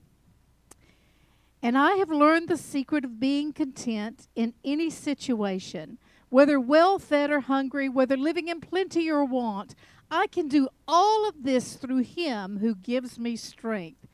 And 1.63 1.79
I 1.79 1.93
have 1.93 2.11
learned 2.11 2.49
the 2.49 2.57
secret 2.57 3.05
of 3.05 3.21
being 3.21 3.53
content 3.53 4.29
in 4.35 4.55
any 4.65 4.91
situation, 4.91 5.99
whether 6.29 6.61
well 6.61 6.99
fed 6.99 7.31
or 7.31 7.41
hungry, 7.41 7.89
whether 7.89 8.17
living 8.17 8.49
in 8.49 8.61
plenty 8.61 9.11
or 9.11 9.25
want. 9.25 9.75
I 10.11 10.27
can 10.27 10.49
do 10.49 10.69
all 10.87 11.29
of 11.29 11.43
this 11.43 11.75
through 11.75 12.03
him 12.03 12.59
who 12.59 12.75
gives 12.75 13.19
me 13.19 13.37
strength. 13.37 14.07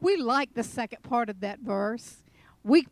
We 0.00 0.16
like 0.16 0.54
the 0.54 0.62
second 0.62 1.02
part 1.02 1.28
of 1.28 1.40
that 1.40 1.60
verse. 1.60 2.22
We 2.62 2.86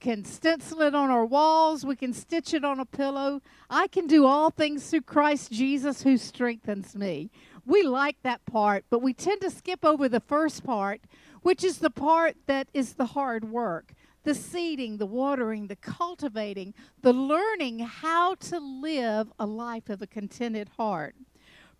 can 0.00 0.24
stencil 0.24 0.82
it 0.82 0.94
on 0.94 1.10
our 1.10 1.24
walls, 1.24 1.86
we 1.86 1.96
can 1.96 2.12
stitch 2.12 2.52
it 2.52 2.64
on 2.64 2.78
a 2.78 2.84
pillow. 2.84 3.40
I 3.70 3.86
can 3.86 4.06
do 4.06 4.26
all 4.26 4.50
things 4.50 4.90
through 4.90 5.02
Christ 5.02 5.50
Jesus 5.50 6.02
who 6.02 6.18
strengthens 6.18 6.94
me. 6.94 7.30
We 7.64 7.82
like 7.82 8.16
that 8.22 8.44
part, 8.44 8.84
but 8.90 9.00
we 9.00 9.14
tend 9.14 9.40
to 9.40 9.50
skip 9.50 9.82
over 9.82 10.06
the 10.06 10.20
first 10.20 10.62
part, 10.62 11.00
which 11.40 11.64
is 11.64 11.78
the 11.78 11.88
part 11.88 12.36
that 12.46 12.68
is 12.74 12.94
the 12.94 13.06
hard 13.06 13.50
work 13.50 13.94
the 14.24 14.34
seeding, 14.34 14.96
the 14.96 15.06
watering, 15.06 15.66
the 15.66 15.76
cultivating, 15.76 16.72
the 17.02 17.12
learning 17.12 17.80
how 17.80 18.34
to 18.34 18.58
live 18.58 19.30
a 19.38 19.44
life 19.44 19.90
of 19.90 20.00
a 20.00 20.06
contented 20.06 20.70
heart. 20.78 21.14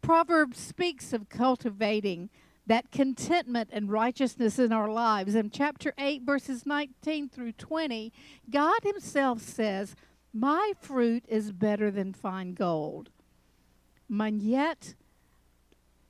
Proverbs 0.05 0.59
speaks 0.59 1.15
of 1.15 1.31
cultivating 1.31 2.29
that 2.67 2.91
contentment 2.91 3.71
and 3.73 3.91
righteousness 3.91 4.59
in 4.59 4.71
our 4.71 4.93
lives. 4.93 5.35
In 5.35 5.49
chapter 5.49 5.95
8, 5.97 6.21
verses 6.25 6.67
19 6.67 7.31
through 7.31 7.53
20, 7.53 8.13
God 8.51 8.81
Himself 8.83 9.41
says, 9.41 9.97
My 10.31 10.73
fruit 10.79 11.25
is 11.27 11.53
better 11.53 11.91
than 11.91 12.13
fine 12.13 12.53
gold. 12.53 13.09
And 14.11 14.43
yet, 14.43 14.95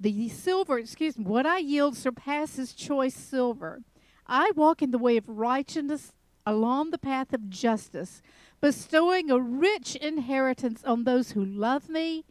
the 0.01 0.29
silver, 0.29 0.77
excuse 0.81 1.17
me, 1.17 1.25
what 1.25 1.47
I 1.47 1.59
yield 1.59 1.97
surpasses 1.97 2.73
choice 2.73 3.15
silver. 3.15 3.83
I 4.27 4.51
walk 4.57 4.83
in 4.83 4.91
the 4.91 4.99
way 4.99 5.17
of 5.17 5.29
righteousness 5.29 6.11
along 6.45 6.91
the 6.91 6.99
path 6.99 7.33
of 7.33 7.49
justice, 7.49 8.23
bestowing 8.61 9.31
a 9.31 9.39
rich 9.39 9.95
inheritance 9.95 10.83
on 10.83 11.05
those 11.05 11.31
who 11.31 11.45
love 11.45 11.89
me, 11.89 12.25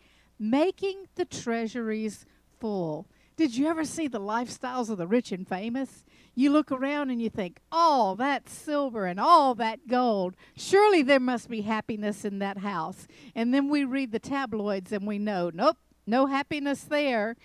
making 0.43 1.07
the 1.15 1.23
treasuries 1.23 2.25
full. 2.59 3.07
Did 3.37 3.55
you 3.55 3.67
ever 3.67 3.85
see 3.85 4.07
the 4.07 4.19
lifestyles 4.19 4.89
of 4.89 4.97
the 4.97 5.07
rich 5.07 5.31
and 5.31 5.47
famous? 5.47 6.03
You 6.35 6.51
look 6.51 6.71
around 6.71 7.09
and 7.09 7.21
you 7.21 7.29
think, 7.29 7.59
all 7.71 8.15
that 8.15 8.49
silver 8.49 9.05
and 9.05 9.19
all 9.19 9.55
that 9.55 9.87
gold. 9.87 10.35
Surely 10.55 11.01
there 11.01 11.19
must 11.19 11.49
be 11.49 11.61
happiness 11.61 12.25
in 12.25 12.39
that 12.39 12.57
house. 12.57 13.07
And 13.33 13.53
then 13.53 13.69
we 13.69 13.85
read 13.85 14.11
the 14.11 14.19
tabloids 14.19 14.91
and 14.91 15.07
we 15.07 15.17
know, 15.17 15.49
nope, 15.53 15.77
no 16.05 16.25
happiness 16.25 16.83
there. 16.83 17.37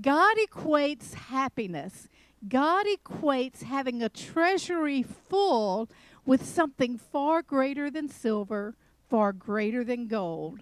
God 0.00 0.36
equates 0.38 1.14
happiness. 1.14 2.08
God 2.48 2.86
equates 2.86 3.64
having 3.64 4.02
a 4.02 4.08
treasury 4.08 5.02
full 5.02 5.90
with 6.24 6.44
something 6.44 6.96
far 6.96 7.42
greater 7.42 7.90
than 7.90 8.08
silver, 8.08 8.76
far 9.08 9.32
greater 9.32 9.84
than 9.84 10.08
gold. 10.08 10.60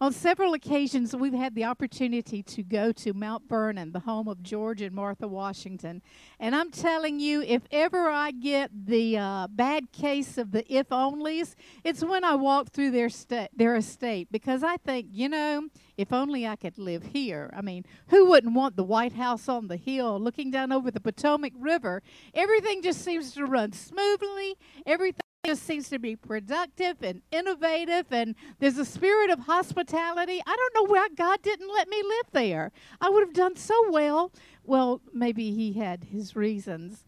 On 0.00 0.12
several 0.12 0.54
occasions, 0.54 1.16
we've 1.16 1.32
had 1.32 1.56
the 1.56 1.64
opportunity 1.64 2.40
to 2.40 2.62
go 2.62 2.92
to 2.92 3.12
Mount 3.12 3.48
Vernon, 3.48 3.90
the 3.90 3.98
home 3.98 4.28
of 4.28 4.44
George 4.44 4.80
and 4.80 4.94
Martha 4.94 5.26
Washington. 5.26 6.02
And 6.38 6.54
I'm 6.54 6.70
telling 6.70 7.18
you, 7.18 7.42
if 7.42 7.62
ever 7.72 8.08
I 8.08 8.30
get 8.30 8.70
the 8.86 9.18
uh, 9.18 9.48
bad 9.50 9.90
case 9.90 10.38
of 10.38 10.52
the 10.52 10.64
if 10.72 10.90
onlys, 10.90 11.56
it's 11.82 12.04
when 12.04 12.22
I 12.22 12.36
walk 12.36 12.68
through 12.68 12.92
their, 12.92 13.08
their 13.56 13.74
estate 13.74 14.28
because 14.30 14.62
I 14.62 14.76
think, 14.76 15.08
you 15.10 15.28
know, 15.28 15.68
if 15.96 16.12
only 16.12 16.46
I 16.46 16.54
could 16.54 16.78
live 16.78 17.02
here. 17.02 17.52
I 17.52 17.60
mean, 17.60 17.84
who 18.06 18.26
wouldn't 18.26 18.54
want 18.54 18.76
the 18.76 18.84
White 18.84 19.14
House 19.14 19.48
on 19.48 19.66
the 19.66 19.76
hill 19.76 20.20
looking 20.20 20.52
down 20.52 20.70
over 20.70 20.92
the 20.92 21.00
Potomac 21.00 21.54
River? 21.58 22.04
Everything 22.34 22.82
just 22.82 23.04
seems 23.04 23.32
to 23.34 23.44
run 23.46 23.72
smoothly. 23.72 24.54
Everything 24.86 25.27
just 25.48 25.62
seems 25.62 25.88
to 25.88 25.98
be 25.98 26.14
productive 26.14 27.02
and 27.02 27.22
innovative, 27.30 28.04
and 28.10 28.34
there's 28.58 28.76
a 28.76 28.84
spirit 28.84 29.30
of 29.30 29.38
hospitality. 29.38 30.42
I 30.46 30.54
don't 30.54 30.74
know 30.74 30.92
why 30.92 31.08
God 31.16 31.40
didn't 31.40 31.72
let 31.72 31.88
me 31.88 32.02
live 32.02 32.26
there. 32.32 32.70
I 33.00 33.08
would 33.08 33.22
have 33.22 33.32
done 33.32 33.56
so 33.56 33.90
well. 33.90 34.30
Well, 34.62 35.00
maybe 35.10 35.52
He 35.52 35.72
had 35.72 36.04
His 36.12 36.36
reasons. 36.36 37.02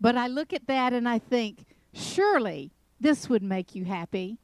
But 0.00 0.16
I 0.16 0.26
look 0.26 0.54
at 0.54 0.66
that 0.68 0.94
and 0.94 1.06
I 1.06 1.18
think, 1.18 1.66
surely 1.92 2.72
this 2.98 3.28
would 3.28 3.42
make 3.42 3.74
you 3.74 3.84
happy. 3.84 4.38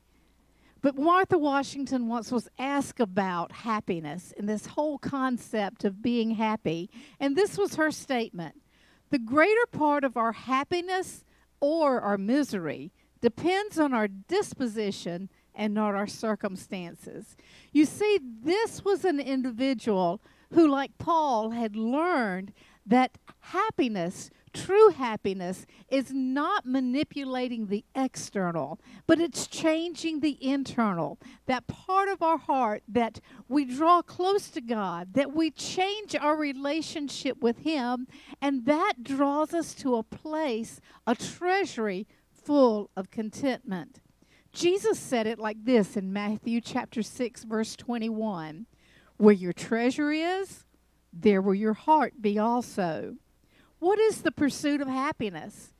But 0.82 0.98
Martha 0.98 1.38
Washington 1.38 2.06
once 2.06 2.30
was 2.30 2.50
asked 2.58 3.00
about 3.00 3.50
happiness 3.50 4.34
and 4.36 4.46
this 4.46 4.66
whole 4.66 4.98
concept 4.98 5.86
of 5.86 6.02
being 6.02 6.32
happy. 6.32 6.90
And 7.18 7.34
this 7.34 7.56
was 7.56 7.76
her 7.76 7.90
statement 7.90 8.60
The 9.08 9.18
greater 9.18 9.66
part 9.72 10.04
of 10.04 10.18
our 10.18 10.32
happiness 10.32 11.24
or 11.60 12.00
our 12.00 12.18
misery 12.18 12.92
depends 13.20 13.78
on 13.78 13.92
our 13.92 14.08
disposition 14.08 15.28
and 15.54 15.74
not 15.74 15.94
our 15.94 16.06
circumstances. 16.06 17.36
You 17.72 17.84
see, 17.84 18.20
this 18.22 18.84
was 18.84 19.04
an 19.04 19.18
individual 19.18 20.22
who, 20.52 20.68
like 20.68 20.96
Paul, 20.98 21.50
had 21.50 21.76
learned 21.76 22.52
that 22.86 23.18
happiness 23.40 24.30
True 24.52 24.90
happiness 24.90 25.66
is 25.88 26.12
not 26.12 26.66
manipulating 26.66 27.66
the 27.66 27.84
external, 27.94 28.80
but 29.06 29.20
it's 29.20 29.46
changing 29.46 30.20
the 30.20 30.38
internal. 30.44 31.18
That 31.46 31.66
part 31.66 32.08
of 32.08 32.22
our 32.22 32.38
heart 32.38 32.82
that 32.88 33.20
we 33.48 33.64
draw 33.64 34.02
close 34.02 34.48
to 34.50 34.60
God, 34.60 35.14
that 35.14 35.32
we 35.32 35.50
change 35.50 36.14
our 36.14 36.36
relationship 36.36 37.42
with 37.42 37.58
Him, 37.58 38.06
and 38.40 38.64
that 38.66 39.02
draws 39.02 39.52
us 39.54 39.74
to 39.74 39.96
a 39.96 40.02
place, 40.02 40.80
a 41.06 41.14
treasury 41.14 42.06
full 42.30 42.90
of 42.96 43.10
contentment. 43.10 44.00
Jesus 44.52 44.98
said 44.98 45.26
it 45.26 45.38
like 45.38 45.64
this 45.64 45.96
in 45.96 46.12
Matthew 46.12 46.60
chapter 46.60 47.02
6 47.02 47.44
verse 47.44 47.76
21, 47.76 48.66
where 49.18 49.34
your 49.34 49.52
treasure 49.52 50.10
is, 50.10 50.64
there 51.12 51.42
will 51.42 51.54
your 51.54 51.74
heart 51.74 52.14
be 52.20 52.38
also. 52.38 53.16
What 53.78 53.98
is 53.98 54.22
the 54.22 54.32
pursuit 54.32 54.80
of 54.80 54.88
happiness? 54.88 55.72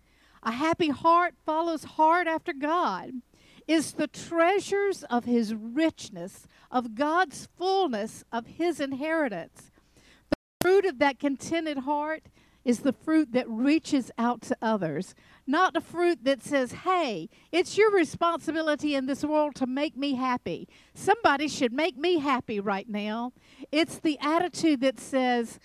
A 0.42 0.53
happy 0.53 0.88
heart 0.88 1.34
follows 1.44 1.84
hard 1.84 2.28
after 2.28 2.53
God. 2.53 3.11
Is 3.66 3.92
the 3.92 4.07
treasures 4.07 5.05
of 5.05 5.26
his 5.26 5.55
richness, 5.55 6.46
of 6.70 6.94
God's 6.94 7.49
fullness, 7.59 8.24
of 8.32 8.46
his 8.46 8.80
inheritance. 8.80 9.70
The 10.30 10.36
fruit 10.62 10.86
of 10.86 10.99
that 11.01 11.18
contented 11.18 11.78
heart 11.78 12.22
is 12.64 12.80
the 12.80 12.92
fruit 12.92 13.32
that 13.32 13.49
reaches 13.49 14.11
out 14.18 14.40
to 14.42 14.57
others, 14.62 15.14
not 15.46 15.74
the 15.74 15.80
fruit 15.80 16.24
that 16.24 16.42
says, 16.42 16.72
hey, 16.72 17.28
it's 17.53 17.78
your 17.78 17.90
responsibility 17.90 18.94
in 18.94 19.07
this 19.07 19.24
world 19.24 19.55
to 19.55 19.66
make 19.66 19.96
me 19.96 20.14
happy. 20.14 20.68
Somebody 20.94 21.49
should 21.49 21.72
make 21.72 21.96
me 21.96 22.18
happy 22.18 22.61
right 22.61 22.88
now. 22.88 23.32
It's 23.70 23.99
the 23.99 24.18
attitude 24.20 24.80
that 24.80 24.99
says, 24.99 25.59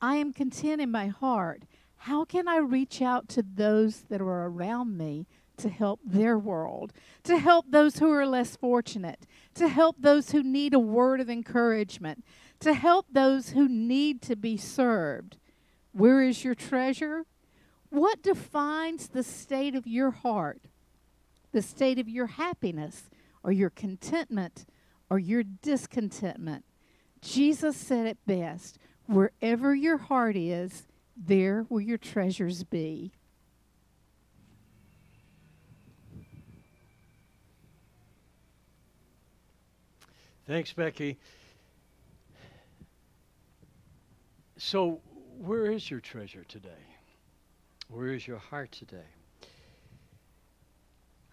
I 0.00 0.16
am 0.16 0.32
content 0.32 0.80
in 0.80 0.90
my 0.90 1.08
heart. 1.08 1.62
How 1.96 2.24
can 2.24 2.48
I 2.48 2.58
reach 2.58 3.00
out 3.00 3.28
to 3.30 3.42
those 3.42 4.02
that 4.08 4.20
are 4.20 4.46
around 4.46 4.96
me 4.96 5.26
to 5.56 5.68
help 5.68 6.00
their 6.04 6.38
world, 6.38 6.92
to 7.24 7.38
help 7.38 7.66
those 7.70 7.98
who 7.98 8.10
are 8.12 8.26
less 8.26 8.56
fortunate, 8.56 9.26
to 9.54 9.68
help 9.68 9.96
those 9.98 10.30
who 10.30 10.42
need 10.42 10.74
a 10.74 10.78
word 10.78 11.20
of 11.20 11.30
encouragement, 11.30 12.24
to 12.60 12.74
help 12.74 13.06
those 13.10 13.50
who 13.50 13.68
need 13.68 14.20
to 14.22 14.36
be 14.36 14.56
served? 14.56 15.38
Where 15.92 16.22
is 16.22 16.44
your 16.44 16.54
treasure? 16.54 17.24
What 17.88 18.22
defines 18.22 19.08
the 19.08 19.22
state 19.22 19.74
of 19.74 19.86
your 19.86 20.10
heart, 20.10 20.60
the 21.52 21.62
state 21.62 21.98
of 21.98 22.08
your 22.08 22.26
happiness, 22.26 23.04
or 23.42 23.52
your 23.52 23.70
contentment, 23.70 24.66
or 25.08 25.18
your 25.18 25.42
discontentment? 25.42 26.64
Jesus 27.22 27.76
said 27.76 28.06
it 28.06 28.18
best 28.26 28.78
Wherever 29.06 29.74
your 29.74 29.98
heart 29.98 30.36
is, 30.36 30.84
there 31.16 31.66
will 31.68 31.80
your 31.80 31.98
treasures 31.98 32.64
be. 32.64 33.12
Thanks, 40.46 40.72
Becky. 40.72 41.18
So, 44.58 45.00
where 45.38 45.66
is 45.66 45.90
your 45.90 46.00
treasure 46.00 46.44
today? 46.44 46.70
Where 47.88 48.12
is 48.12 48.26
your 48.26 48.38
heart 48.38 48.72
today? 48.72 49.10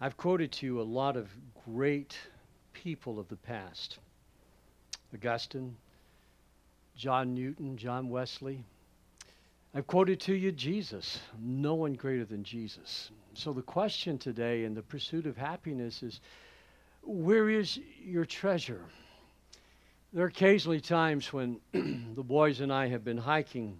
I've 0.00 0.16
quoted 0.16 0.50
to 0.52 0.66
you 0.66 0.80
a 0.80 0.82
lot 0.82 1.16
of 1.16 1.30
great 1.64 2.16
people 2.72 3.18
of 3.18 3.28
the 3.28 3.36
past 3.36 3.98
Augustine, 5.14 5.76
John 6.96 7.34
Newton, 7.34 7.76
John 7.76 8.08
Wesley. 8.08 8.64
I've 9.74 9.86
quoted 9.86 10.20
to 10.20 10.34
you 10.34 10.52
Jesus, 10.52 11.18
no 11.40 11.74
one 11.74 11.94
greater 11.94 12.24
than 12.24 12.44
Jesus. 12.44 13.10
So 13.32 13.52
the 13.52 13.62
question 13.62 14.18
today 14.18 14.64
in 14.64 14.74
the 14.74 14.82
pursuit 14.82 15.26
of 15.26 15.36
happiness 15.36 16.02
is 16.02 16.20
where 17.02 17.50
is 17.50 17.80
your 18.00 18.24
treasure? 18.24 18.84
There 20.12 20.24
are 20.24 20.28
occasionally 20.28 20.80
times 20.80 21.32
when 21.32 21.58
the 21.72 22.22
boys 22.22 22.60
and 22.60 22.72
I 22.72 22.86
have 22.86 23.04
been 23.04 23.18
hiking, 23.18 23.76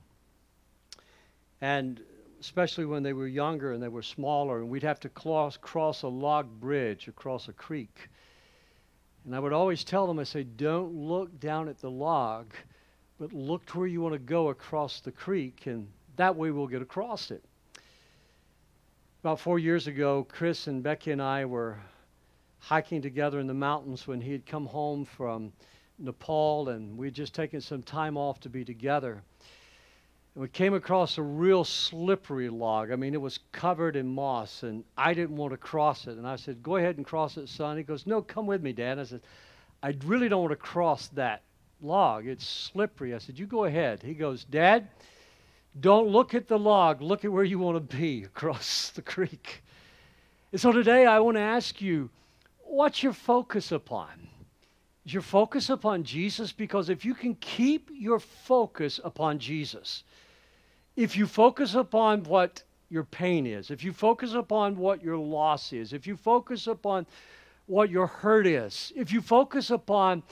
and 1.61 2.01
especially 2.41 2.87
when 2.87 3.05
they 3.05 3.13
were 3.13 3.29
younger 3.29 3.73
and 3.73 3.81
they 3.81 3.89
were 3.89 4.03
smaller, 4.03 4.59
and 4.59 4.69
we'd 4.69 4.83
have 4.83 4.99
to 5.01 5.09
cross, 5.09 5.57
cross 5.57 6.03
a 6.03 6.09
log 6.09 6.49
bridge 6.61 7.07
across 7.07 7.47
a 7.47 7.53
creek. 7.53 8.09
And 9.25 9.35
I 9.35 9.39
would 9.39 9.53
always 9.53 9.85
tell 9.85 10.09
them, 10.09 10.19
I 10.19 10.25
say, 10.25 10.43
don't 10.43 10.93
look 10.93 11.39
down 11.39 11.69
at 11.69 11.79
the 11.79 11.91
log, 11.91 12.53
but 13.19 13.33
look 13.33 13.65
to 13.67 13.79
where 13.79 13.87
you 13.87 14.01
want 14.01 14.15
to 14.15 14.19
go 14.19 14.49
across 14.49 15.01
the 15.01 15.13
creek, 15.13 15.67
and 15.67 15.89
that 16.17 16.35
way 16.35 16.51
we'll 16.51 16.67
get 16.67 16.83
across 16.83 17.31
it. 17.31 17.45
About 19.23 19.41
four 19.41 19.59
years 19.59 19.87
ago, 19.87 20.27
Chris 20.29 20.67
and 20.67 20.83
Becky 20.83 21.13
and 21.13 21.23
I 21.23 21.45
were 21.45 21.79
hiking 22.59 23.01
together 23.01 23.41
in 23.41 23.47
the 23.47 23.55
mountains 23.55 24.07
when 24.07 24.21
he 24.21 24.33
had 24.33 24.47
come 24.47 24.67
home 24.67 25.05
from 25.05 25.53
Nepal, 25.99 26.71
and 26.71 26.99
we 26.99 27.07
had 27.07 27.15
just 27.15 27.35
taken 27.35 27.61
some 27.61 27.83
time 27.83 28.17
off 28.17 28.41
to 28.41 28.49
be 28.49 28.65
together. 28.65 29.23
And 30.35 30.43
we 30.43 30.49
came 30.49 30.75
across 30.75 31.17
a 31.17 31.23
real 31.23 31.63
slippery 31.63 32.49
log. 32.49 32.91
I 32.91 32.97
mean, 32.97 33.15
it 33.15 33.21
was 33.21 33.39
covered 33.53 33.95
in 33.95 34.13
moss, 34.13 34.65
and 34.65 34.83
I 34.99 35.15
didn't 35.15 35.37
want 35.37 35.53
to 35.53 35.57
cross 35.57 36.09
it. 36.09 36.19
And 36.19 36.27
I 36.27 36.35
said, 36.35 36.63
Go 36.63 36.77
ahead 36.77 36.97
and 36.97 37.07
cross 37.07 37.37
it, 37.37 37.49
son. 37.49 37.77
He 37.77 37.85
goes, 37.85 38.07
No, 38.07 38.21
come 38.21 38.47
with 38.47 38.61
me, 38.61 38.73
Dad. 38.73 38.99
I 38.99 39.05
said, 39.05 39.21
I 39.83 39.97
really 40.05 40.29
don't 40.29 40.43
want 40.43 40.53
to 40.53 40.57
cross 40.57 41.07
that 41.09 41.44
log. 41.85 42.27
It's 42.27 42.47
slippery. 42.47 43.15
I 43.15 43.19
said, 43.19 43.39
You 43.39 43.47
go 43.47 43.65
ahead. 43.65 44.03
He 44.03 44.15
goes, 44.15 44.45
Dad, 44.45 44.89
don't 45.79 46.09
look 46.09 46.35
at 46.35 46.49
the 46.49 46.59
log. 46.59 47.03
Look 47.03 47.25
at 47.25 47.33
where 47.33 47.45
you 47.45 47.59
want 47.59 47.91
to 47.91 47.97
be 47.97 48.25
across 48.25 48.91
the 48.91 49.03
creek. 49.03 49.63
And 50.53 50.61
so 50.61 50.73
today 50.73 51.05
I 51.07 51.19
want 51.19 51.37
to 51.37 51.43
ask 51.43 51.81
you, 51.81 52.11
what's 52.63 53.03
your 53.03 53.13
focus 53.13 53.73
upon? 53.73 54.29
Is 55.05 55.13
your 55.13 55.23
focus 55.23 55.69
upon 55.69 56.05
Jesus? 56.05 56.53
Because 56.53 56.89
if 56.89 57.05
you 57.05 57.15
can 57.15 57.35
keep 57.35 57.91
your 57.93 58.21
focus 58.21 59.01
upon 59.03 59.39
Jesus, 59.39 60.05
if 60.97 61.17
you 61.17 61.27
focus 61.27 61.75
upon 61.75 62.23
what 62.23 62.63
your 62.89 63.03
pain 63.03 63.47
is, 63.47 63.71
if 63.71 63.83
you 63.83 63.93
focus 63.93 64.33
upon 64.35 64.77
what 64.77 65.03
your 65.03 65.17
loss 65.17 65.73
is, 65.73 65.93
if 65.93 66.07
you 66.07 66.17
focus 66.17 66.69
upon 66.69 67.07
what 67.67 67.91
your 67.91 68.07
hurt 68.07 68.47
is, 68.47 68.93
if 68.95 69.13
you 69.13 69.21
focus 69.21 69.71
upon 69.71 70.23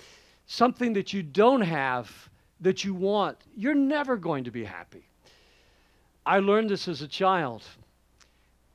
something 0.52 0.92
that 0.92 1.14
you 1.14 1.22
don't 1.22 1.62
have 1.62 2.28
that 2.60 2.84
you 2.84 2.92
want, 2.92 3.38
you're 3.56 3.74
never 3.74 4.18
going 4.18 4.44
to 4.44 4.50
be 4.50 4.62
happy. 4.62 5.02
I 6.26 6.40
learned 6.40 6.68
this 6.68 6.88
as 6.88 7.00
a 7.00 7.08
child. 7.08 7.62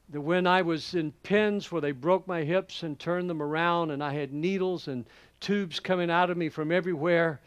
That 0.09 0.21
when 0.21 0.47
I 0.47 0.63
was 0.63 0.95
in 0.95 1.11
pens 1.21 1.71
where 1.71 1.80
they 1.80 1.91
broke 1.91 2.28
my 2.28 2.43
hips 2.43 2.82
and 2.82 2.97
turned 2.97 3.30
them 3.30 3.43
around, 3.43 3.91
and 3.91 4.03
I 4.03 4.11
had 4.11 4.34
needles 4.34 4.88
and 4.88 5.05
tubes 5.39 5.80
coming 5.80 6.09
out 6.09 6.32
of 6.32 6.38
me 6.38 6.49
from 6.49 6.71
everywhere, 6.71 7.41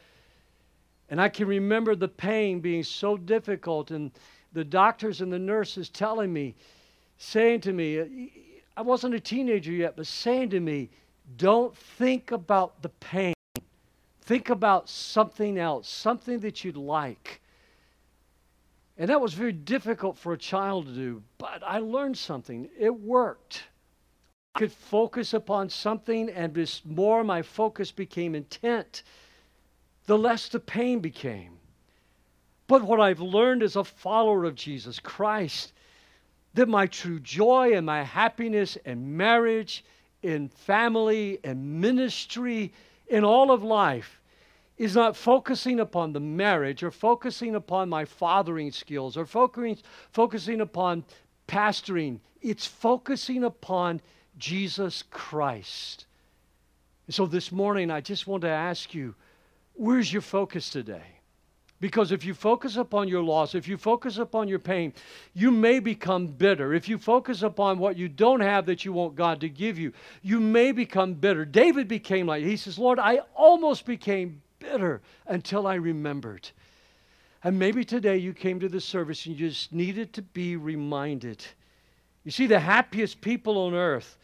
and 1.09 1.21
I 1.21 1.29
can 1.29 1.49
remember 1.49 1.97
the 1.97 2.07
pain 2.07 2.61
being 2.61 2.85
so 2.85 3.17
difficult, 3.17 3.91
and 3.91 4.13
the 4.53 4.65
doctors 4.65 5.23
and 5.23 5.33
the 5.33 5.41
nurses 5.41 5.89
telling 5.89 6.33
me, 6.33 6.55
saying 7.19 7.63
to 7.63 7.73
me, 7.73 7.99
uh, 7.99 8.05
I 8.77 8.83
wasn't 8.83 9.15
a 9.15 9.21
teenager 9.21 9.73
yet, 9.73 9.97
but 9.97 10.07
saying 10.07 10.51
to 10.51 10.61
me, 10.61 10.89
don't 11.37 11.77
think 11.77 12.31
about 12.31 12.81
the 12.81 12.91
pain. 12.91 13.35
Think 14.31 14.49
about 14.49 14.89
something 14.89 15.59
else, 15.59 15.89
something 15.89 16.39
that 16.39 16.63
you'd 16.63 16.77
like. 16.77 17.41
And 18.97 19.11
that 19.11 19.21
was 19.21 19.35
very 19.35 19.51
difficult 19.51 20.17
for 20.17 20.33
a 20.33 20.39
child 20.39 20.87
to 20.87 20.93
do, 20.93 21.23
but 21.37 21.65
I 21.67 21.79
learned 21.79 22.17
something. 22.17 22.69
It 22.79 22.95
worked. 22.95 23.65
I 24.55 24.61
could 24.61 24.71
focus 24.71 25.35
upon 25.35 25.69
something, 25.69 26.31
and 26.31 26.55
the 26.55 26.73
more 26.85 27.25
my 27.25 27.43
focus 27.43 27.91
became 27.91 28.37
intent, 28.37 29.03
the 30.07 30.17
less 30.17 30.49
the 30.49 30.61
pain 30.61 31.01
became. 31.01 31.59
But 32.69 32.85
what 32.85 33.01
I've 33.01 33.19
learned 33.19 33.65
as 33.65 33.75
a 33.75 33.83
follower 33.83 34.45
of 34.45 34.55
Jesus 34.55 35.01
Christ, 35.01 35.73
that 36.55 36.69
my 36.69 36.87
true 36.87 37.19
joy 37.19 37.73
and 37.75 37.85
my 37.85 38.05
happiness 38.05 38.77
in 38.85 39.17
marriage, 39.17 39.85
in 40.23 40.51
family, 40.51 41.41
in 41.43 41.81
ministry, 41.81 42.73
in 43.09 43.25
all 43.25 43.51
of 43.51 43.65
life 43.65 44.20
is 44.81 44.95
not 44.95 45.15
focusing 45.15 45.79
upon 45.79 46.15
the 46.15 46.21
marriage 46.21 46.83
or 46.83 46.91
focusing 46.91 47.55
upon 47.55 47.87
my 47.87 48.03
fathering 48.07 48.73
skills 48.73 49.15
or 49.15 49.27
focusing, 49.27 49.77
focusing 50.11 50.63
upon 50.63 51.05
pastoring. 51.47 52.19
It's 52.41 52.67
focusing 52.67 53.45
upon 53.45 54.01
Jesus 54.39 55.05
Christ. 55.11 56.07
And 57.07 57.15
so 57.15 57.27
this 57.27 57.53
morning, 57.53 57.91
I 57.91 58.01
just 58.01 58.27
want 58.27 58.41
to 58.41 58.49
ask 58.49 58.95
you 58.95 59.15
where's 59.75 60.11
your 60.11 60.23
focus 60.23 60.71
today? 60.71 61.05
Because 61.79 62.11
if 62.11 62.25
you 62.25 62.33
focus 62.33 62.77
upon 62.77 63.07
your 63.07 63.23
loss, 63.23 63.55
if 63.55 63.69
you 63.69 63.77
focus 63.77 64.17
upon 64.17 64.49
your 64.49 64.59
pain, 64.59 64.95
you 65.35 65.51
may 65.51 65.79
become 65.79 66.27
bitter. 66.27 66.73
If 66.73 66.89
you 66.89 66.97
focus 66.97 67.43
upon 67.43 67.79
what 67.79 67.99
you 67.99 68.09
don't 68.09 68.41
have 68.41 68.65
that 68.65 68.87
you 68.87 68.95
want 68.95 69.15
God 69.15 69.43
to 69.43 69.49
give 69.51 69.79
you, 69.79 69.93
you 70.23 70.41
may 70.41 70.73
become 70.73 71.13
bitter. 71.13 71.45
David 71.45 71.87
became 71.87 72.27
like, 72.27 72.45
he 72.45 72.57
says, 72.57 72.79
Lord, 72.79 72.99
I 72.99 73.19
almost 73.35 73.85
became 73.85 74.41
bitter 74.61 75.01
until 75.27 75.67
I 75.67 75.75
remembered. 75.75 76.49
And 77.43 77.59
maybe 77.59 77.85
today 77.85 78.19
you 78.19 78.33
came 78.33 78.61
to 78.61 78.69
the 78.69 78.81
service 78.81 79.27
and 79.27 79.37
you 79.37 79.49
just 79.49 79.73
needed 79.73 80.13
to 80.13 80.23
be 80.23 80.55
reminded. 80.57 81.45
You 82.23 82.31
see, 82.31 82.47
the 82.47 82.61
happiest 82.61 83.21
people 83.21 83.59
on 83.59 83.75
earth 83.75 84.17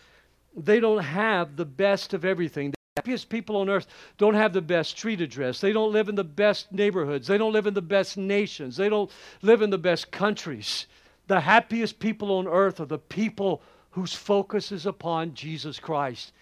they 0.56 0.80
don't 0.80 1.02
have 1.02 1.56
the 1.56 1.66
best 1.66 2.14
of 2.14 2.24
everything. 2.24 2.70
The 2.70 2.76
happiest 2.96 3.28
people 3.28 3.56
on 3.56 3.68
earth 3.68 3.86
don't 4.16 4.34
have 4.34 4.54
the 4.54 4.62
best 4.62 4.90
street 4.92 5.20
address. 5.20 5.60
They 5.60 5.72
don't 5.72 5.92
live 5.92 6.08
in 6.08 6.14
the 6.14 6.24
best 6.24 6.72
neighborhoods. 6.72 7.26
They 7.26 7.36
don't 7.36 7.52
live 7.52 7.66
in 7.66 7.74
the 7.74 7.82
best 7.82 8.16
nations. 8.16 8.76
They 8.76 8.88
don't 8.88 9.10
live 9.42 9.60
in 9.60 9.70
the 9.70 9.78
best 9.78 10.10
countries. 10.10 10.86
The 11.26 11.40
happiest 11.40 11.98
people 11.98 12.32
on 12.32 12.48
earth 12.48 12.80
are 12.80 12.86
the 12.86 12.98
people 12.98 13.62
whose 13.90 14.14
focus 14.14 14.72
is 14.72 14.86
upon 14.86 15.34
Jesus 15.34 15.78
Christ. 15.78 16.32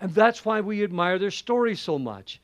And 0.00 0.14
that's 0.14 0.44
why 0.44 0.60
we 0.60 0.84
admire 0.84 1.18
their 1.18 1.30
story 1.30 1.74
so 1.74 1.98
much. 1.98 2.40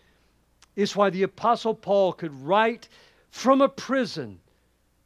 It's 0.80 0.96
why 0.96 1.10
the 1.10 1.24
Apostle 1.24 1.74
Paul 1.74 2.14
could 2.14 2.32
write 2.42 2.88
from 3.30 3.60
a 3.60 3.68
prison 3.68 4.40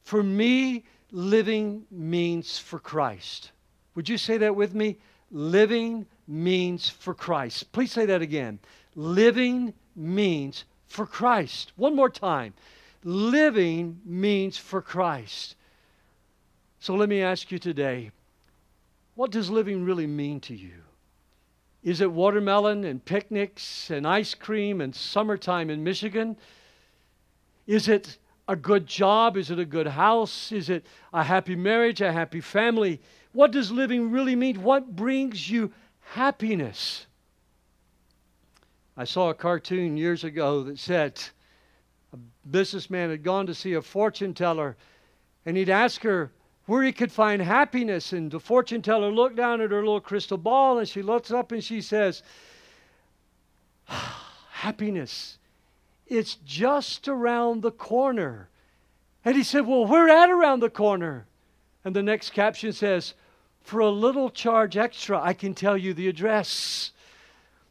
For 0.04 0.22
me, 0.22 0.84
living 1.10 1.86
means 1.90 2.58
for 2.58 2.78
Christ. 2.78 3.50
Would 3.96 4.08
you 4.08 4.16
say 4.16 4.38
that 4.38 4.54
with 4.54 4.72
me? 4.74 4.98
Living 5.32 6.06
means 6.28 6.88
for 6.88 7.12
Christ. 7.12 7.72
Please 7.72 7.90
say 7.90 8.06
that 8.06 8.22
again. 8.22 8.60
Living 8.94 9.74
means 9.96 10.64
for 10.86 11.06
Christ. 11.06 11.72
One 11.74 11.96
more 11.96 12.10
time. 12.10 12.54
Living 13.02 14.00
means 14.04 14.56
for 14.56 14.80
Christ. 14.80 15.56
So 16.78 16.94
let 16.94 17.08
me 17.08 17.20
ask 17.20 17.50
you 17.50 17.58
today 17.58 18.12
what 19.16 19.32
does 19.32 19.50
living 19.50 19.84
really 19.84 20.06
mean 20.06 20.38
to 20.40 20.54
you? 20.54 20.82
Is 21.84 22.00
it 22.00 22.10
watermelon 22.10 22.84
and 22.84 23.04
picnics 23.04 23.90
and 23.90 24.06
ice 24.06 24.34
cream 24.34 24.80
and 24.80 24.94
summertime 24.94 25.70
in 25.70 25.84
Michigan? 25.84 26.36
Is 27.66 27.86
it 27.86 28.18
a 28.48 28.56
good 28.56 28.86
job? 28.86 29.36
Is 29.36 29.50
it 29.50 29.60
a 29.60 29.64
good 29.64 29.86
house? 29.86 30.50
Is 30.50 30.68
it 30.68 30.84
a 31.12 31.22
happy 31.22 31.54
marriage, 31.54 32.00
a 32.00 32.12
happy 32.12 32.40
family? 32.40 33.00
What 33.32 33.52
does 33.52 33.70
living 33.70 34.10
really 34.10 34.34
mean? 34.34 34.62
What 34.62 34.96
brings 34.96 35.48
you 35.48 35.72
happiness. 36.12 37.06
I 38.96 39.04
saw 39.04 39.30
a 39.30 39.34
cartoon 39.34 39.96
years 39.96 40.22
ago 40.22 40.62
that 40.64 40.78
said 40.78 41.20
a 42.12 42.18
businessman 42.48 43.10
had 43.10 43.24
gone 43.24 43.46
to 43.46 43.54
see 43.54 43.72
a 43.74 43.82
fortune 43.82 44.34
teller 44.34 44.76
and 45.44 45.56
he'd 45.56 45.70
ask 45.70 46.02
her 46.02 46.30
where 46.66 46.82
he 46.82 46.92
could 46.92 47.12
find 47.12 47.42
happiness. 47.42 48.12
And 48.12 48.30
the 48.30 48.40
fortune 48.40 48.82
teller 48.82 49.10
looked 49.10 49.36
down 49.36 49.60
at 49.60 49.70
her 49.70 49.80
little 49.80 50.00
crystal 50.00 50.38
ball 50.38 50.78
and 50.78 50.88
she 50.88 51.02
looks 51.02 51.30
up 51.30 51.52
and 51.52 51.62
she 51.62 51.80
says, 51.80 52.22
Happiness, 54.50 55.38
it's 56.06 56.36
just 56.44 57.08
around 57.08 57.62
the 57.62 57.72
corner. 57.72 58.48
And 59.24 59.36
he 59.36 59.42
said, 59.42 59.66
Well, 59.66 59.86
we're 59.86 60.08
at 60.08 60.30
around 60.30 60.60
the 60.60 60.70
corner. 60.70 61.26
And 61.84 61.94
the 61.94 62.02
next 62.02 62.30
caption 62.30 62.72
says, 62.72 63.14
for 63.64 63.80
a 63.80 63.90
little 63.90 64.28
charge 64.28 64.76
extra, 64.76 65.20
I 65.20 65.32
can 65.32 65.54
tell 65.54 65.76
you 65.76 65.94
the 65.94 66.08
address. 66.08 66.92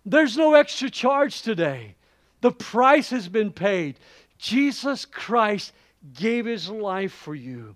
There's 0.05 0.35
no 0.35 0.55
extra 0.55 0.89
charge 0.89 1.43
today. 1.43 1.95
The 2.41 2.51
price 2.51 3.11
has 3.11 3.29
been 3.29 3.51
paid. 3.51 3.99
Jesus 4.39 5.05
Christ 5.05 5.71
gave 6.13 6.45
his 6.45 6.67
life 6.67 7.13
for 7.13 7.35
you. 7.35 7.75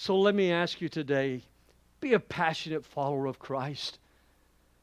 So 0.00 0.16
let 0.16 0.34
me 0.34 0.50
ask 0.50 0.80
you 0.80 0.88
today 0.88 1.42
be 2.00 2.14
a 2.14 2.18
passionate 2.18 2.86
follower 2.86 3.26
of 3.26 3.38
Christ. 3.38 3.98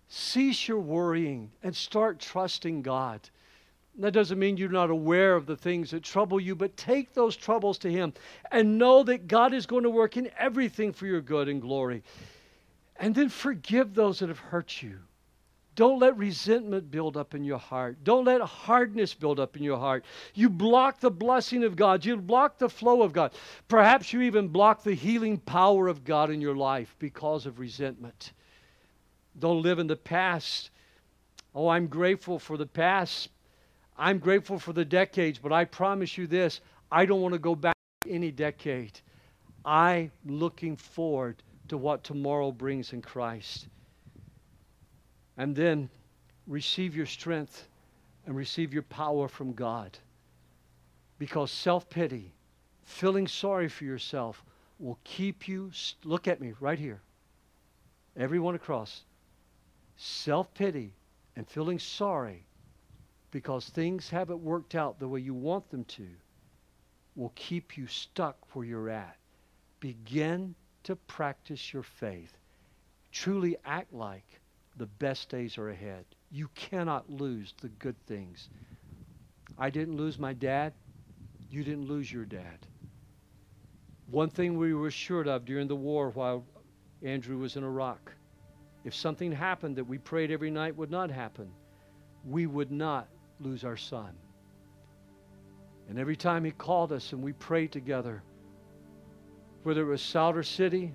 Cease 0.10 0.68
your 0.68 0.78
worrying 0.78 1.50
and 1.64 1.76
start 1.76 2.20
trusting 2.20 2.84
God. 2.84 3.28
That 3.98 4.12
doesn't 4.12 4.38
mean 4.38 4.58
you're 4.58 4.70
not 4.70 4.92
aware 4.92 5.36
of 5.36 5.48
the 5.48 5.56
things 5.56 5.90
that 5.90 6.04
trouble 6.04 6.40
you, 6.40 6.54
but 6.54 6.78
take 6.78 7.16
those 7.16 7.36
troubles 7.36 7.80
to 7.80 7.92
Him 7.92 8.14
and 8.52 8.78
know 8.78 9.02
that 9.06 9.28
God 9.28 9.56
is 9.56 9.66
going 9.66 9.82
to 9.86 9.90
work 9.90 10.18
in 10.18 10.30
everything 10.38 10.94
for 10.94 11.08
your 11.08 11.22
good 11.22 11.50
and 11.50 11.64
glory. 11.64 12.04
And 12.98 13.16
then 13.16 13.30
forgive 13.30 13.96
those 13.96 14.20
that 14.20 14.30
have 14.30 14.38
hurt 14.38 14.84
you. 14.84 15.00
Don't 15.78 16.00
let 16.00 16.18
resentment 16.18 16.90
build 16.90 17.16
up 17.16 17.36
in 17.36 17.44
your 17.44 17.60
heart. 17.60 18.04
Don't 18.04 18.26
let 18.26 18.42
hardness 18.42 19.14
build 19.14 19.40
up 19.40 19.56
in 19.56 19.62
your 19.62 19.78
heart. 19.78 20.06
You 20.34 20.50
block 20.50 21.00
the 21.00 21.12
blessing 21.12 21.64
of 21.64 21.76
God. 21.76 22.04
You 22.04 22.18
block 22.18 22.58
the 22.58 22.68
flow 22.68 23.04
of 23.04 23.14
God. 23.14 23.34
Perhaps 23.68 24.12
you 24.12 24.22
even 24.22 24.48
block 24.48 24.82
the 24.82 24.96
healing 24.96 25.38
power 25.38 25.88
of 25.88 26.04
God 26.04 26.32
in 26.32 26.42
your 26.42 26.56
life 26.56 26.96
because 26.98 27.46
of 27.46 27.60
resentment. 27.60 28.32
Don't 29.38 29.62
live 29.62 29.78
in 29.78 29.86
the 29.86 29.96
past. 29.96 30.72
Oh, 31.54 31.68
I'm 31.68 31.86
grateful 31.86 32.40
for 32.40 32.58
the 32.58 32.66
past. 32.66 33.30
I'm 33.96 34.18
grateful 34.18 34.58
for 34.58 34.74
the 34.74 34.84
decades, 34.86 35.38
but 35.38 35.54
I 35.54 35.66
promise 35.66 36.18
you 36.18 36.26
this 36.26 36.60
I 36.92 37.06
don't 37.06 37.22
want 37.22 37.34
to 37.34 37.40
go 37.40 37.54
back 37.54 37.76
any 38.10 38.32
decade. 38.32 39.00
I'm 39.64 40.12
looking 40.26 40.76
forward 40.76 41.44
to 41.68 41.78
what 41.78 42.04
tomorrow 42.04 42.52
brings 42.52 42.94
in 42.94 43.04
Christ. 43.04 43.68
And 45.38 45.56
then 45.56 45.90
receive 46.48 46.96
your 46.96 47.06
strength 47.06 47.68
and 48.26 48.36
receive 48.36 48.74
your 48.74 48.84
power 48.84 49.28
from 49.28 49.54
God. 49.54 49.98
Because 51.20 51.52
self 51.52 51.90
pity, 51.90 52.34
feeling 52.84 53.28
sorry 53.28 53.70
for 53.70 53.86
yourself, 53.86 54.44
will 54.80 55.00
keep 55.04 55.48
you. 55.48 55.72
Look 56.04 56.28
at 56.28 56.42
me 56.42 56.54
right 56.60 56.80
here. 56.80 57.02
Everyone 58.16 58.56
across. 58.56 59.04
Self 59.96 60.54
pity 60.54 60.94
and 61.36 61.48
feeling 61.48 61.80
sorry 61.80 62.46
because 63.32 63.70
things 63.70 64.10
haven't 64.10 64.40
worked 64.40 64.76
out 64.76 65.00
the 65.00 65.08
way 65.08 65.20
you 65.20 65.34
want 65.34 65.70
them 65.70 65.84
to 65.86 66.08
will 67.16 67.32
keep 67.36 67.78
you 67.78 67.88
stuck 67.88 68.38
where 68.56 68.66
you're 68.66 68.90
at. 68.90 69.18
Begin 69.80 70.56
to 70.84 70.96
practice 70.96 71.74
your 71.74 71.84
faith. 71.84 72.32
Truly 73.12 73.58
act 73.66 73.94
like 73.94 74.40
the 74.78 74.86
best 74.86 75.30
days 75.30 75.58
are 75.58 75.70
ahead. 75.70 76.06
You 76.32 76.50
cannot 76.56 77.10
lose 77.10 77.54
the 77.62 77.70
good 77.70 77.96
things. 78.06 78.50
I 79.58 79.70
didn't 79.70 79.98
lose 79.98 80.20
my 80.20 80.34
dad. 80.34 80.74
You 81.50 81.64
didn't 81.64 81.88
lose 81.88 82.12
your 82.12 82.26
dad. 82.26 82.60
One 84.10 84.30
thing 84.30 84.58
we 84.58 84.74
were 84.74 84.88
assured 84.88 85.28
of 85.28 85.46
during 85.46 85.68
the 85.68 85.76
war 85.76 86.10
while 86.12 86.46
Andrew 87.02 87.38
was 87.38 87.56
in 87.56 87.64
Iraq 87.64 88.14
if 88.88 88.96
something 88.96 89.34
happened 89.34 89.76
that 89.76 89.84
we 89.84 89.98
prayed 89.98 90.32
every 90.32 90.50
night 90.50 90.78
would 90.78 90.90
not 90.90 91.12
happen, 91.12 91.52
we 92.24 92.46
would 92.46 92.72
not 92.72 93.10
lose 93.42 93.66
our 93.66 93.76
son. 93.76 94.14
And 95.90 96.00
every 96.00 96.16
time 96.16 96.46
he 96.46 96.52
called 96.52 96.94
us 96.94 97.12
and 97.12 97.22
we 97.22 97.34
prayed 97.34 97.74
together, 97.74 98.24
whether 99.64 99.82
it 99.82 99.92
was 99.92 100.02
Sadr 100.02 100.42
City, 100.42 100.94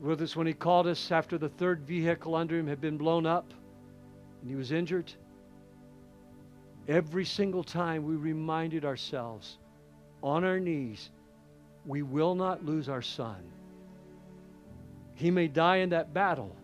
whether 0.00 0.24
us 0.24 0.34
when 0.34 0.46
he 0.46 0.54
called 0.54 0.86
us 0.86 1.12
after 1.12 1.36
the 1.36 1.48
third 1.48 1.82
vehicle 1.82 2.34
under 2.34 2.58
him 2.58 2.66
had 2.66 2.80
been 2.80 2.96
blown 2.96 3.26
up 3.26 3.52
and 4.40 4.50
he 4.50 4.56
was 4.56 4.72
injured, 4.72 5.12
every 6.88 7.24
single 7.24 7.62
time 7.62 8.04
we 8.04 8.16
reminded 8.16 8.84
ourselves 8.84 9.58
on 10.22 10.42
our 10.42 10.58
knees, 10.58 11.10
we 11.84 12.02
will 12.02 12.34
not 12.34 12.64
lose 12.64 12.88
our 12.88 13.02
son. 13.02 13.42
He 15.14 15.30
may 15.30 15.48
die 15.48 15.76
in 15.76 15.90
that 15.90 16.14
battle, 16.14 16.56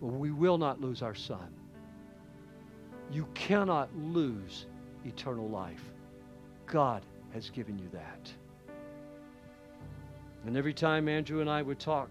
but 0.00 0.08
we 0.08 0.32
will 0.32 0.58
not 0.58 0.80
lose 0.80 1.00
our 1.00 1.14
son. 1.14 1.54
You 3.12 3.28
cannot 3.34 3.88
lose 3.96 4.66
eternal 5.04 5.48
life. 5.48 5.84
God 6.66 7.02
has 7.32 7.50
given 7.50 7.78
you 7.78 7.88
that. 7.92 8.32
And 10.44 10.56
every 10.56 10.74
time 10.74 11.08
Andrew 11.08 11.40
and 11.40 11.48
I 11.48 11.62
would 11.62 11.78
talk, 11.78 12.10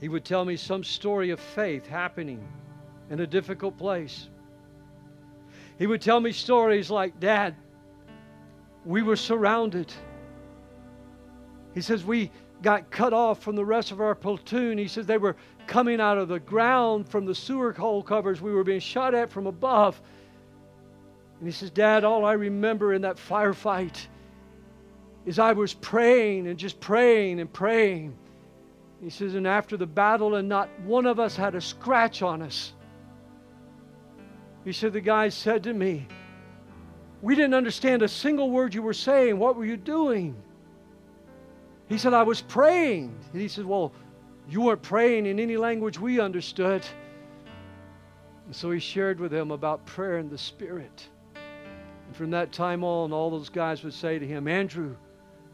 he 0.00 0.08
would 0.08 0.24
tell 0.24 0.44
me 0.44 0.56
some 0.56 0.84
story 0.84 1.30
of 1.30 1.40
faith 1.40 1.86
happening 1.86 2.46
in 3.10 3.20
a 3.20 3.26
difficult 3.26 3.78
place. 3.78 4.28
He 5.78 5.86
would 5.86 6.00
tell 6.00 6.20
me 6.20 6.32
stories 6.32 6.90
like, 6.90 7.18
Dad, 7.20 7.54
we 8.84 9.02
were 9.02 9.16
surrounded. 9.16 9.92
He 11.74 11.80
says, 11.80 12.04
We 12.04 12.30
got 12.62 12.90
cut 12.90 13.12
off 13.12 13.42
from 13.42 13.56
the 13.56 13.64
rest 13.64 13.92
of 13.92 14.00
our 14.00 14.14
platoon. 14.14 14.78
He 14.78 14.88
says 14.88 15.06
they 15.06 15.18
were 15.18 15.36
coming 15.66 16.00
out 16.00 16.18
of 16.18 16.28
the 16.28 16.40
ground 16.40 17.08
from 17.08 17.26
the 17.26 17.34
sewer 17.34 17.72
hole 17.72 18.02
covers. 18.02 18.40
We 18.40 18.52
were 18.52 18.64
being 18.64 18.80
shot 18.80 19.14
at 19.14 19.30
from 19.30 19.46
above. 19.46 20.00
And 21.38 21.46
he 21.46 21.52
says, 21.52 21.70
Dad, 21.70 22.04
all 22.04 22.24
I 22.24 22.32
remember 22.32 22.94
in 22.94 23.02
that 23.02 23.16
firefight 23.16 24.06
is 25.26 25.38
I 25.38 25.52
was 25.52 25.74
praying 25.74 26.46
and 26.46 26.58
just 26.58 26.80
praying 26.80 27.40
and 27.40 27.52
praying. 27.52 28.16
He 29.02 29.10
says, 29.10 29.34
and 29.34 29.46
after 29.46 29.76
the 29.76 29.86
battle, 29.86 30.36
and 30.36 30.48
not 30.48 30.68
one 30.80 31.06
of 31.06 31.20
us 31.20 31.36
had 31.36 31.54
a 31.54 31.60
scratch 31.60 32.22
on 32.22 32.42
us. 32.42 32.72
He 34.64 34.72
said, 34.72 34.92
the 34.92 35.00
guy 35.00 35.28
said 35.28 35.62
to 35.64 35.74
me, 35.74 36.06
We 37.22 37.34
didn't 37.34 37.54
understand 37.54 38.02
a 38.02 38.08
single 38.08 38.50
word 38.50 38.74
you 38.74 38.82
were 38.82 38.94
saying. 38.94 39.38
What 39.38 39.56
were 39.56 39.64
you 39.64 39.76
doing? 39.76 40.34
He 41.88 41.98
said, 41.98 42.14
I 42.14 42.22
was 42.22 42.40
praying. 42.40 43.16
And 43.32 43.40
he 43.40 43.48
said, 43.48 43.64
Well, 43.64 43.92
you 44.48 44.62
weren't 44.62 44.82
praying 44.82 45.26
in 45.26 45.38
any 45.38 45.56
language 45.56 46.00
we 46.00 46.18
understood. 46.18 46.84
And 48.46 48.54
so 48.54 48.70
he 48.70 48.80
shared 48.80 49.20
with 49.20 49.30
them 49.30 49.50
about 49.50 49.84
prayer 49.86 50.18
in 50.18 50.28
the 50.28 50.38
Spirit. 50.38 51.08
And 52.06 52.16
from 52.16 52.30
that 52.30 52.52
time 52.52 52.84
on, 52.84 53.12
all 53.12 53.30
those 53.30 53.48
guys 53.48 53.82
would 53.82 53.94
say 53.94 54.18
to 54.18 54.26
him, 54.26 54.48
Andrew, 54.48 54.96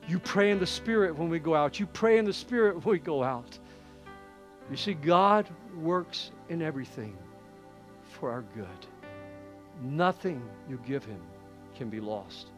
you 0.08 0.18
pray 0.18 0.50
in 0.50 0.58
the 0.58 0.66
Spirit 0.66 1.16
when 1.16 1.28
we 1.28 1.38
go 1.38 1.54
out. 1.54 1.78
You 1.78 1.86
pray 1.86 2.18
in 2.18 2.24
the 2.24 2.32
Spirit 2.32 2.76
when 2.76 2.92
we 2.92 2.98
go 2.98 3.22
out. 3.22 3.58
You 4.70 4.76
see, 4.76 4.94
God 4.94 5.48
works 5.76 6.30
in 6.48 6.62
everything 6.62 7.16
for 8.04 8.30
our 8.30 8.42
good. 8.54 8.66
Nothing 9.82 10.42
you 10.68 10.80
give 10.86 11.04
Him 11.04 11.20
can 11.74 11.88
be 11.88 12.00
lost. 12.00 12.48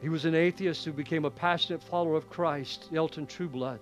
He 0.00 0.08
was 0.08 0.24
an 0.24 0.34
atheist 0.34 0.84
who 0.84 0.92
became 0.92 1.24
a 1.24 1.30
passionate 1.30 1.82
follower 1.82 2.16
of 2.16 2.28
Christ, 2.28 2.88
Elton 2.94 3.26
Trueblood. 3.26 3.80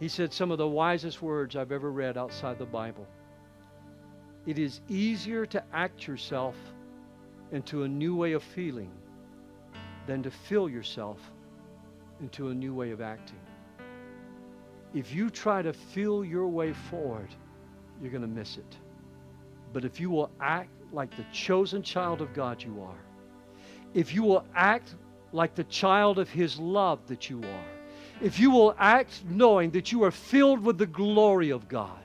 He 0.00 0.08
said 0.08 0.32
some 0.32 0.50
of 0.50 0.58
the 0.58 0.66
wisest 0.66 1.20
words 1.20 1.56
I've 1.56 1.72
ever 1.72 1.90
read 1.90 2.16
outside 2.16 2.58
the 2.58 2.64
Bible. 2.64 3.06
It 4.46 4.58
is 4.58 4.80
easier 4.88 5.46
to 5.46 5.62
act 5.72 6.06
yourself 6.06 6.56
into 7.52 7.82
a 7.82 7.88
new 7.88 8.16
way 8.16 8.32
of 8.32 8.42
feeling 8.42 8.90
than 10.06 10.22
to 10.22 10.30
fill 10.30 10.68
yourself 10.68 11.18
into 12.20 12.48
a 12.48 12.54
new 12.54 12.74
way 12.74 12.90
of 12.90 13.00
acting. 13.00 13.40
If 14.94 15.14
you 15.14 15.30
try 15.30 15.62
to 15.62 15.72
feel 15.72 16.24
your 16.24 16.48
way 16.48 16.72
forward, 16.72 17.28
you're 18.00 18.10
going 18.10 18.22
to 18.22 18.28
miss 18.28 18.56
it. 18.56 18.76
But 19.72 19.84
if 19.84 20.00
you 20.00 20.10
will 20.10 20.30
act 20.40 20.70
like 20.92 21.16
the 21.16 21.24
chosen 21.32 21.82
child 21.82 22.20
of 22.20 22.34
God 22.34 22.62
you 22.62 22.82
are, 22.82 22.98
if 23.94 24.14
you 24.14 24.22
will 24.22 24.44
act 24.54 24.94
like 25.32 25.54
the 25.54 25.64
child 25.64 26.18
of 26.18 26.28
His 26.28 26.58
love 26.58 27.06
that 27.06 27.30
you 27.30 27.40
are, 27.40 27.64
if 28.20 28.38
you 28.38 28.50
will 28.50 28.74
act 28.78 29.24
knowing 29.28 29.70
that 29.70 29.90
you 29.90 30.04
are 30.04 30.10
filled 30.10 30.64
with 30.64 30.78
the 30.78 30.86
glory 30.86 31.50
of 31.50 31.68
God, 31.68 31.98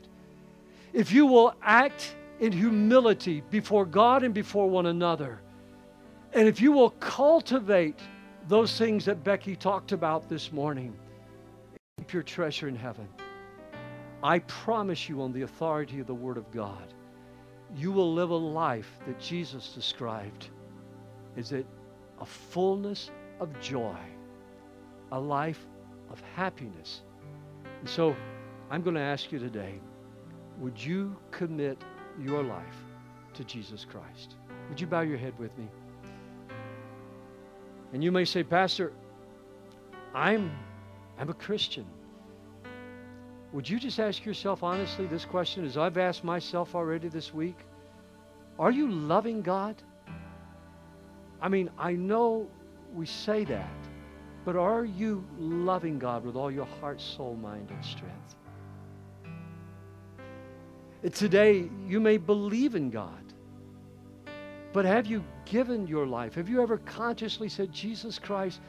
if 0.94 1.12
you 1.12 1.26
will 1.26 1.54
act 1.62 2.16
in 2.40 2.52
humility 2.52 3.42
before 3.52 3.86
God 3.86 4.24
and 4.24 4.34
before 4.34 4.70
one 4.70 4.86
another, 4.86 5.42
and 6.34 6.48
if 6.48 6.62
you 6.62 6.72
will 6.72 6.92
cultivate 6.92 8.00
those 8.48 8.78
things 8.78 9.06
that 9.06 9.24
Becky 9.24 9.56
talked 9.56 9.92
about 9.92 10.30
this 10.30 10.52
morning, 10.52 10.96
keep 11.98 12.14
your 12.14 12.24
treasure 12.24 12.68
in 12.68 12.76
heaven. 12.76 13.08
I 14.24 14.40
promise 14.40 15.08
you, 15.08 15.22
on 15.22 15.32
the 15.32 15.44
authority 15.44 16.00
of 16.00 16.08
the 16.08 16.16
Word 16.16 16.38
of 16.38 16.50
God, 16.52 16.94
you 17.76 17.92
will 17.92 18.14
live 18.14 18.30
a 18.30 18.36
life 18.36 18.90
that 19.06 19.20
Jesus 19.20 19.70
described 19.74 20.50
is 21.36 21.52
it 21.52 21.68
a 22.20 22.26
fullness 22.26 23.12
of 23.40 23.60
joy, 23.60 23.96
a 25.12 25.20
life 25.20 25.68
of 26.10 26.20
happiness. 26.36 27.02
And 27.80 27.88
so 27.88 28.16
I'm 28.72 28.82
going 28.82 28.96
to 28.96 29.02
ask 29.02 29.32
you 29.32 29.40
today 29.40 29.80
would 30.60 30.84
you 30.84 31.16
commit 31.30 31.78
your 32.20 32.42
life 32.42 32.84
to 33.36 33.44
Jesus 33.44 33.86
Christ? 33.86 34.36
Would 34.70 34.82
you 34.82 34.88
bow 34.88 35.02
your 35.02 35.20
head 35.20 35.38
with 35.38 35.56
me? 35.56 35.68
And 37.94 38.04
you 38.04 38.12
may 38.12 38.26
say, 38.26 38.44
Pastor, 38.44 38.94
I'm, 40.14 40.52
I'm 41.18 41.30
a 41.30 41.34
Christian. 41.34 41.86
Would 43.54 43.70
you 43.70 43.80
just 43.80 44.00
ask 44.00 44.26
yourself 44.26 44.62
honestly 44.62 45.06
this 45.06 45.26
question 45.26 45.66
as 45.66 45.78
I've 45.78 45.98
asked 45.98 46.24
myself 46.24 46.76
already 46.76 47.08
this 47.08 47.34
week? 47.34 47.58
Are 48.60 48.72
you 48.72 48.90
loving 48.90 49.42
God? 49.42 49.82
I 51.42 51.48
mean, 51.48 51.70
I 51.78 51.94
know 51.94 52.48
we 52.94 53.06
say 53.06 53.46
that, 53.46 53.70
but 54.44 54.56
are 54.56 54.84
you 54.84 55.26
loving 55.38 56.00
God 56.00 56.26
with 56.26 56.36
all 56.36 56.52
your 56.52 56.66
heart, 56.66 57.00
soul, 57.00 57.36
mind, 57.36 57.70
and 57.70 57.86
strength? 57.86 58.36
Today, 61.14 61.70
you 61.86 62.00
may 62.00 62.18
believe 62.18 62.76
in 62.76 62.90
God, 62.90 63.27
but 64.74 64.86
have 64.86 65.08
you 65.08 65.24
given 65.46 65.88
your 65.88 66.06
life? 66.06 66.36
Have 66.36 66.50
you 66.50 66.62
ever 66.62 66.78
consciously 66.80 67.50
said, 67.50 67.72
Jesus 67.72 68.20
Christ, 68.20 68.60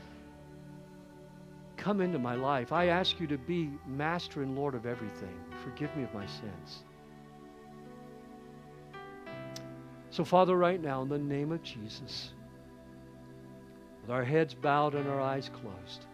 come 1.76 2.00
into 2.00 2.18
my 2.18 2.34
life? 2.34 2.72
I 2.72 2.86
ask 2.86 3.20
you 3.20 3.26
to 3.26 3.38
be 3.38 3.70
master 3.86 4.42
and 4.42 4.56
Lord 4.56 4.74
of 4.74 4.86
everything. 4.86 5.36
Forgive 5.62 5.94
me 5.96 6.04
of 6.04 6.14
my 6.14 6.26
sins. 6.26 6.84
So, 10.10 10.24
Father, 10.24 10.56
right 10.56 10.80
now, 10.80 11.02
in 11.02 11.08
the 11.08 11.18
name 11.18 11.52
of 11.52 11.62
Jesus, 11.62 12.32
with 14.02 14.10
our 14.10 14.24
heads 14.24 14.54
bowed 14.54 14.94
and 14.94 15.08
our 15.08 15.20
eyes 15.20 15.50
closed. 15.52 16.06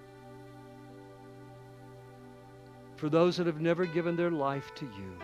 for 3.05 3.11
those 3.11 3.37
that 3.37 3.47
have 3.47 3.61
never 3.61 3.85
given 3.85 4.17
their 4.17 4.31
life 4.31 4.75
to 4.75 4.87
you. 4.87 5.19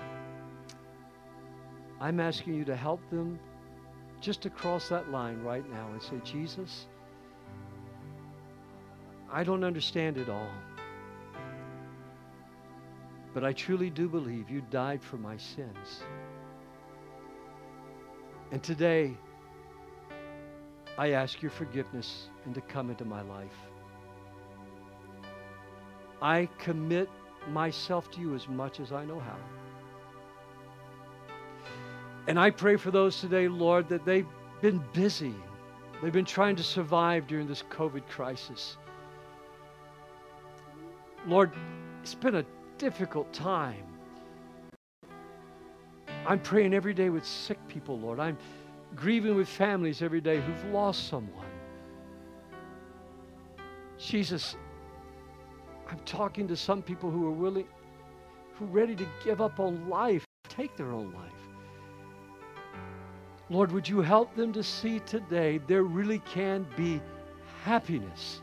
I'm 2.00 2.20
asking 2.20 2.54
you 2.54 2.64
to 2.64 2.76
help 2.76 3.00
them 3.11 3.38
just 4.20 4.42
to 4.42 4.50
cross 4.50 4.88
that 4.88 5.10
line 5.10 5.42
right 5.42 5.68
now 5.70 5.88
and 5.92 6.02
say, 6.02 6.20
Jesus, 6.24 6.86
I 9.32 9.44
don't 9.44 9.64
understand 9.64 10.18
it 10.18 10.28
all. 10.28 10.50
But 13.32 13.44
I 13.44 13.52
truly 13.52 13.90
do 13.90 14.08
believe 14.08 14.50
you 14.50 14.60
died 14.70 15.02
for 15.02 15.16
my 15.16 15.36
sins. 15.36 16.02
And 18.50 18.62
today, 18.62 19.16
I 20.98 21.12
ask 21.12 21.40
your 21.40 21.52
forgiveness 21.52 22.28
and 22.44 22.54
to 22.54 22.60
come 22.60 22.90
into 22.90 23.04
my 23.04 23.22
life. 23.22 23.56
I 26.20 26.48
commit 26.58 27.08
myself 27.48 28.10
to 28.10 28.20
you 28.20 28.34
as 28.34 28.48
much 28.48 28.80
as 28.80 28.92
I 28.92 29.04
know 29.04 29.20
how. 29.20 29.38
And 32.26 32.38
I 32.38 32.50
pray 32.50 32.76
for 32.76 32.90
those 32.90 33.20
today, 33.20 33.48
Lord, 33.48 33.88
that 33.88 34.04
they've 34.04 34.26
been 34.60 34.82
busy. 34.92 35.34
They've 36.02 36.12
been 36.12 36.24
trying 36.24 36.56
to 36.56 36.62
survive 36.62 37.26
during 37.26 37.46
this 37.46 37.62
COVID 37.70 38.06
crisis. 38.08 38.76
Lord, 41.26 41.52
it's 42.02 42.14
been 42.14 42.36
a 42.36 42.44
difficult 42.78 43.32
time. 43.32 43.84
I'm 46.26 46.40
praying 46.40 46.74
every 46.74 46.94
day 46.94 47.10
with 47.10 47.26
sick 47.26 47.58
people, 47.68 47.98
Lord. 47.98 48.20
I'm 48.20 48.38
grieving 48.94 49.34
with 49.34 49.48
families 49.48 50.02
every 50.02 50.20
day 50.20 50.40
who've 50.40 50.64
lost 50.72 51.08
someone. 51.08 51.46
Jesus, 53.98 54.56
I'm 55.90 55.98
talking 56.00 56.48
to 56.48 56.56
some 56.56 56.82
people 56.82 57.10
who 57.10 57.26
are 57.26 57.32
willing, 57.32 57.66
who 58.54 58.64
are 58.64 58.68
ready 58.68 58.94
to 58.96 59.06
give 59.24 59.40
up 59.40 59.60
on 59.60 59.88
life, 59.88 60.24
take 60.48 60.76
their 60.76 60.92
own 60.92 61.12
life. 61.12 61.39
Lord, 63.51 63.72
would 63.72 63.88
you 63.88 64.01
help 64.01 64.34
them 64.36 64.53
to 64.53 64.62
see 64.62 65.01
today 65.01 65.59
there 65.66 65.82
really 65.82 66.20
can 66.20 66.64
be 66.76 67.03
happiness. 67.64 68.40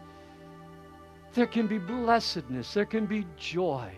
There 1.34 1.48
can 1.48 1.66
be 1.66 1.78
blessedness. 1.78 2.74
There 2.74 2.86
can 2.86 3.06
be 3.06 3.26
joy. 3.38 3.90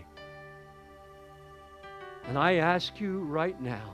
And 2.27 2.37
I 2.37 2.55
ask 2.55 3.01
you 3.01 3.21
right 3.21 3.59
now 3.59 3.91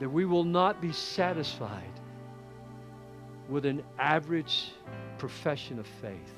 that 0.00 0.08
we 0.08 0.26
will 0.26 0.44
not 0.44 0.82
be 0.82 0.92
satisfied 0.92 1.82
with 3.48 3.64
an 3.64 3.82
average 3.98 4.72
profession 5.16 5.78
of 5.78 5.86
faith, 6.02 6.34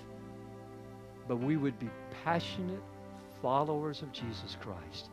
but 1.26 1.36
we 1.36 1.56
would 1.56 1.78
be 1.80 1.90
passionate 2.24 2.82
followers 3.40 4.02
of 4.02 4.12
Jesus 4.12 4.56
Christ. 4.60 5.10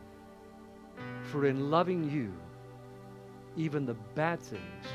For 1.24 1.46
in 1.46 1.68
loving 1.68 2.08
you, 2.08 2.32
even 3.60 3.84
the 3.84 3.96
bad 4.14 4.40
things 4.40 4.86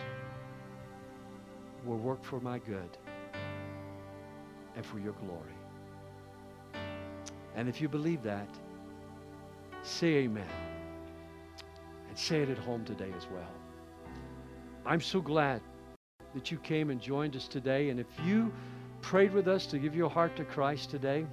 will 1.85 1.97
work 1.97 2.23
for 2.23 2.39
my 2.39 2.57
good 2.57 2.97
and 4.75 4.83
for 4.83 4.97
your 4.97 5.13
glory. 5.13 5.53
And 7.55 7.69
if 7.69 7.79
you 7.79 7.87
believe 7.87 8.23
that, 8.23 8.49
say 9.83 10.15
amen. 10.15 10.47
And 12.09 12.17
say 12.17 12.41
it 12.41 12.49
at 12.49 12.57
home 12.57 12.83
today 12.85 13.11
as 13.15 13.27
well. 13.31 13.53
I'm 14.83 15.01
so 15.01 15.21
glad 15.21 15.61
that 16.33 16.49
you 16.49 16.57
came 16.57 16.89
and 16.89 16.99
joined 16.99 17.35
us 17.35 17.47
today. 17.47 17.89
And 17.89 17.99
if 17.99 18.07
you 18.25 18.51
prayed 19.01 19.31
with 19.31 19.47
us 19.47 19.67
to 19.67 19.77
give 19.77 19.95
your 19.95 20.09
heart 20.09 20.35
to 20.37 20.43
Christ 20.43 20.89
today, 20.89 21.27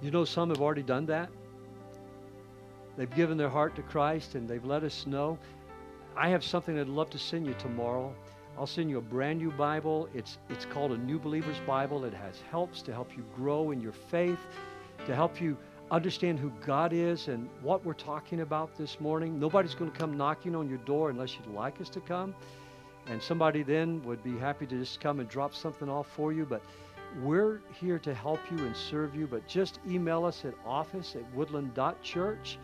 you 0.00 0.12
know 0.12 0.24
some 0.24 0.50
have 0.50 0.60
already 0.60 0.84
done 0.84 1.06
that. 1.06 1.30
They've 2.96 3.14
given 3.14 3.36
their 3.36 3.48
heart 3.48 3.74
to 3.76 3.82
Christ 3.82 4.36
and 4.36 4.48
they've 4.48 4.64
let 4.64 4.84
us 4.84 5.04
know. 5.06 5.38
I 6.20 6.28
have 6.28 6.44
something 6.44 6.78
I'd 6.78 6.86
love 6.86 7.08
to 7.10 7.18
send 7.18 7.46
you 7.46 7.54
tomorrow. 7.54 8.14
I'll 8.58 8.66
send 8.66 8.90
you 8.90 8.98
a 8.98 9.00
brand 9.00 9.38
new 9.38 9.50
Bible. 9.50 10.06
It's, 10.12 10.36
it's 10.50 10.66
called 10.66 10.92
a 10.92 10.98
New 10.98 11.18
Believer's 11.18 11.60
Bible. 11.60 12.04
It 12.04 12.12
has 12.12 12.42
helps 12.50 12.82
to 12.82 12.92
help 12.92 13.16
you 13.16 13.24
grow 13.34 13.70
in 13.70 13.80
your 13.80 13.94
faith, 13.94 14.38
to 15.06 15.14
help 15.14 15.40
you 15.40 15.56
understand 15.90 16.38
who 16.38 16.52
God 16.66 16.92
is 16.92 17.28
and 17.28 17.48
what 17.62 17.82
we're 17.86 17.94
talking 17.94 18.42
about 18.42 18.76
this 18.76 19.00
morning. 19.00 19.40
Nobody's 19.40 19.74
going 19.74 19.90
to 19.90 19.98
come 19.98 20.14
knocking 20.14 20.54
on 20.54 20.68
your 20.68 20.76
door 20.80 21.08
unless 21.08 21.36
you'd 21.36 21.54
like 21.54 21.80
us 21.80 21.88
to 21.88 22.00
come. 22.00 22.34
And 23.06 23.22
somebody 23.22 23.62
then 23.62 24.02
would 24.02 24.22
be 24.22 24.36
happy 24.36 24.66
to 24.66 24.78
just 24.78 25.00
come 25.00 25.20
and 25.20 25.28
drop 25.28 25.54
something 25.54 25.88
off 25.88 26.06
for 26.14 26.34
you. 26.34 26.44
But 26.44 26.60
we're 27.22 27.62
here 27.80 27.98
to 28.00 28.12
help 28.12 28.40
you 28.50 28.58
and 28.58 28.76
serve 28.76 29.14
you. 29.14 29.26
But 29.26 29.46
just 29.46 29.80
email 29.88 30.26
us 30.26 30.44
at 30.44 30.52
office 30.66 31.16
at 31.16 31.34
woodland.church. 31.34 32.58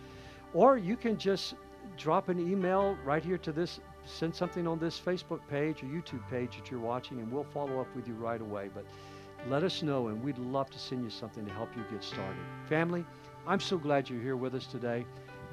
Or 0.52 0.76
you 0.76 0.94
can 0.94 1.16
just 1.16 1.54
drop 1.96 2.28
an 2.28 2.38
email 2.38 2.96
right 3.04 3.24
here 3.24 3.38
to 3.38 3.52
this, 3.52 3.80
send 4.04 4.34
something 4.34 4.66
on 4.66 4.78
this 4.78 5.00
Facebook 5.00 5.40
page 5.48 5.82
or 5.82 5.86
YouTube 5.86 6.22
page 6.30 6.56
that 6.56 6.70
you're 6.70 6.80
watching, 6.80 7.18
and 7.18 7.30
we'll 7.32 7.44
follow 7.44 7.80
up 7.80 7.94
with 7.94 8.06
you 8.06 8.14
right 8.14 8.40
away. 8.40 8.70
But 8.74 8.84
let 9.48 9.62
us 9.62 9.82
know, 9.82 10.08
and 10.08 10.22
we'd 10.22 10.38
love 10.38 10.70
to 10.70 10.78
send 10.78 11.04
you 11.04 11.10
something 11.10 11.44
to 11.46 11.52
help 11.52 11.68
you 11.76 11.84
get 11.90 12.02
started. 12.02 12.36
Family, 12.68 13.04
I'm 13.46 13.60
so 13.60 13.78
glad 13.78 14.08
you're 14.08 14.22
here 14.22 14.36
with 14.36 14.54
us 14.54 14.66
today. 14.66 15.04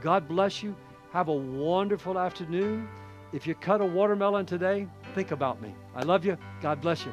God 0.02 0.28
bless 0.28 0.64
you. 0.64 0.76
Have 1.12 1.28
a 1.28 1.34
wonderful 1.34 2.18
afternoon. 2.18 2.88
If 3.34 3.48
you 3.48 3.56
cut 3.56 3.82
a 3.82 3.86
watermelon 3.86 4.46
today, 4.46 4.88
think 5.16 5.32
about 5.32 5.62
me. 5.62 5.74
I 5.96 6.04
love 6.04 6.26
you. 6.26 6.38
God 6.62 6.82
bless 6.82 7.06
you. 7.06 7.12